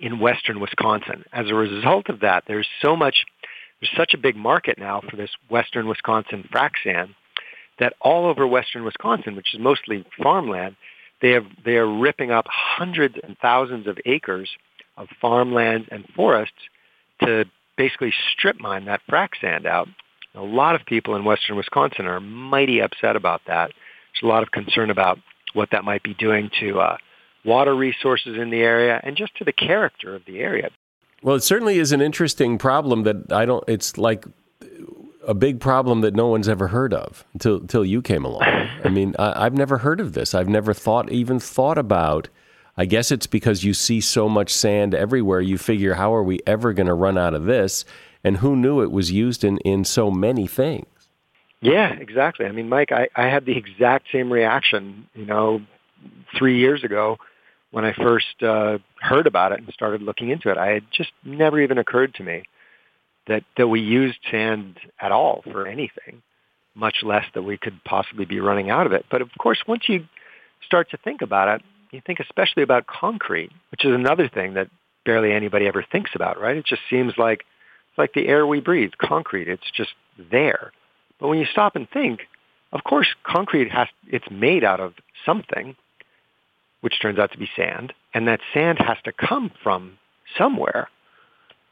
in 0.00 0.20
western 0.20 0.60
Wisconsin. 0.60 1.24
As 1.32 1.48
a 1.48 1.54
result 1.54 2.08
of 2.08 2.20
that, 2.20 2.44
there's 2.46 2.68
so 2.82 2.96
much, 2.96 3.24
there's 3.80 3.92
such 3.96 4.14
a 4.14 4.18
big 4.18 4.36
market 4.36 4.78
now 4.78 5.00
for 5.08 5.16
this 5.16 5.30
western 5.48 5.86
Wisconsin 5.88 6.48
frac 6.52 6.72
sand 6.84 7.14
that 7.78 7.94
all 8.00 8.26
over 8.26 8.46
western 8.46 8.84
Wisconsin, 8.84 9.36
which 9.36 9.54
is 9.54 9.60
mostly 9.60 10.04
farmland, 10.22 10.76
they 11.22 11.30
have 11.30 11.46
they 11.64 11.76
are 11.76 11.86
ripping 11.86 12.30
up 12.30 12.46
hundreds 12.48 13.16
and 13.22 13.36
thousands 13.38 13.86
of 13.86 13.98
acres 14.04 14.50
of 14.96 15.08
farmland 15.20 15.88
and 15.90 16.04
forests 16.14 16.54
to 17.22 17.44
basically 17.76 18.12
strip 18.32 18.58
mine 18.60 18.86
that 18.86 19.00
frac 19.10 19.30
sand 19.40 19.66
out. 19.66 19.88
A 20.36 20.42
lot 20.42 20.74
of 20.74 20.84
people 20.86 21.16
in 21.16 21.24
western 21.24 21.56
Wisconsin 21.56 22.06
are 22.06 22.20
mighty 22.20 22.80
upset 22.80 23.16
about 23.16 23.42
that. 23.46 23.72
There's 24.12 24.22
a 24.22 24.26
lot 24.26 24.42
of 24.42 24.50
concern 24.50 24.90
about 24.90 25.18
what 25.54 25.70
that 25.72 25.84
might 25.84 26.02
be 26.02 26.14
doing 26.14 26.50
to 26.60 26.80
uh, 26.80 26.96
water 27.44 27.74
resources 27.74 28.36
in 28.38 28.50
the 28.50 28.60
area 28.60 29.00
and 29.02 29.16
just 29.16 29.34
to 29.36 29.44
the 29.44 29.52
character 29.52 30.14
of 30.14 30.24
the 30.26 30.40
area. 30.40 30.70
Well, 31.22 31.36
it 31.36 31.42
certainly 31.42 31.78
is 31.78 31.92
an 31.92 32.02
interesting 32.02 32.58
problem 32.58 33.04
that 33.04 33.32
I 33.32 33.46
don't. 33.46 33.64
It's 33.66 33.96
like 33.96 34.26
a 35.26 35.34
big 35.34 35.60
problem 35.60 36.02
that 36.02 36.14
no 36.14 36.28
one's 36.28 36.48
ever 36.48 36.68
heard 36.68 36.92
of 36.92 37.24
until 37.32 37.56
until 37.56 37.84
you 37.84 38.02
came 38.02 38.24
along. 38.24 38.42
I 38.84 38.88
mean, 38.88 39.14
I, 39.18 39.44
have 39.44 39.54
never 39.54 39.78
heard 39.78 40.00
of 40.00 40.12
this. 40.12 40.34
I've 40.34 40.48
never 40.48 40.74
thought 40.74 41.10
even 41.10 41.40
thought 41.40 41.78
about. 41.78 42.28
I 42.76 42.84
guess 42.84 43.10
it's 43.10 43.26
because 43.26 43.64
you 43.64 43.72
see 43.72 44.02
so 44.02 44.28
much 44.28 44.52
sand 44.52 44.94
everywhere. 44.94 45.40
You 45.40 45.56
figure, 45.56 45.94
how 45.94 46.14
are 46.14 46.22
we 46.22 46.40
ever 46.46 46.74
going 46.74 46.88
to 46.88 46.94
run 46.94 47.16
out 47.16 47.32
of 47.32 47.44
this? 47.44 47.86
And 48.26 48.38
who 48.38 48.56
knew 48.56 48.82
it 48.82 48.90
was 48.90 49.12
used 49.12 49.44
in 49.44 49.58
in 49.58 49.84
so 49.84 50.10
many 50.10 50.48
things? 50.48 50.86
Yeah, 51.60 51.92
exactly. 51.92 52.44
I 52.44 52.50
mean, 52.50 52.68
Mike, 52.68 52.90
I, 52.90 53.08
I 53.14 53.28
had 53.28 53.46
the 53.46 53.56
exact 53.56 54.08
same 54.10 54.32
reaction. 54.32 55.06
You 55.14 55.26
know, 55.26 55.62
three 56.36 56.58
years 56.58 56.82
ago 56.82 57.18
when 57.70 57.84
I 57.84 57.92
first 57.92 58.42
uh, 58.42 58.78
heard 59.00 59.28
about 59.28 59.52
it 59.52 59.60
and 59.60 59.72
started 59.72 60.02
looking 60.02 60.30
into 60.30 60.50
it. 60.50 60.58
I 60.58 60.70
had 60.72 60.84
just 60.92 61.12
never 61.24 61.60
even 61.60 61.78
occurred 61.78 62.14
to 62.14 62.24
me 62.24 62.42
that 63.28 63.44
that 63.58 63.68
we 63.68 63.80
used 63.80 64.18
sand 64.28 64.80
at 65.00 65.12
all 65.12 65.42
for 65.52 65.64
anything, 65.68 66.20
much 66.74 67.04
less 67.04 67.26
that 67.34 67.42
we 67.42 67.56
could 67.56 67.78
possibly 67.84 68.24
be 68.24 68.40
running 68.40 68.70
out 68.70 68.86
of 68.86 68.92
it. 68.92 69.06
But 69.08 69.22
of 69.22 69.30
course, 69.38 69.58
once 69.68 69.84
you 69.88 70.04
start 70.64 70.90
to 70.90 70.96
think 70.96 71.22
about 71.22 71.46
it, 71.46 71.62
you 71.92 72.02
think 72.04 72.18
especially 72.18 72.64
about 72.64 72.88
concrete, 72.88 73.52
which 73.70 73.84
is 73.84 73.94
another 73.94 74.28
thing 74.28 74.54
that 74.54 74.68
barely 75.04 75.32
anybody 75.32 75.68
ever 75.68 75.84
thinks 75.92 76.10
about, 76.16 76.40
right? 76.40 76.56
It 76.56 76.66
just 76.66 76.82
seems 76.90 77.12
like 77.16 77.44
it's 77.96 77.98
like 77.98 78.12
the 78.12 78.28
air 78.28 78.46
we 78.46 78.60
breathe, 78.60 78.92
concrete. 79.00 79.48
It's 79.48 79.70
just 79.74 79.94
there. 80.30 80.72
But 81.18 81.28
when 81.28 81.38
you 81.38 81.46
stop 81.50 81.76
and 81.76 81.88
think, 81.88 82.20
of 82.72 82.84
course, 82.84 83.06
concrete 83.24 83.70
has 83.70 83.88
it's 84.06 84.26
made 84.30 84.64
out 84.64 84.80
of 84.80 84.92
something 85.24 85.76
which 86.82 87.00
turns 87.00 87.18
out 87.18 87.32
to 87.32 87.38
be 87.38 87.48
sand, 87.56 87.94
and 88.12 88.28
that 88.28 88.40
sand 88.52 88.78
has 88.78 88.98
to 89.04 89.12
come 89.12 89.50
from 89.62 89.98
somewhere. 90.36 90.88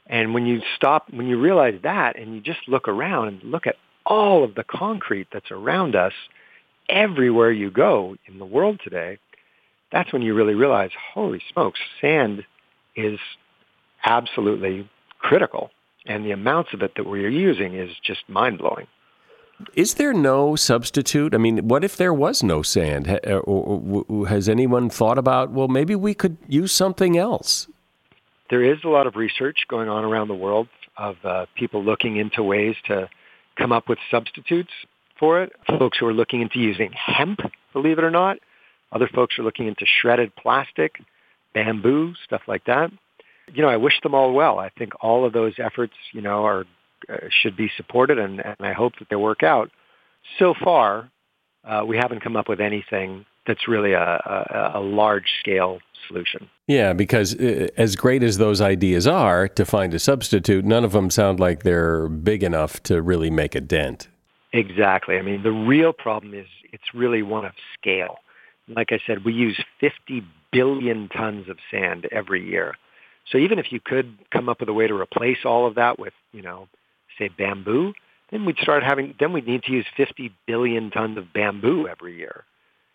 And 0.07 0.33
when 0.33 0.47
you 0.47 0.63
stop, 0.77 1.13
when 1.13 1.27
you 1.27 1.39
realize 1.39 1.79
that, 1.83 2.19
and 2.19 2.35
you 2.35 2.41
just 2.41 2.61
look 2.69 2.89
around 2.89 3.29
and 3.29 3.43
look 3.43 3.67
at 3.67 3.77
all 4.07 4.45
of 4.45 4.55
the 4.55 4.65
concrete 4.65 5.29
that's 5.31 5.51
around 5.51 5.95
us, 5.95 6.15
everywhere 6.89 7.53
you 7.53 7.71
go 7.71 8.17
in 8.27 8.39
the 8.39 8.47
world 8.47 8.81
today, 8.83 9.19
that's 9.93 10.11
when 10.11 10.23
you 10.23 10.33
really 10.33 10.55
realize, 10.55 10.91
holy 11.13 11.43
smokes, 11.53 11.81
sand 12.01 12.45
is 12.97 13.19
absolutely 14.03 14.89
critical 15.19 15.71
And 16.07 16.25
the 16.25 16.33
amounts 16.33 16.75
of 16.75 16.83
it 16.83 16.93
that 16.97 17.07
we're 17.07 17.29
using 17.29 17.75
is 17.75 17.91
just 18.03 18.29
mind 18.29 18.59
blowing. 18.59 18.87
Is 19.75 19.95
there 19.95 20.13
no 20.13 20.57
substitute? 20.57 21.35
I 21.35 21.39
mean, 21.39 21.69
what 21.69 21.85
if 21.85 21.97
there 21.97 22.13
was 22.13 22.43
no 22.43 22.63
sand? 22.63 23.07
Has 24.29 24.49
anyone 24.49 24.91
thought 24.91 25.17
about, 25.17 25.51
well, 25.51 25.69
maybe 25.69 25.95
we 25.95 26.13
could 26.13 26.37
use 26.49 26.73
something 26.73 27.17
else? 27.17 27.69
There 28.51 28.63
is 28.63 28.79
a 28.85 28.89
lot 28.89 29.07
of 29.07 29.17
research 29.17 29.65
going 29.69 29.89
on 29.89 30.05
around 30.05 30.29
the 30.29 30.35
world 30.35 30.69
of 30.97 31.17
uh, 31.25 31.47
people 31.55 31.83
looking 31.83 32.17
into 32.17 32.43
ways 32.43 32.77
to 32.87 33.09
come 33.57 33.73
up 33.73 33.89
with 33.89 33.99
substitutes 34.11 34.73
for 35.19 35.43
it. 35.43 35.53
Folks 35.79 35.99
who 35.99 36.07
are 36.07 36.13
looking 36.13 36.41
into 36.43 36.59
using 36.59 36.93
hemp, 36.93 37.41
believe 37.73 37.99
it 37.99 38.05
or 38.05 38.11
not. 38.11 38.39
Other 38.93 39.09
folks 39.13 39.39
are 39.39 39.43
looking 39.43 39.67
into 39.67 39.87
shredded 40.01 40.35
plastic, 40.37 40.97
bamboo, 41.55 42.15
stuff 42.25 42.43
like 42.47 42.65
that. 42.67 42.91
You 43.53 43.63
know, 43.63 43.69
I 43.69 43.77
wish 43.77 44.01
them 44.03 44.15
all 44.15 44.33
well. 44.33 44.59
I 44.59 44.71
think 44.71 44.93
all 45.01 45.27
of 45.27 45.33
those 45.33 45.55
efforts, 45.59 45.95
you 46.13 46.23
know, 46.23 46.45
are 46.45 46.65
uh, 47.09 47.17
should 47.31 47.57
be 47.57 47.71
supported, 47.77 48.19
and, 48.19 48.41
and 48.41 48.57
I 48.61 48.73
hope 48.73 48.95
that 48.99 49.09
they 49.11 49.17
work 49.17 49.43
out. 49.43 49.71
So 50.39 50.55
far, 50.55 51.11
uh, 51.65 51.85
we 51.87 51.97
haven't 51.97 52.21
come 52.21 52.37
up 52.37 52.49
with 52.49 52.61
anything 52.61 53.27
that's 53.47 53.69
really 53.69 53.93
a, 53.93 54.01
a, 54.03 54.73
a 54.77 54.81
large 54.81 55.27
scale 55.41 55.81
solution. 56.09 56.49
Yeah, 56.67 56.93
because 56.93 57.35
uh, 57.35 57.69
as 57.77 57.97
great 57.97 58.23
as 58.23 58.39
those 58.39 58.61
ideas 58.61 59.07
are 59.07 59.49
to 59.49 59.65
find 59.65 59.93
a 59.95 59.99
substitute, 59.99 60.65
none 60.65 60.85
of 60.85 60.93
them 60.93 61.11
sound 61.11 61.41
like 61.41 61.63
they're 61.63 62.09
big 62.09 62.43
enough 62.43 62.83
to 62.85 63.03
really 63.03 63.31
make 63.31 63.55
a 63.55 63.61
dent. 63.61 64.09
Exactly. 64.53 65.19
I 65.19 65.23
mean, 65.23 65.43
the 65.43 65.53
real 65.53 65.93
problem 65.93 66.33
is 66.33 66.47
it's 66.73 66.95
really 66.95 67.23
one 67.23 67.45
of 67.45 67.53
scale. 67.79 68.17
Like 68.69 68.93
I 68.93 69.01
said, 69.07 69.25
we 69.25 69.33
use 69.33 69.63
50 69.81 70.25
billion 70.53 71.09
tons 71.09 71.49
of 71.49 71.59
sand 71.71 72.07
every 72.13 72.49
year. 72.49 72.75
So 73.27 73.39
even 73.39 73.59
if 73.59 73.73
you 73.73 73.81
could 73.81 74.19
come 74.31 74.49
up 74.49 74.61
with 74.61 74.69
a 74.69 74.73
way 74.73 74.87
to 74.87 74.95
replace 74.95 75.39
all 75.45 75.67
of 75.67 75.77
that 75.77 75.99
with, 75.99 76.13
you 76.33 76.43
know, 76.43 76.69
say 77.19 77.29
bamboo, 77.29 77.95
then 78.31 78.45
we'd 78.45 78.59
start 78.59 78.83
having, 78.83 79.15
then 79.19 79.33
we'd 79.33 79.47
need 79.47 79.63
to 79.65 79.73
use 79.73 79.87
50 79.97 80.33
billion 80.47 80.91
tons 80.91 81.17
of 81.19 81.33
bamboo 81.33 81.89
every 81.89 82.17
year. 82.17 82.45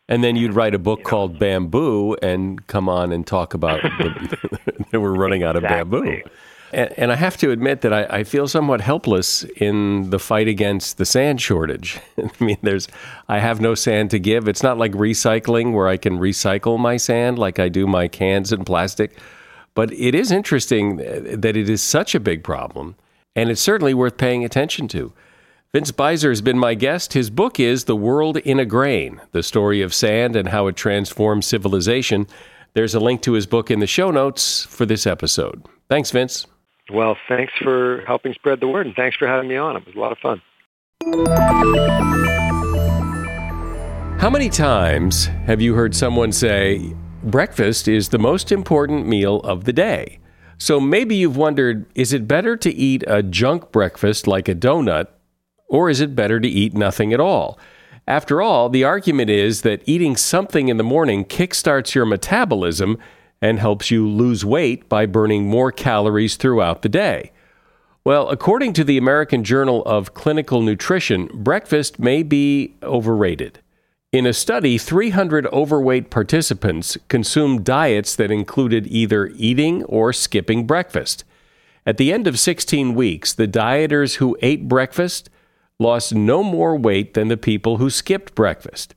And 0.07 0.23
then 0.23 0.36
you'd 0.36 0.53
write 0.53 0.73
a 0.73 0.80
book 0.80 0.99
you 0.99 1.03
know, 1.03 1.09
called 1.09 1.39
Bamboo 1.39 2.15
and 2.15 2.65
come 2.65 2.89
on 2.89 3.11
and 3.11 3.25
talk 3.25 3.53
about 3.53 3.82
that 4.91 4.99
we're 4.99 5.13
running 5.13 5.43
out 5.43 5.55
of 5.55 5.63
exactly. 5.63 6.01
bamboo. 6.01 6.30
And, 6.71 6.93
and, 6.97 7.11
I 7.11 7.15
have 7.15 7.36
to 7.38 7.51
admit 7.51 7.82
that 7.82 7.93
I, 7.93 8.03
I, 8.19 8.23
feel 8.23 8.47
somewhat 8.47 8.82
helpless 8.82 9.43
in 9.57 10.11
the 10.11 10.19
fight 10.19 10.47
against 10.47 10.97
the 10.97 11.05
sand 11.05 11.41
shortage. 11.41 11.99
I 12.17 12.43
mean, 12.43 12.57
there's, 12.61 12.88
I 13.27 13.39
have 13.39 13.59
no 13.59 13.73
sand 13.73 14.11
to 14.11 14.19
give. 14.19 14.47
It's 14.47 14.61
not 14.61 14.77
like 14.77 14.91
recycling 14.91 15.73
where 15.73 15.88
I 15.88 15.97
can 15.97 16.19
recycle 16.19 16.77
my 16.77 16.97
sand 16.97 17.39
like 17.39 17.57
I 17.57 17.69
do 17.69 17.88
my 17.88 18.07
cans 18.07 18.51
and 18.51 18.65
plastic. 18.65 19.17
But 19.74 19.93
it 19.93 20.15
is 20.15 20.32
interesting 20.32 20.97
that 20.97 21.55
it 21.55 21.70
is 21.70 21.82
such 21.82 22.15
a 22.15 22.20
big 22.20 22.43
problem, 22.43 22.95
and 23.36 23.49
it's 23.49 23.61
certainly 23.61 23.93
worth 23.93 24.17
paying 24.17 24.43
attention 24.43 24.88
to. 24.89 25.13
Vince 25.72 25.91
Beiser 25.91 26.30
has 26.30 26.41
been 26.41 26.57
my 26.57 26.74
guest. 26.74 27.13
His 27.13 27.30
book 27.30 27.59
is 27.59 27.86
The 27.86 27.95
World 27.95 28.38
in 28.38 28.59
a 28.59 28.65
Grain 28.65 29.22
The 29.32 29.43
Story 29.43 29.82
of 29.82 29.93
Sand 29.93 30.36
and 30.36 30.49
How 30.49 30.65
It 30.67 30.76
Transformed 30.76 31.45
Civilization. 31.45 32.26
There's 32.74 32.95
a 32.95 32.99
link 32.99 33.22
to 33.22 33.34
his 33.34 33.45
book 33.45 33.70
in 33.70 33.80
the 33.80 33.88
show 33.88 34.09
notes 34.09 34.65
for 34.65 34.86
this 34.86 35.05
episode. 35.05 35.63
Thanks, 35.88 36.11
Vince. 36.11 36.47
Well, 36.91 37.15
thanks 37.28 37.53
for 37.61 38.03
helping 38.07 38.34
spread 38.34 38.59
the 38.59 38.67
word, 38.67 38.88
and 38.88 38.95
thanks 38.95 39.15
for 39.15 39.28
having 39.28 39.47
me 39.47 39.57
on. 39.57 39.78
It 39.78 39.86
was 39.86 39.95
a 39.95 39.99
lot 39.99 40.11
of 40.11 40.17
fun. 40.17 40.41
How 44.20 44.30
many 44.30 44.49
times 44.49 45.28
have 45.45 45.61
you 45.61 45.76
heard 45.76 45.95
someone 45.95 46.32
say, 46.32 46.95
breakfast 47.24 47.88
is 47.88 48.09
the 48.09 48.20
most 48.20 48.51
important 48.51 49.07
meal 49.07 49.39
of 49.41 49.65
the 49.65 49.74
day? 49.74 50.20
So 50.57 50.80
maybe 50.80 51.15
you've 51.15 51.38
wondered, 51.38 51.86
is 51.95 52.11
it 52.11 52.28
better 52.28 52.57
to 52.57 52.74
eat 52.74 53.03
a 53.07 53.24
junk 53.24 53.72
breakfast 53.72 54.28
like 54.28 54.49
a 54.49 54.55
donut, 54.55 55.07
or 55.67 55.89
is 55.89 56.01
it 56.01 56.15
better 56.15 56.39
to 56.39 56.47
eat 56.47 56.74
nothing 56.74 57.13
at 57.13 57.20
all? 57.20 57.57
After 58.07 58.41
all, 58.41 58.70
the 58.70 58.84
argument 58.84 59.30
is 59.30 59.61
that 59.61 59.84
eating 59.86 60.17
something 60.17 60.67
in 60.67 60.78
the 60.78 60.84
morning 60.84 61.24
kickstarts 61.24 61.93
your 61.93 62.05
metabolism 62.05 62.97
and 63.41 63.59
helps 63.59 63.91
you 63.91 64.07
lose 64.07 64.43
weight 64.43 64.89
by 64.89 65.05
burning 65.05 65.47
more 65.47 65.72
calories 65.72 66.36
throughout 66.36 66.82
the 66.82 66.89
day. 66.89 67.32
Well, 68.03 68.30
according 68.30 68.74
to 68.74 68.84
the 68.84 68.97
American 68.97 69.43
Journal 69.43 69.84
of 69.86 70.13
Clinical 70.13 70.61
Nutrition, 70.61 71.30
breakfast 71.34 71.99
may 71.99 72.24
be 72.24 72.76
overrated. 72.82 73.59
In 74.12 74.26
a 74.26 74.34
study, 74.34 74.80
300 74.80 75.45
overweight 75.53 76.10
participants 76.10 76.97
consumed 77.10 77.64
diets 77.64 78.16
that 78.16 78.32
included 78.32 78.88
either 78.88 79.28
eating 79.36 79.84
or 79.84 80.14
skipping 80.14 80.66
breakfast. 80.66 81.24
At 81.86 81.97
the 81.97 82.12
end 82.12 82.26
of 82.26 82.39
16 82.39 82.95
weeks, 82.95 83.34
the 83.34 83.47
dieters 83.47 84.16
who 84.16 84.36
ate 84.41 84.68
breakfast 84.68 85.30
lost 85.78 86.16
no 86.16 86.41
more 86.41 86.76
weight 86.76 87.14
than 87.14 87.28
the 87.28 87.38
people 87.38 87.78
who 87.78 87.91
skipped 87.91 88.34
breakfast. 88.34 88.95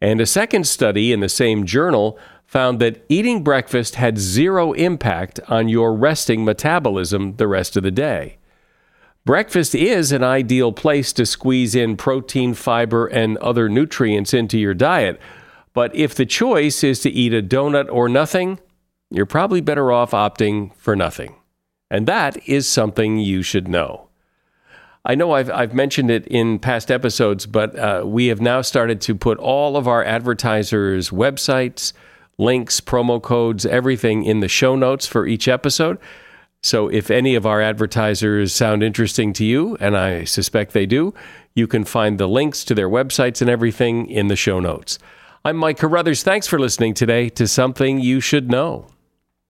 And 0.00 0.22
a 0.22 0.26
second 0.26 0.66
study 0.66 1.12
in 1.12 1.20
the 1.20 1.28
same 1.28 1.66
journal 1.66 2.18
found 2.46 2.78
that 2.78 3.04
eating 3.10 3.44
breakfast 3.44 3.96
had 3.96 4.16
zero 4.16 4.72
impact 4.72 5.38
on 5.48 5.68
your 5.68 5.92
resting 5.92 6.46
metabolism 6.46 7.36
the 7.36 7.46
rest 7.46 7.76
of 7.76 7.82
the 7.82 7.90
day. 7.90 8.38
Breakfast 9.26 9.74
is 9.74 10.12
an 10.12 10.22
ideal 10.22 10.70
place 10.70 11.12
to 11.14 11.26
squeeze 11.26 11.74
in 11.74 11.96
protein, 11.96 12.54
fiber, 12.54 13.08
and 13.08 13.36
other 13.38 13.68
nutrients 13.68 14.32
into 14.32 14.56
your 14.56 14.72
diet. 14.72 15.20
But 15.74 15.92
if 15.96 16.14
the 16.14 16.24
choice 16.24 16.84
is 16.84 17.00
to 17.00 17.10
eat 17.10 17.34
a 17.34 17.42
donut 17.42 17.88
or 17.90 18.08
nothing, 18.08 18.60
you're 19.10 19.26
probably 19.26 19.60
better 19.60 19.90
off 19.90 20.12
opting 20.12 20.72
for 20.76 20.94
nothing. 20.94 21.34
And 21.90 22.06
that 22.06 22.48
is 22.48 22.68
something 22.68 23.18
you 23.18 23.42
should 23.42 23.66
know. 23.66 24.06
I 25.04 25.16
know 25.16 25.32
I've, 25.32 25.50
I've 25.50 25.74
mentioned 25.74 26.08
it 26.12 26.28
in 26.28 26.60
past 26.60 26.88
episodes, 26.88 27.46
but 27.46 27.76
uh, 27.76 28.04
we 28.06 28.28
have 28.28 28.40
now 28.40 28.62
started 28.62 29.00
to 29.00 29.16
put 29.16 29.38
all 29.38 29.76
of 29.76 29.88
our 29.88 30.04
advertisers' 30.04 31.10
websites, 31.10 31.92
links, 32.38 32.80
promo 32.80 33.20
codes, 33.20 33.66
everything 33.66 34.22
in 34.22 34.38
the 34.38 34.46
show 34.46 34.76
notes 34.76 35.04
for 35.04 35.26
each 35.26 35.48
episode. 35.48 35.98
So 36.66 36.88
if 36.88 37.12
any 37.12 37.36
of 37.36 37.46
our 37.46 37.62
advertisers 37.62 38.52
sound 38.52 38.82
interesting 38.82 39.32
to 39.34 39.44
you, 39.44 39.76
and 39.78 39.96
I 39.96 40.24
suspect 40.24 40.72
they 40.72 40.84
do, 40.84 41.14
you 41.54 41.68
can 41.68 41.84
find 41.84 42.18
the 42.18 42.26
links 42.26 42.64
to 42.64 42.74
their 42.74 42.88
websites 42.88 43.40
and 43.40 43.48
everything 43.48 44.10
in 44.10 44.26
the 44.26 44.34
show 44.34 44.58
notes. 44.58 44.98
I'm 45.44 45.56
Mike 45.56 45.78
Carruthers. 45.78 46.24
Thanks 46.24 46.48
for 46.48 46.58
listening 46.58 46.94
today 46.94 47.28
to 47.28 47.46
Something 47.46 48.00
You 48.00 48.18
Should 48.18 48.50
Know. 48.50 48.88